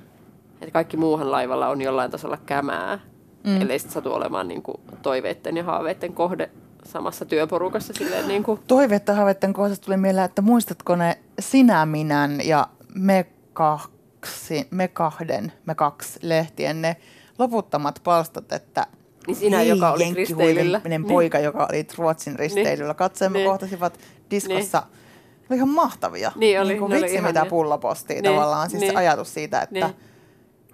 Että 0.61 0.71
kaikki 0.73 0.97
muuhan 0.97 1.31
laivalla 1.31 1.67
on 1.67 1.81
jollain 1.81 2.11
tasolla 2.11 2.37
kämää, 2.45 2.99
mm. 3.43 3.61
ellei 3.61 3.79
sit 3.79 3.91
satu 3.91 4.13
olemaan 4.13 4.47
niin 4.47 4.61
kuin 4.61 4.77
toiveiden 5.01 5.57
ja 5.57 5.63
haaveiden 5.63 6.13
kohde 6.13 6.49
samassa 6.85 7.25
työporukassa. 7.25 7.93
Silleen 7.93 8.27
niin 8.27 8.43
kuin, 8.43 8.59
Toiveetta 8.67 9.13
haaveiden 9.13 9.53
kohdasta 9.53 9.85
tuli 9.85 9.97
mieleen, 9.97 10.25
että 10.25 10.41
muistatko 10.41 10.95
ne 10.95 11.17
Sinä, 11.39 11.85
Minän 11.85 12.39
ja 12.43 12.67
Me, 12.95 13.25
kaksi, 13.53 14.67
me 14.71 14.87
kahden, 14.87 15.51
Me 15.65 15.75
kaksi 15.75 16.19
lehtien 16.21 16.81
ne 16.81 16.97
loputtomat 17.39 18.01
palstot, 18.03 18.51
että 18.51 18.87
Niin 19.27 19.35
sinä, 19.35 19.57
hei, 19.57 19.67
joka 19.67 19.91
oli 19.91 20.13
risteilyllä. 20.13 20.81
Niin. 20.83 20.89
Niin. 20.89 21.05
poika, 21.05 21.39
joka 21.39 21.67
oli 21.69 21.87
Ruotsin 21.97 22.39
risteilyllä. 22.39 22.93
Katsoimme 22.93 23.37
Niin. 23.37 23.49
kohtasivat 23.49 23.99
diskossa. 24.31 24.77
Ne 24.79 25.53
oli 25.53 25.57
ihan 25.57 25.69
mahtavia. 25.69 26.31
Niin 26.35 26.61
oli, 26.61 26.69
niin 26.69 26.79
kuin 26.79 26.91
vitsi, 26.91 27.21
mitä 27.21 27.45
pullapostia 27.45 28.21
Niin, 28.21 28.23
tavallaan. 28.23 28.69
Siis 28.69 28.79
se 28.81 28.87
niin. 28.87 28.97
ajatus 28.97 29.33
siitä, 29.33 29.61
että 29.61 29.73
niin. 29.87 29.95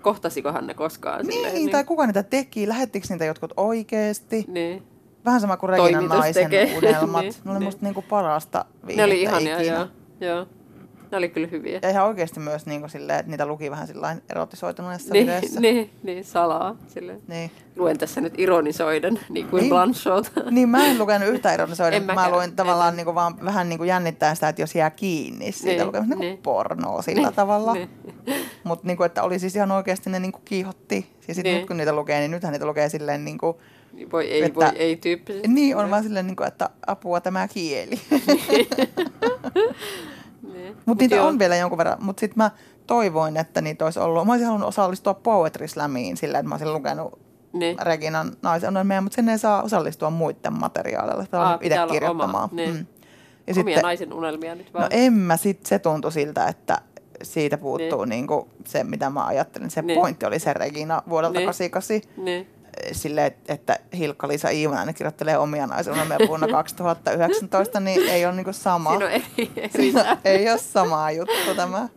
Kohtasikohan 0.04 0.68
ne 0.68 0.74
koskaan? 0.74 1.26
niin, 1.26 1.52
silleen, 1.52 1.70
tai 1.70 1.84
kuka 1.84 2.06
niitä 2.06 2.24
teki, 2.24 2.68
lähettikö 2.68 3.08
niitä 3.10 3.26
jotkut 3.26 3.54
oikeesti. 3.58 4.46
niin. 4.48 4.84
Vähän 5.26 5.42
sama 5.42 5.58
kuin 5.58 5.70
Reginan 5.70 6.08
naisen 6.08 6.44
tekee. 6.44 6.78
unelmat. 6.78 7.22
Niin, 7.26 7.34
ne 7.46 7.52
oli 7.52 7.60
niin. 7.60 7.66
musta 7.68 7.86
niinku 7.86 8.02
parasta 8.02 8.66
Ne 8.84 8.88
viihdettä 8.88 9.06
oli 9.06 9.22
ihania, 9.22 9.60
ikinä. 9.60 9.76
joo. 9.76 9.88
joo. 10.36 10.46
Ne 11.14 11.18
oli 11.18 11.30
kyllä 11.30 11.48
hyviä. 11.52 11.80
Ja 11.82 11.90
ihan 11.90 12.06
oikeasti 12.08 12.40
myös 12.40 12.66
niin 12.66 12.80
kuin 12.80 12.90
silleen, 12.90 13.20
että 13.20 13.30
niitä 13.30 13.46
luki 13.46 13.72
vähän 13.72 13.88
sillain 13.88 14.22
erotisoituneessa 14.30 15.14
Niin, 15.14 15.28
videossa. 15.28 15.60
niin, 15.60 15.90
niin, 16.04 16.24
salaa. 16.24 16.76
Silleen. 16.88 17.22
Niin. 17.28 17.52
Luen 17.76 17.98
tässä 17.98 18.22
nyt 18.22 18.34
ironisoiden, 18.38 19.20
niin 19.30 19.48
kuin 19.48 19.62
Niin. 19.62 19.70
Blanchot. 19.70 20.32
niin 20.52 20.70
mä 20.70 20.86
en 20.86 21.00
lukenut 21.00 21.28
yhtä 21.30 21.54
ironisoida, 21.54 21.96
En 21.96 22.02
mutta 22.02 22.14
mä 22.14 22.22
mäkään. 22.22 22.32
luin 22.38 22.56
tavallaan 22.56 22.96
niin 22.96 23.06
kuin 23.06 23.16
vaan 23.16 23.46
vähän 23.46 23.70
niin 23.70 23.78
kuin 23.80 23.88
jännittäen 23.88 24.36
sitä, 24.36 24.50
että 24.50 24.62
jos 24.62 24.76
jää 24.76 24.90
kiinni 24.90 25.52
siitä 25.52 25.68
Niin, 25.70 25.78
niin, 25.78 25.88
lukemasta 25.88 26.16
niin 26.16 26.20
niin. 26.20 26.36
kuin 26.38 26.44
pornoa 26.44 27.02
sillä 27.02 27.28
Niin, 27.28 27.36
tavalla. 27.36 27.74
niin. 27.74 27.90
Mutta 28.64 28.88
niin 28.88 28.98
kuin, 28.98 29.06
että 29.06 29.24
oli 29.24 29.40
siis 29.40 29.56
ihan 29.56 29.72
oikeasti 29.72 30.10
ne 30.10 30.20
niin 30.20 30.32
kuin 30.32 30.42
kiihotti. 30.46 31.08
Ja 31.28 31.34
sitten 31.36 31.52
Niin. 31.52 31.58
nyt 31.60 31.68
kun 31.68 31.78
niitä 31.78 31.94
lukee, 31.96 32.20
niin 32.20 32.32
nythän 32.32 32.52
niitä 32.54 32.66
lukee 32.66 32.90
silleen 32.90 33.26
niin 33.26 33.38
kuin, 33.38 33.58
Niin 33.94 34.12
voi 34.12 34.26
ei, 34.32 34.44
Että- 34.44 34.56
voi 34.60 34.70
ei 34.76 34.96
tyyppisesti. 34.96 35.48
niin 35.48 35.78
on 35.78 35.90
vaan 35.92 36.04
silleen, 36.04 36.28
niin 36.28 36.36
kuin, 36.36 36.48
että 36.48 36.70
apua 36.88 37.22
tämä 37.22 37.48
kieli. 37.48 38.00
Niin. 40.64 40.78
Mutta 40.86 41.04
niitä 41.04 41.16
joo. 41.16 41.28
on 41.28 41.40
vielä 41.40 41.56
jonkun 41.56 41.78
verran. 41.78 41.98
Mutta 42.04 42.20
sitten 42.20 42.38
mä 42.38 42.52
toivoin, 42.88 43.38
että 43.38 43.62
niitä 43.62 43.86
olisi 43.86 44.00
ollut. 44.00 44.26
Mä 44.26 44.32
olisin 44.32 44.48
halunnut 44.48 44.70
osallistua 44.70 45.14
Poetry 45.14 45.68
Slamiin 45.68 46.18
sillä, 46.18 46.40
että 46.40 46.50
mä 46.50 46.56
olisin 46.56 46.74
lukenut 46.74 47.20
Niin. 47.54 47.78
Reginan 47.82 48.32
naisen 48.42 48.70
unelmia, 48.70 49.02
mutta 49.02 49.16
sen 49.16 49.30
ei 49.30 49.38
saa 49.38 49.64
osallistua 49.64 50.10
muiden 50.10 50.54
materiaaleilla. 50.60 51.24
Sitä 51.24 51.40
on 51.42 51.58
itse 51.62 51.78
kirjoittamaan. 51.92 52.44
oma, 52.44 52.50
niin. 52.56 52.70
Mm. 52.74 52.86
Ja 53.48 53.54
Omia 53.54 53.64
sitten, 53.64 53.82
naisen 53.82 54.14
unelmia 54.14 54.56
nyt 54.56 54.74
no 54.74 54.80
vaan. 54.80 54.92
en 54.92 55.14
mä 55.14 55.38
sit, 55.38 55.66
se 55.66 55.80
tuntui 55.80 56.12
siltä, 56.12 56.48
että 56.48 56.78
siitä 57.24 57.58
puuttuu 57.58 58.06
niin. 58.06 58.26
Niin 58.28 58.46
se, 58.66 58.84
mitä 58.84 59.10
mä 59.10 59.26
ajattelin. 59.26 59.70
Se 59.70 59.82
Niin. 59.82 60.00
pointti 60.00 60.26
oli 60.26 60.40
se 60.40 60.54
Regina 60.54 61.02
vuodelta 61.10 61.40
Niin. 61.40 61.46
88. 61.48 62.26
Niin. 62.26 62.48
Sille, 62.92 63.34
että 63.48 63.80
Hilkka-Liisa 63.98 64.50
Iivonen 64.50 64.94
kirjoittelee 64.94 65.38
omia 65.38 65.68
naisen 65.68 65.94
unelmia 65.94 66.18
vuonna 66.28 66.48
2019, 66.48 67.80
niin 67.80 68.10
ei 68.10 68.26
ole 68.26 68.36
niin 68.36 68.54
sama. 68.54 68.90
Siinä 68.90 69.06
on 69.06 69.12
eri, 69.12 69.52
eri 69.56 69.70
Siinä 69.72 70.18
ei 70.26 70.50
ole 70.50 70.58
sama 70.58 71.12
juttu 71.12 71.56
tämä. 71.56 71.90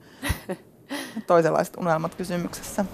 Toisenlaiset 1.27 1.77
unelmat 1.77 2.15
kysymyksessä. 2.15 2.85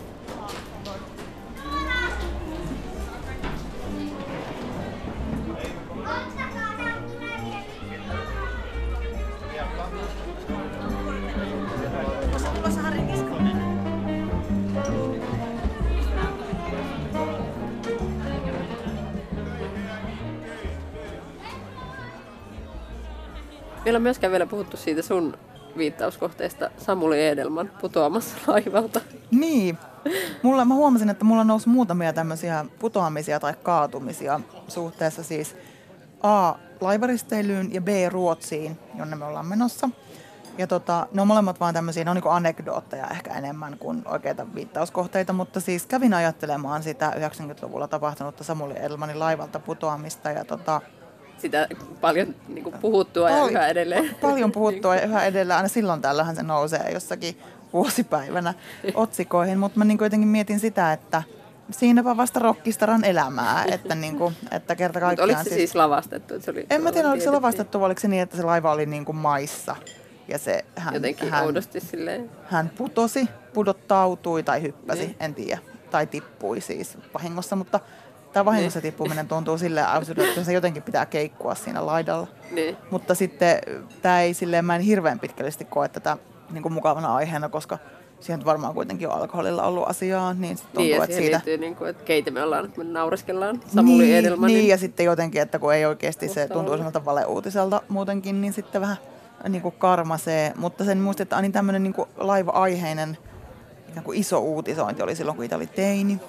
Meillä 23.85 23.97
on 23.97 24.03
myöskään 24.03 24.31
vielä 24.31 24.47
puhuttu 24.47 24.77
siitä 24.77 25.03
sun 25.03 25.39
viittauskohteesta 25.77 26.71
Samuli 26.77 27.29
Edelman 27.29 27.71
putoamassa 27.81 28.37
laivalta. 28.53 29.01
Niin. 29.31 29.79
Mulla, 30.43 30.65
mä 30.65 30.75
huomasin, 30.75 31.11
että 31.11 31.25
mulla 31.25 31.45
nousi 31.45 31.69
muutamia 31.69 32.13
tämmöisiä 32.13 32.65
putoamisia 32.79 33.41
tai 33.41 33.55
kaatumisia 33.63 34.41
suhteessa 34.69 35.23
siis 35.23 35.57
A. 36.23 36.55
laivaristeilyyn 36.81 37.75
ja 37.75 37.81
B. 37.81 37.89
Ruotsiin, 38.09 38.79
jonne 38.95 39.17
me 39.17 39.25
ollaan 39.25 39.47
menossa. 39.47 39.89
Ja 40.59 40.67
tota, 40.67 41.07
ne 41.13 41.23
on 41.23 41.29
molemmat 41.29 41.61
vaan 41.61 41.75
tämmöisiä, 41.75 42.05
ne 42.05 42.11
on 42.11 42.17
niinku 42.17 42.29
anekdootteja 42.29 43.07
ehkä 43.07 43.35
enemmän 43.35 43.79
kuin 43.79 44.03
oikeita 44.05 44.55
viittauskohteita, 44.55 45.33
mutta 45.33 45.61
siis 45.61 45.87
kävin 45.87 46.15
ajattelemaan 46.15 46.83
sitä 46.83 47.11
90-luvulla 47.11 47.89
tapahtunutta 47.89 48.45
Samuli 48.45 48.75
Edelmanin 48.77 49.19
laivalta 49.19 49.59
putoamista 49.59 50.31
ja 50.31 50.45
tota, 50.45 50.81
sitä 51.43 51.69
paljon 52.01 52.35
niin 52.49 52.65
kuin 52.65 52.79
puhuttua 52.79 53.31
ja 53.31 53.37
Pal- 53.37 53.51
yhä 53.51 53.67
edelleen. 53.67 54.17
Paljon 54.21 54.53
puhuttua 54.53 54.97
ja 54.97 55.03
yhä 55.07 55.25
edelleen. 55.25 55.57
Aina 55.57 55.69
silloin 55.69 56.03
tällöinhän 56.03 56.37
se 56.37 56.43
nousee 56.43 56.91
jossakin 56.93 57.39
vuosipäivänä 57.73 58.55
otsikoihin. 58.95 59.59
Mutta 59.59 59.79
mä 59.79 59.85
niin 59.85 59.99
jotenkin 60.01 60.29
mietin 60.29 60.61
sitä, 60.61 60.93
että 60.93 61.23
siinäpä 61.71 62.17
vasta 62.17 62.41
rockistaran 62.41 63.05
elämää. 63.05 63.65
Että, 63.71 63.95
niin 63.95 64.19
kuin, 64.19 64.37
että 64.51 64.75
kerta 64.77 64.99
Mutta 64.99 65.07
kaikkiaan 65.07 65.31
oliko 65.31 65.51
se 65.51 65.55
siis 65.55 65.75
lavastettu? 65.75 66.35
Että 66.35 66.45
se 66.45 66.51
oli 66.51 66.67
En 66.71 66.83
mä 66.83 66.93
tiedä, 66.93 67.09
oliko 67.11 67.25
se 67.25 67.31
lavastettu 67.31 67.81
vai 67.81 67.87
oliko 67.87 68.01
se 68.01 68.09
niin, 68.09 68.23
että 68.23 68.37
se 68.37 68.43
laiva 68.43 68.73
oli 68.73 68.87
niin 68.87 69.05
kuin 69.05 69.17
maissa. 69.17 69.77
Ja 70.29 70.39
se, 70.39 70.65
hän, 70.77 70.95
Jotenkin 70.95 71.31
hän, 71.31 71.45
oudosti 71.45 71.81
silleen. 71.81 72.31
hän 72.45 72.71
putosi, 72.79 73.29
pudottautui 73.55 74.43
tai 74.43 74.63
hyppäsi, 74.63 75.03
Niin. 75.03 75.17
en 75.21 75.35
tiedä. 75.35 75.59
Tai 75.91 76.07
tippui 76.07 76.61
siis 76.61 76.99
vahingossa, 77.15 77.57
mutta 77.57 77.81
tämä 78.33 78.45
vahingossa 78.45 78.79
Niin. 78.79 78.83
tippuminen 78.93 79.29
tuntuu 79.29 79.59
silleen 79.59 79.89
absurdilta, 79.89 80.29
että 80.31 80.45
se 80.45 80.53
jotenkin 80.53 80.83
pitää 80.83 81.07
keikkua 81.07 81.55
siinä 81.55 81.87
laidalla. 81.87 82.27
Niin. 82.51 82.77
Mutta 82.91 83.15
sitten 83.15 83.59
tämä 84.03 84.21
ei 84.21 84.35
silleen, 84.35 84.65
mä 84.65 84.77
en 84.77 84.81
hirveän 84.83 85.19
pitkällisesti 85.21 85.65
koe 85.65 85.89
tätä 85.89 86.17
niin 86.51 86.63
kuin 86.63 86.73
mukavana 86.73 87.15
aiheena, 87.15 87.49
koska 87.49 87.79
siihen 88.21 88.45
varmaan 88.45 88.75
kuitenkin 88.75 89.09
on 89.09 89.15
alkoholilla 89.15 89.63
ollut 89.63 89.89
asiaa, 89.89 90.35
niin 90.35 90.57
sit 90.57 90.67
tuntuu, 90.67 90.83
Niin, 90.83 91.03
että 91.03 91.17
siitä... 91.17 91.37
liittyy, 91.37 91.57
niin 91.59 91.77
kuin, 91.77 91.91
että 91.91 92.05
keitä 92.05 92.31
me 92.31 92.43
ollaan, 92.43 92.65
että 92.65 92.79
me 92.79 92.85
naureskellaan 92.85 93.61
Samuli 93.75 94.03
niin, 94.05 94.17
Edelmanin. 94.17 94.55
niin, 94.57 94.69
ja 94.69 94.79
sitten 94.79 95.07
jotenkin, 95.07 95.43
että 95.43 95.59
kun 95.59 95.75
ei 95.75 95.87
oikeasti 95.87 96.29
se 96.29 96.49
tuntuu 96.49 96.75
semmoilta 96.75 97.05
valeuutiselta 97.05 97.83
muutenkin, 97.89 98.41
niin 98.41 98.53
sitten 98.53 98.81
vähän 98.81 98.97
niin 99.49 99.63
kuin 99.63 99.75
karmasee. 99.79 100.53
Mutta 100.57 100.85
sen 100.85 100.99
muistin, 100.99 101.23
että 101.23 101.41
niin 101.43 101.53
tämmöinen 101.53 101.83
niin 101.83 101.95
laiva-aiheinen 102.17 103.19
ikään 103.89 104.05
kuin 104.05 104.19
iso 104.19 104.39
uutisointi 104.39 105.03
oli 105.03 105.17
silloin, 105.17 105.37
kun 105.37 105.45
itse 105.45 105.57
oli 105.57 105.67
teini. 105.67 106.21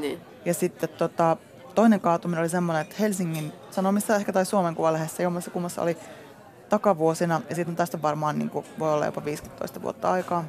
niin. 0.00 0.20
Ja 0.44 0.54
sitten 0.54 0.88
tota, 0.88 1.36
toinen 1.74 2.00
kaatuminen 2.00 2.40
oli 2.40 2.48
semmoinen, 2.48 2.82
että 2.82 2.96
Helsingin 3.00 3.52
Sanomissa 3.70 4.16
ehkä 4.16 4.32
tai 4.32 4.46
Suomen 4.46 4.74
Kuvalehdessä 4.74 5.22
jommassa 5.22 5.50
kummassa 5.50 5.82
oli 5.82 5.96
takavuosina, 6.68 7.40
ja 7.48 7.54
sitten 7.54 7.76
tästä 7.76 8.02
varmaan 8.02 8.38
niin 8.38 8.50
kuin, 8.50 8.66
voi 8.78 8.92
olla 8.92 9.06
jopa 9.06 9.24
15 9.24 9.82
vuotta 9.82 10.10
aikaa, 10.10 10.44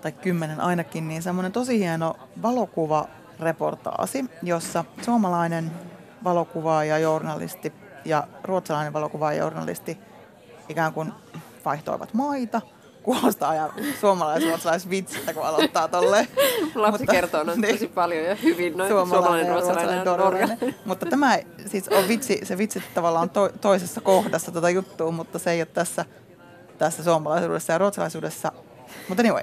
tai 0.00 0.12
10 0.12 0.60
ainakin, 0.60 1.08
niin 1.08 1.22
semmoinen 1.22 1.52
tosi 1.52 1.78
hieno 1.78 2.16
valokuvareportaasi, 2.42 4.24
jossa 4.42 4.84
suomalainen 5.02 5.70
valokuvaaja, 6.24 6.98
journalisti 6.98 7.72
ja 8.04 8.26
ruotsalainen 8.44 8.92
valokuvaaja, 8.92 9.38
journalisti 9.38 9.98
ikään 10.68 10.92
kuin 10.92 11.12
vaihtoivat 11.64 12.14
maita, 12.14 12.60
kuulostaa 13.02 13.54
ja 13.54 13.68
suomalais-ruotsalais-vitsistä, 14.00 15.34
kun 15.34 15.46
aloittaa 15.46 15.88
tolleen. 15.88 16.28
Lapsi 16.74 16.98
Mutta- 16.98 17.12
kertoo 17.12 17.44
noin 17.44 17.60
niin. 17.60 17.74
tosi 17.74 17.88
paljon 17.88 18.24
ja 18.24 18.34
hyvin 18.34 18.76
noin 18.78 18.90
Suomalainen, 18.90 19.48
ruotsalainen 19.48 20.06
ruotsalainen. 20.06 20.74
Mutta 20.84 21.06
tämä 21.06 21.38
siis 21.66 21.88
on 21.88 22.08
vitsi, 22.08 22.40
se 22.42 22.58
vitsi 22.58 22.82
tavallaan 22.94 23.30
to, 23.30 23.48
toisessa 23.60 24.00
kohdassa 24.00 24.52
tätä 24.52 24.70
juttua, 24.70 25.10
mutta 25.10 25.38
se 25.38 25.50
ei 25.50 25.60
ole 25.60 25.68
tässä, 25.74 26.04
tässä 26.78 27.04
suomalaisuudessa 27.04 27.72
ja 27.72 27.78
ruotsalaisuudessa. 27.78 28.52
Mutta 29.08 29.22
anyway, 29.22 29.42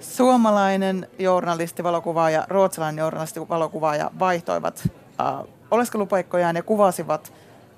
suomalainen 0.00 1.08
journalisti, 1.18 1.82
valokuvaaja, 1.82 2.46
ruotsalainen 2.48 3.02
journalisti, 3.02 3.48
valokuvaaja 3.48 4.10
vaihtoivat 4.18 4.88
äh, 5.20 5.34
oleskelupaikkojaan 5.70 6.56
ja 6.56 6.62
kuvasivat 6.62 7.32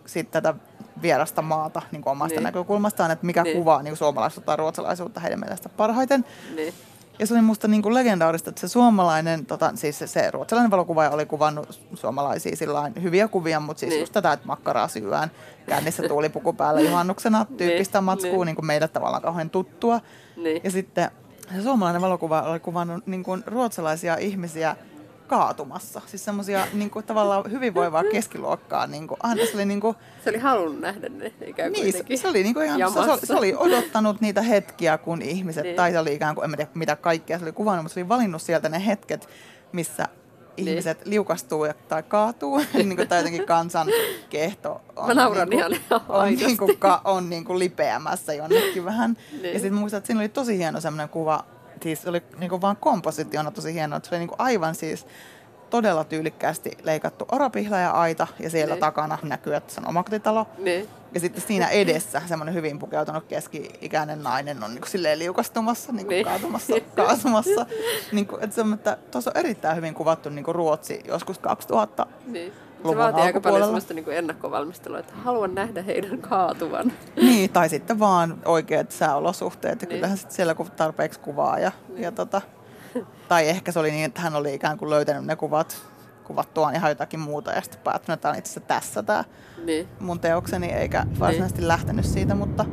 sitten 0.07 0.43
tätä 0.43 0.59
vierasta 1.03 1.43
maata 1.43 1.83
niin 1.93 2.03
kuin 2.03 2.11
omasta 2.13 2.35
Niin. 2.37 2.43
näkökulmastaan, 2.45 3.11
että 3.11 3.27
mikä 3.27 3.43
Niin. 3.43 3.57
kuvaa 3.57 3.83
niin 3.83 3.97
suomalaisuutta 3.97 4.47
tai 4.47 4.57
ruotsalaisuutta 4.57 5.21
heidän 5.21 5.41
mielestä 5.41 5.69
parhaiten. 5.69 6.25
Niin. 6.57 6.75
Ja 7.19 7.27
se 7.27 7.35
oli 7.35 7.43
musta 7.43 7.69
niin 7.69 7.83
kuin 7.83 7.95
legendaarista, 7.95 8.51
että 8.51 8.61
se 8.61 8.69
suomalainen, 8.69 9.47
tota, 9.47 9.73
siis 9.75 9.99
se, 9.99 10.07
se 10.07 10.31
ruotsalainen 10.31 10.71
valokuvaaja 10.71 11.11
oli 11.11 11.27
kuvannut 11.27 11.81
suomalaisia 11.95 12.57
sillain 12.57 13.03
hyviä 13.03 13.29
kuvia, 13.29 13.61
mutta 13.61 13.81
siis 13.81 13.91
Niin. 13.91 14.01
just 14.01 14.13
tätä, 14.13 14.33
että 14.33 14.47
makkaraa 14.47 14.89
syöään, 14.89 15.31
kännissä 15.67 16.03
tuulipuku 16.09 16.53
päällä 16.53 16.81
juhannuksena, 16.81 17.47
tyyppistä 17.57 17.99
Niin, 17.99 18.05
matskua, 18.05 18.31
niin. 18.31 18.47
niin 18.47 18.57
kuin 18.57 18.67
meille 18.67 18.89
tavallaan 18.89 19.23
kauhean 19.23 19.51
tuttua. 19.51 20.01
Niin. 20.37 20.61
Ja 20.65 20.71
sitten 20.71 21.11
se 21.57 21.63
suomalainen 21.63 22.03
valokuva 22.03 22.43
oli 22.43 22.61
kuvannut 22.61 23.07
niin 23.07 23.23
kuin 23.23 23.43
ruotsalaisia 23.47 24.17
ihmisiä 24.17 24.77
kaatumassa. 25.27 26.01
Siis 26.07 26.25
semmoisia 26.25 26.67
niin 26.73 26.91
kuin, 26.91 27.05
tavallaan 27.05 27.51
hyvinvoivaa 27.51 28.05
keskiluokkaa. 28.13 28.87
Niin 28.87 29.09
kuin, 29.09 29.19
aina 29.23 29.47
se 29.47 29.51
oli 29.55 29.65
niin 29.65 29.81
kuin, 29.81 29.97
Se 30.25 30.31
oli 30.31 30.39
halunnut 30.39 30.81
nähdä 30.81 31.09
ne 31.09 31.33
ikään 31.47 31.73
kuin 31.73 31.83
niin, 31.83 31.93
se, 31.93 32.17
se 32.17 32.29
oli 32.29 32.43
niinku 32.43 32.61
ihan, 32.61 32.93
se, 32.93 32.95
se, 33.05 33.11
oli, 33.11 33.21
se 33.27 33.35
oli 33.35 33.55
odottanut 33.57 34.21
niitä 34.21 34.43
hetkiä, 34.43 34.99
kun 34.99 35.23
ihmiset, 35.23 35.63
Niin. 35.65 35.77
tai 35.77 35.93
se 35.93 35.99
oli 35.99 36.15
ikään 36.15 36.35
kuin, 36.35 36.45
en 36.51 36.57
tiedä 36.57 36.71
mitä 36.75 36.97
kaikkea 36.97 37.39
se 37.39 37.45
oli 37.45 37.53
kuvannut, 37.53 37.83
mutta 37.85 37.95
se 37.95 38.01
oli 38.01 38.09
valinnut 38.09 38.43
sieltä 38.43 38.69
ne 38.69 38.87
hetket, 38.87 39.29
missä 39.73 40.09
Niin. 40.57 40.69
ihmiset 40.69 41.07
liukastuu 41.07 41.65
ja, 41.65 41.75
tai 41.89 42.03
kaatuu, 42.03 42.59
niin 42.75 42.97
kuin, 42.97 43.09
tai 43.09 43.19
jotenkin 43.19 43.47
kansan 43.47 43.87
kehto 44.31 44.81
on, 44.97 45.07
Mä 45.07 45.15
nauran 45.15 45.49
niin 45.49 45.59
ihan 45.59 45.73
on, 46.09 46.21
aidosti. 46.21 46.47
niin 46.47 46.57
kuin, 46.59 46.79
on 47.05 47.31
niin 47.31 47.45
kuin 47.45 47.59
lipeämässä 47.59 48.35
jonnekin 48.35 48.85
vähän. 48.85 49.17
Niin. 49.33 49.45
Ja 49.55 49.61
sitten 49.61 49.75
muistan, 49.75 49.99
että 49.99 50.07
siinä 50.07 50.21
oli 50.21 50.29
tosi 50.29 50.59
hieno 50.59 50.81
semmoinen 50.81 51.09
kuva, 51.09 51.45
siis 51.85 52.07
oli 52.07 52.23
niin 52.39 52.51
kuin 52.51 52.61
vaan 52.61 52.77
kompositiona 52.77 53.51
tosi 53.51 53.75
hieno, 53.75 53.97
että 53.97 54.09
se 54.09 54.15
oli 54.15 54.19
niin 54.21 54.29
kuin 54.29 54.41
aivan 54.41 54.75
siis 54.75 55.07
todella 55.71 56.05
tyylikkäästi 56.05 56.71
leikattu 56.83 57.25
orapihla 57.33 57.79
ja 57.79 57.91
aita, 57.91 58.27
ja 58.39 58.51
siellä 58.51 58.75
Niin. 58.75 58.81
takana 58.81 59.19
näkyy, 59.23 59.55
että 59.55 59.75
se 59.75 59.81
on 59.81 59.89
omakotitalo. 59.89 60.47
Niin. 60.59 60.89
Ja 61.15 61.21
sitten 61.21 61.43
siinä 61.47 61.69
edessä 61.69 62.23
semmoinen 62.27 62.55
hyvin 62.55 62.79
pukeutunut 62.79 63.25
keski-ikäinen 63.25 64.23
nainen 64.23 64.65
on 64.65 64.71
niin 64.71 64.81
kuin 64.81 64.91
silleen 64.91 65.19
liukastumassa, 65.19 65.93
niin 65.93 66.07
kuin 66.07 66.25
kaatumassa, 66.25 66.75
kaatumassa. 66.97 67.67
niin 68.13 68.27
kuin, 68.27 68.45
että 68.45 68.55
se 68.55 68.61
on, 68.61 68.75
että 68.75 68.99
tuossa 69.11 69.31
on 69.35 69.41
erittäin 69.41 69.77
hyvin 69.77 69.95
kuvattu 69.95 70.29
niin 70.29 70.45
kuin 70.45 70.55
Ruotsi 70.55 71.01
joskus 71.09 71.39
2000. 71.39 72.07
Niin. 72.27 72.53
Se 72.91 72.97
vaatii 72.97 73.23
aika 73.23 73.41
paljon 73.41 73.65
sellaista 73.65 73.95
niin 73.95 74.05
kuin 74.05 74.17
ennakkovalmistelua, 74.17 74.99
että 74.99 75.13
haluan 75.25 75.55
nähdä 75.55 75.83
heidän 75.83 76.19
kaatuvan. 76.19 76.93
Niin, 77.17 77.51
tai 77.51 77.69
sitten 77.69 77.99
vaan 77.99 78.39
oikeat 78.45 78.91
sääolosuhteet. 78.91 79.83
Ja 79.83 79.89
Niin. 79.89 79.97
kyllähän 79.97 80.17
sitten 80.19 80.37
siellä 80.37 80.55
kun 80.55 80.71
tarpeeksi 80.71 81.21
kuvaa. 81.21 81.59
Ja, 81.59 81.73
ja 81.97 82.13
tota, 82.13 82.41
tai 83.29 83.49
ehkä 83.49 83.73
se 83.73 83.79
oli 83.79 83.91
niin, 83.91 84.05
että 84.05 84.21
hän 84.21 84.35
oli 84.37 84.55
ikään 84.55 84.79
kuin 84.79 84.91
löytänyt 84.91 85.25
ne 85.25 85.37
kuvat 85.37 85.77
kuvattuaan 86.25 86.75
ihan 86.75 86.91
jotakin 86.91 87.21
muuta 87.21 87.51
ja 87.51 87.61
sitten 87.61 87.81
päättänyt, 87.85 88.15
että 88.15 88.23
tämä 88.23 88.33
on 88.33 88.39
itse 88.39 88.51
asiassa 88.51 88.69
tässä 88.69 89.03
tämä 89.03 89.25
Niin. 89.65 89.89
mun 90.01 90.21
teokseni, 90.21 90.73
eikä 90.73 91.07
varsinaisesti 91.21 91.69
lähtenyt 91.69 92.05
siitä, 92.05 92.35
mutta 92.35 92.65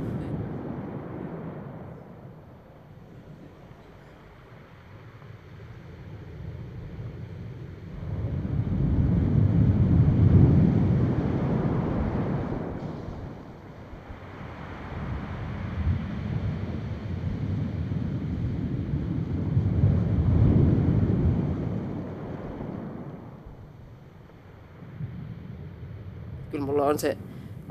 Kyllä 26.52 26.66
mulla 26.66 26.81
on 26.92 27.00
se 27.00 27.18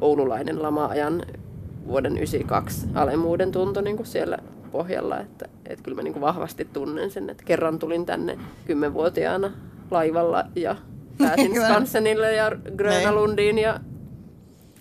oululainen 0.01 0.63
lama-ajan 0.63 1.23
vuoden 1.87 2.17
92 2.17 2.87
alemuuden 2.95 3.53
tunto 3.53 3.81
niin 3.81 3.97
kuin 3.97 4.07
siellä 4.07 4.39
pohjalla, 4.73 5.21
että, 5.21 5.49
että 5.67 5.83
kyllä 5.83 5.97
mä 5.97 6.03
niin 6.03 6.13
kuin 6.13 6.21
vahvasti 6.21 6.65
tunnen 6.73 7.11
sen, 7.11 7.31
että 7.31 7.45
kerran 7.45 7.79
tulin 7.79 8.07
tänne 8.07 8.39
kymmenvuotiaana 8.65 9.53
laivalla 9.91 10.45
ja 10.57 10.77
pääsin. 11.19 11.55
Skansenille 11.65 12.33
ja 12.33 12.53
Grönalundiin 12.77 13.59
ja, 13.59 13.81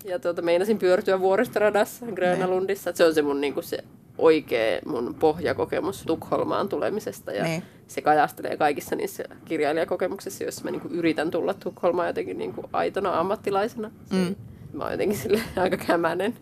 ja 0.04 0.18
tuota, 0.18 0.42
meinasin 0.42 0.78
pyörtyä 0.78 1.20
vuoristoradassa 1.20 2.06
Grönalundissa. 2.06 2.90
Että 2.90 2.98
Se 2.98 3.04
on 3.04 3.14
se 3.14 3.22
mun, 3.22 3.40
niin 3.40 3.54
kuin 3.54 3.64
se 3.64 3.84
oikea 4.20 4.80
mun 4.86 5.14
pohjakokemus 5.14 6.02
Tukholmaan 6.06 6.68
tulemisesta 6.68 7.32
ja 7.32 7.44
Niin. 7.44 7.62
se 7.88 8.00
kajastelee 8.02 8.56
kaikissa 8.56 8.96
niissä 8.96 9.24
kirjailijakokemuksissa, 9.44 10.44
joissa 10.44 10.64
mä 10.64 10.70
niin 10.70 10.80
kuin 10.80 10.94
yritän 10.94 11.30
tulla 11.30 11.54
Tukholmaan 11.54 12.08
jotenkin 12.08 12.38
niin 12.38 12.52
kuin 12.54 12.66
aitona 12.72 13.20
ammattilaisena. 13.20 13.90
Se, 14.04 14.14
Mm. 14.16 14.34
Mä 14.72 14.82
oon 14.82 14.92
jotenkin 14.92 15.18
sille 15.18 15.40
aika 15.56 15.76
kämänen, 15.76 16.34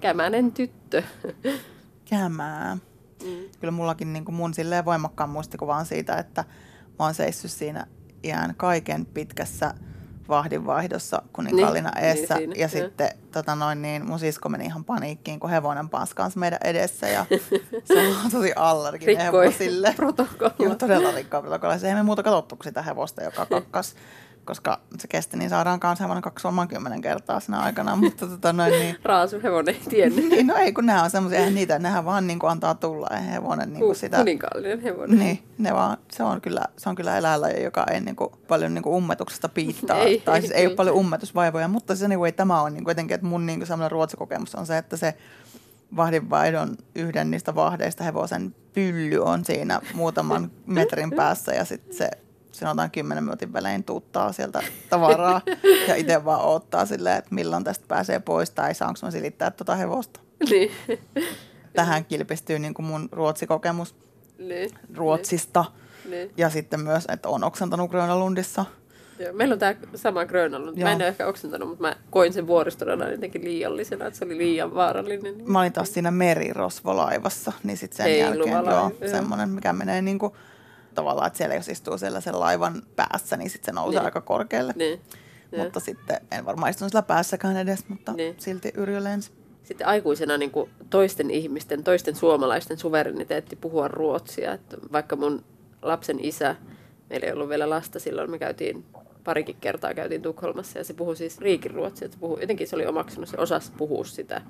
kämänen 0.00 0.52
tyttö. 0.52 1.02
kämää. 2.04 2.74
Mm. 3.24 3.30
Kyllä 3.60 3.70
mullakin 3.70 4.12
niin 4.12 4.24
kuin 4.24 4.34
mun 4.34 4.54
silleen 4.54 4.84
voimakkaan 4.84 5.30
muistikuva 5.30 5.76
on 5.76 5.86
siitä, 5.86 6.16
että 6.16 6.44
mä 6.98 7.04
oon 7.04 7.14
seissyt 7.14 7.50
siinä 7.50 7.86
ihan 8.22 8.54
kaiken 8.56 9.06
pitkässä 9.06 9.74
vahdinvaihdossa 10.28 11.22
kuninkallina 11.32 11.90
Niin, 11.90 12.04
eessä. 12.04 12.34
niin 12.34 12.48
siinä, 12.48 12.54
ja 12.62 12.68
sitten 12.68 13.10
tota 13.32 13.54
noin, 13.54 13.82
niin 13.82 14.06
mun 14.06 14.18
sisko 14.18 14.48
meni 14.48 14.64
ihan 14.64 14.84
paniikkiin, 14.84 15.40
kun 15.40 15.50
hevonen 15.50 15.88
paskaansi 15.88 16.38
meidän 16.38 16.58
edessä. 16.64 17.08
Ja 17.08 17.26
se 17.84 17.94
on 18.24 18.30
tosi 18.30 18.52
allerginen 18.56 19.16
Rikkoi 19.16 19.44
hevosille. 19.46 19.92
protokollaa. 19.96 20.54
Joo, 20.58 20.74
todella 20.74 21.12
rikkoa 21.12 21.40
protokollaa. 21.40 21.78
Se 21.78 21.88
ei 21.88 21.94
me 21.94 22.02
muuta 22.02 22.22
katsottu 22.22 22.58
sitä 22.64 22.82
hevosta, 22.82 23.22
joka 23.22 23.46
kakkas 23.46 23.94
koska 24.44 24.80
se 24.98 25.08
kesti, 25.08 25.36
niin 25.36 25.50
saadaan 25.50 25.80
kanssa 25.80 26.04
hevonen 26.04 26.22
20 26.22 27.02
kertaa 27.02 27.40
siinä 27.40 27.60
aikana, 27.60 27.96
mutta 28.02 28.26
tota 28.26 28.52
noin 28.52 28.72
niin. 28.72 28.96
Raasuhevonen 29.04 29.74
ei 29.74 29.80
tiennyt. 29.88 30.28
niin, 30.28 30.46
no 30.46 30.56
ei 30.56 30.72
kun 30.72 30.86
nämä 30.86 31.02
on 31.02 31.10
semmoisia, 31.10 31.38
eihän 31.38 31.54
niitä, 31.54 31.78
nehän 31.78 32.04
vaan 32.04 32.26
niin 32.26 32.38
kuin 32.38 32.50
antaa 32.50 32.74
tulla, 32.74 33.08
ei 33.16 33.30
hevonen 33.30 33.72
niin 33.72 33.80
kuin 33.80 33.96
sitä. 33.96 34.16
Kuninkaallinen 34.16 34.80
hevonen. 34.80 35.18
Niin, 35.18 35.42
ne 35.58 35.74
vaan, 35.74 35.96
se 36.12 36.22
on 36.22 36.40
kyllä, 36.40 36.64
se 36.76 36.88
on 36.88 36.94
kyllä 36.94 37.18
eläinlaji, 37.18 37.62
joka 37.62 37.84
ei 37.90 38.00
niin 38.00 38.16
kuin, 38.16 38.30
paljon 38.48 38.74
niin 38.74 38.82
kuin 38.82 38.94
ummetuksesta 38.94 39.48
piittaa. 39.48 39.98
Ei, 39.98 40.20
tai 40.20 40.40
siis 40.40 40.52
ei 40.52 40.66
ole 40.66 40.74
paljon 40.74 40.96
ummetusvaivoja, 40.96 41.68
mutta 41.68 41.96
se 41.96 42.04
anyway, 42.04 42.32
tämä 42.32 42.62
on 42.62 42.74
niin 42.74 42.84
kuin 42.84 42.90
jotenkin, 42.90 43.14
että 43.14 43.26
mun 43.26 43.46
niin 43.46 43.58
kuin 43.58 43.66
sellainen 43.66 43.90
ruotsikokemus 43.90 44.54
on 44.54 44.66
se, 44.66 44.78
että 44.78 44.96
se 44.96 45.14
vahdinvaihdon 45.96 46.76
yhden 46.94 47.30
niistä 47.30 47.54
vahdeista 47.54 48.04
hevosen 48.04 48.54
pylly 48.72 49.18
on 49.18 49.44
siinä 49.44 49.80
muutaman 49.94 50.50
metrin 50.66 51.10
päässä 51.10 51.52
ja 51.52 51.64
sitten 51.64 51.96
se 51.96 52.10
sanotaan 52.52 52.90
10 52.90 53.24
minuutin 53.24 53.52
välein 53.52 53.84
tuuttaa 53.84 54.32
sieltä 54.32 54.62
tavaraa 54.90 55.40
ja 55.88 55.94
itse 55.94 56.24
vaan 56.24 56.44
odottaa 56.44 56.86
silleen, 56.86 57.18
että 57.18 57.34
milloin 57.34 57.64
tästä 57.64 57.84
pääsee 57.88 58.20
pois 58.20 58.50
tai 58.50 58.74
saanko 58.74 59.00
mä 59.02 59.10
silittää 59.10 59.50
tuota 59.50 59.76
hevosta. 59.76 60.20
Niin. 60.50 60.70
Tähän 61.74 62.04
kilpistyy 62.04 62.58
niin 62.58 62.74
kuin 62.74 62.86
mun 62.86 63.08
ruotsikokemus 63.12 63.94
niin. 64.38 64.70
Ruotsista 64.94 65.64
Niin. 66.10 66.30
ja 66.36 66.50
sitten 66.50 66.80
myös, 66.80 67.04
että 67.12 67.28
on 67.28 67.44
oksentanut 67.44 67.90
Grönalundissa. 67.90 68.64
Joo, 69.18 69.32
meillä 69.32 69.52
on 69.52 69.58
tämä 69.58 69.74
sama 69.94 70.24
Grönalund. 70.24 70.78
Mä 70.82 70.92
en 70.92 70.98
Joo. 70.98 71.04
ole 71.04 71.08
ehkä 71.08 71.26
oksentanut, 71.26 71.68
mutta 71.68 71.82
mä 71.82 71.96
koin 72.10 72.32
sen 72.32 72.46
vuoristoradan 72.46 73.10
jotenkin 73.12 73.44
liiallisena, 73.44 74.06
että 74.06 74.18
se 74.18 74.24
oli 74.24 74.38
liian 74.38 74.74
vaarallinen. 74.74 75.34
Mä 75.46 75.60
olin 75.60 75.72
taas 75.72 75.94
siinä 75.94 76.10
merirosvolaivassa, 76.10 77.52
niin 77.62 77.76
sitten 77.76 77.96
sen 77.96 78.06
Heiluva 78.06 78.50
jälkeen 78.50 78.74
joo, 78.74 78.92
joo. 79.00 79.10
semmoinen, 79.10 79.48
mikä 79.48 79.72
menee 79.72 80.02
niin 80.02 80.18
kuin, 80.18 80.32
tavallaan, 80.94 81.26
että 81.26 81.36
siellä 81.36 81.54
jos 81.54 81.68
istuu 81.68 81.98
siellä 81.98 82.20
sen 82.20 82.40
laivan 82.40 82.82
päässä, 82.96 83.36
niin 83.36 83.50
sitten 83.50 83.74
se 83.74 83.80
nousee 83.80 84.00
Niin. 84.00 84.04
aika 84.04 84.20
korkealle. 84.20 84.72
Niin. 84.76 85.00
Joo. 85.52 85.64
Mutta 85.64 85.80
sitten 85.80 86.20
en 86.30 86.44
varmaan 86.46 86.70
istunut 86.70 86.90
sillä 86.90 87.02
päässäkään 87.02 87.56
edes, 87.56 87.88
mutta 87.88 88.12
Niin. 88.12 88.34
silti 88.38 88.72
Yrjö 88.76 89.04
lensi. 89.04 89.30
Sitten 89.62 89.86
aikuisena 89.86 90.38
niin 90.38 90.50
kuin 90.50 90.70
toisten 90.90 91.30
ihmisten, 91.30 91.84
toisten 91.84 92.16
suomalaisten 92.16 92.78
suvereniteetti 92.78 93.56
puhua 93.56 93.88
ruotsia. 93.88 94.52
Että 94.52 94.76
vaikka 94.92 95.16
mun 95.16 95.44
lapsen 95.82 96.24
isä, 96.24 96.56
meillä 97.10 97.26
ei 97.26 97.32
ollut 97.32 97.48
vielä 97.48 97.70
lasta 97.70 97.98
silloin, 97.98 98.30
me 98.30 98.38
käytiin 98.38 98.84
parikin 99.24 99.56
kertaa 99.60 99.94
käytiin 99.94 100.22
Tukholmassa 100.22 100.78
ja 100.78 100.84
se 100.84 100.94
puhui 100.94 101.16
siis 101.16 101.38
riikiruotsia. 101.38 102.06
Että 102.06 102.14
se 102.14 102.20
puhui, 102.20 102.40
jotenkin 102.40 102.68
se 102.68 102.76
oli 102.76 102.86
omaksunut, 102.86 103.28
se 103.28 103.36
osasi 103.38 103.72
puhua 103.78 104.04
sitä 104.04 104.42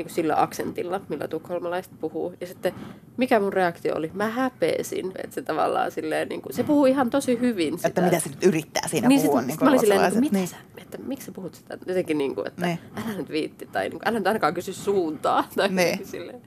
niin 0.00 0.06
kuin 0.06 0.14
sillä 0.14 0.42
aksentilla, 0.42 1.00
millä 1.08 1.28
tukholmalaiset 1.28 1.92
puhuu. 2.00 2.34
Ja 2.40 2.46
sitten 2.46 2.74
mikä 3.16 3.40
mun 3.40 3.52
reaktio 3.52 3.96
oli? 3.96 4.10
Mä 4.14 4.28
häpeesin, 4.28 5.12
että 5.24 5.34
se 5.34 5.42
tavallaan 5.42 5.90
silleen, 5.90 6.28
niin 6.28 6.42
kuin, 6.42 6.52
se 6.52 6.62
puhuu 6.62 6.86
ihan 6.86 7.10
tosi 7.10 7.40
hyvin 7.40 7.78
sitä. 7.78 7.88
Että 7.88 8.00
mitä 8.02 8.18
se 8.20 8.28
nyt 8.28 8.44
yrittää 8.44 8.88
siinä 8.88 9.08
niin, 9.08 9.22
puhua. 9.22 9.38
sit, 9.40 9.46
niin 9.46 9.54
sit 9.54 9.62
mä 9.62 9.68
olin 9.68 9.80
silleen, 9.80 10.00
niin, 10.00 10.12
ruotsalaiset. 10.12 10.32
mitä 10.32 10.50
sä, 10.76 10.82
että 10.82 10.98
miksi 10.98 11.26
sä 11.26 11.32
puhut 11.32 11.54
sitä? 11.54 11.78
Jotenkin 11.86 12.18
niin 12.18 12.34
kuin, 12.34 12.46
että 12.46 12.66
Niin. 12.66 12.78
älä 12.96 13.16
nyt 13.18 13.28
viitti, 13.28 13.66
tai 13.72 13.82
niin 13.88 13.90
kuin, 13.98 14.08
älä 14.08 14.18
nyt 14.18 14.26
ainakaan 14.26 14.54
kysy 14.54 14.72
suuntaa. 14.72 15.44
Tai 15.56 15.68
Niin. 15.68 15.78
jotenkin 15.78 16.06
silleen. 16.06 16.40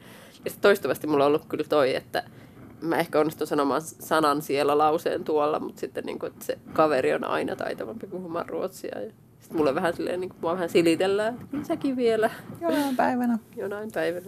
Ja 0.46 0.50
sitten 0.50 0.62
toistuvasti 0.62 1.08
mulla 1.08 1.24
on 1.24 1.28
ollut 1.28 1.46
kyllä 1.50 1.64
toi, 1.70 1.96
että 1.96 2.24
mä 2.82 2.98
ehkä 2.98 3.20
onnistun 3.20 3.48
sanomaan 3.48 3.82
sanan 3.82 4.42
siellä 4.42 4.78
lauseen 4.78 5.24
tuolla, 5.24 5.60
mutta 5.60 5.80
sitten 5.80 6.06
niin 6.06 6.20
kuin, 6.20 6.32
että 6.32 6.46
se 6.46 6.58
kaveri 6.74 7.14
on 7.14 7.24
aina 7.24 7.56
taitavampi 7.56 8.08
puhumaan 8.08 8.50
ruotsia. 8.50 9.00
Ja 9.02 9.12
sitten 9.44 9.58
mulle 9.58 9.76
vähän 9.76 9.96
silleen, 9.96 10.20
niin 10.20 10.30
kuin, 10.30 10.38
mua 10.42 10.54
vähän 10.54 10.70
silitellään, 10.70 11.34
että 11.34 11.46
kyllä 11.52 11.64
säkin 11.64 11.96
vielä 11.96 12.30
Jonain 12.62 12.96
päivänä. 12.96 13.40
jonain 13.56 13.92
päivänä. 13.92 14.26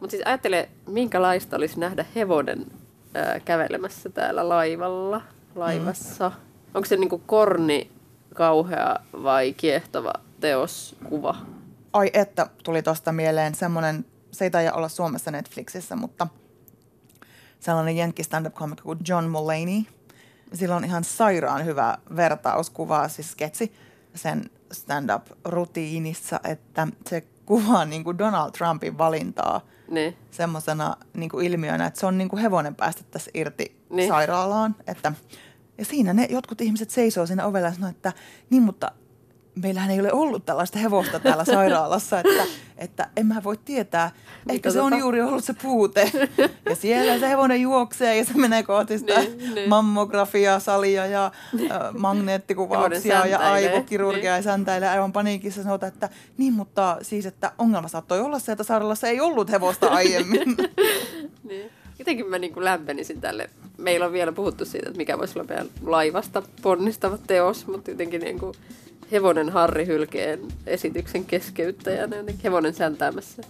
Mutta 0.00 0.10
siis 0.10 0.22
ajattele, 0.26 0.68
minkälaista 0.88 1.56
olisi 1.56 1.80
nähdä 1.80 2.04
hevonen 2.14 2.66
ää, 3.14 3.40
kävelemässä 3.40 4.08
täällä 4.08 4.48
laivalla, 4.48 5.20
laivassa. 5.54 6.28
Mm. 6.28 6.34
Onko 6.74 6.86
se 6.86 6.96
niinku 6.96 7.18
korni 7.18 7.90
kauhea 8.34 8.96
vai 9.22 9.52
kiehtova 9.52 10.12
teoskuva? 10.40 11.36
Ai 11.92 12.10
että, 12.12 12.46
tuli 12.64 12.82
tuosta 12.82 13.12
mieleen 13.12 13.54
semmoinen, 13.54 14.04
se 14.30 14.44
ei 14.44 14.50
taida 14.50 14.72
olla 14.72 14.88
Suomessa 14.88 15.30
Netflixissä, 15.30 15.96
mutta 15.96 16.26
sellainen 17.60 17.96
jenkki 17.96 18.24
stand-up 18.24 18.54
komikko 18.54 18.82
kuin 18.82 18.98
John 19.08 19.24
Mulaney. 19.24 19.82
Sillä 20.54 20.76
on 20.76 20.84
ihan 20.84 21.04
sairaan 21.04 21.64
hyvä 21.64 21.98
vertauskuva, 22.16 23.08
siis 23.08 23.32
sketsi 23.32 23.72
sen 24.14 24.50
stand-up-rutiinissa, 24.72 26.40
että 26.44 26.88
se 27.08 27.20
kuvaa 27.46 27.84
niin 27.84 28.04
kuin 28.04 28.18
Donald 28.18 28.50
Trumpin 28.52 28.98
valintaa 28.98 29.60
Niin. 29.90 30.16
semmoisena 30.30 30.96
niin 31.14 31.30
kuin 31.30 31.46
ilmiönä, 31.46 31.86
että 31.86 32.00
se 32.00 32.06
on 32.06 32.18
niin 32.18 32.28
kuin 32.28 32.42
hevonen 32.42 32.74
päästettäisiin 32.74 33.36
irti 33.40 33.64
Niin. 33.64 33.96
niin. 33.96 34.08
sairaalaan. 34.08 34.76
Että, 34.86 35.12
ja 35.78 35.84
siinä 35.84 36.12
ne 36.12 36.26
jotkut 36.30 36.60
ihmiset 36.60 36.90
seisoo 36.90 37.26
siinä 37.26 37.46
ovella 37.46 37.68
ja 37.68 37.74
sanoo, 37.74 37.90
että 37.90 38.12
niin, 38.50 38.62
mutta 38.62 38.92
meillähän 39.54 39.90
ei 39.90 40.00
ole 40.00 40.12
ollut 40.12 40.46
tällaista 40.46 40.78
hevosta 40.78 41.20
täällä 41.20 41.44
sairaalassa, 41.44 42.20
että, 42.20 42.44
että 42.78 43.08
en 43.16 43.26
mä 43.26 43.44
voi 43.44 43.56
tietää. 43.64 44.10
Ehkä 44.48 44.70
se 44.70 44.80
on 44.80 44.98
juuri 44.98 45.22
ollut 45.22 45.44
se 45.44 45.54
puute. 45.62 46.12
Ja 46.68 46.76
siellä 46.76 47.18
se 47.18 47.28
hevonen 47.28 47.60
juoksee 47.60 48.16
ja 48.16 48.24
se 48.24 48.32
menee 48.34 48.62
kohti 48.62 48.98
sitä 48.98 49.20
Niin, 49.20 49.54
niin. 49.54 49.68
mammografiasalia 49.68 51.06
ja 51.06 51.26
äh, 51.54 51.94
magneettikuvauksia 51.98 53.26
ja 53.26 53.38
aivokirurgia 53.38 54.32
niin. 54.32 54.36
ja 54.36 54.42
säntäilee 54.42 54.88
aivan 54.88 55.12
paniikissa 55.12 55.62
sanotaan, 55.62 55.92
että 55.92 56.08
niin, 56.38 56.52
mutta 56.52 56.98
siis, 57.02 57.26
että 57.26 57.52
ongelma 57.58 57.88
saattoi 57.88 58.20
olla 58.20 58.38
se, 58.38 58.52
että 58.52 58.64
sairaalassa 58.64 59.08
ei 59.08 59.20
ollut 59.20 59.50
hevosta 59.50 59.88
aiemmin. 59.88 60.56
niin. 61.48 61.70
Jotenkin 61.98 62.26
mä 62.26 62.38
niinku 62.38 62.64
lämpenisin 62.64 63.20
tälle. 63.20 63.50
Meillä 63.78 64.06
on 64.06 64.12
vielä 64.12 64.32
puhuttu 64.32 64.64
siitä, 64.64 64.88
että 64.88 64.98
mikä 64.98 65.18
voisi 65.18 65.38
olla 65.38 65.48
meidän 65.48 65.68
laivasta 65.82 66.42
ponnistava 66.62 67.18
teos, 67.26 67.66
mutta 67.66 67.90
jotenkin 67.90 68.20
niinku 68.20 68.54
hevonen 69.14 69.50
Harri 69.50 69.86
Hylkeen 69.86 70.40
esityksen 70.66 71.24
keskeyttäjänä, 71.24 72.16
jotenkin 72.16 72.42
hevonen 72.44 72.74
säntäämässä 72.74 73.42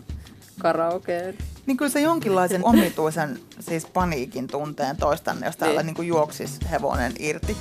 karaokeen. 0.59 1.35
Niin 1.67 1.77
kyllä 1.77 1.91
se 1.91 2.01
jonkinlaisen 2.01 2.65
omituisen 2.75 3.39
siis 3.61 3.87
paniikin 3.87 4.47
tunteen 4.47 4.97
toistanne, 4.97 5.47
jos 5.47 5.57
täällä 5.57 5.83
Niin. 5.83 5.95
niin. 5.99 6.09
juoksisi 6.09 6.61
hevonen 6.71 7.12
irti. 7.19 7.57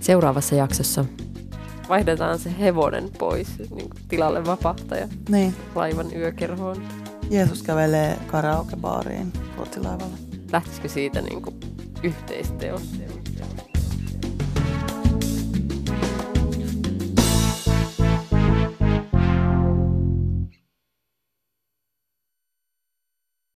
Seuraavassa 0.00 0.54
jaksossa 0.54 1.04
vaihdetaan 1.88 2.38
se 2.38 2.52
hevonen 2.60 3.10
pois 3.18 3.48
niin 3.58 3.90
kuin 3.90 4.02
tilalle 4.08 4.44
vapahtaja 4.46 5.08
Niin. 5.28 5.54
laivan 5.74 6.16
yökerhoon. 6.16 6.82
Jeesus 7.30 7.62
kävelee 7.62 8.18
karaokebaariin 8.26 9.32
Ruotsilaivalla. 9.56 10.16
Lähtisikö 10.52 10.88
siitä 10.88 11.20
niin 11.22 11.42
kuin 11.42 11.60
yhteisteos? 12.02 12.82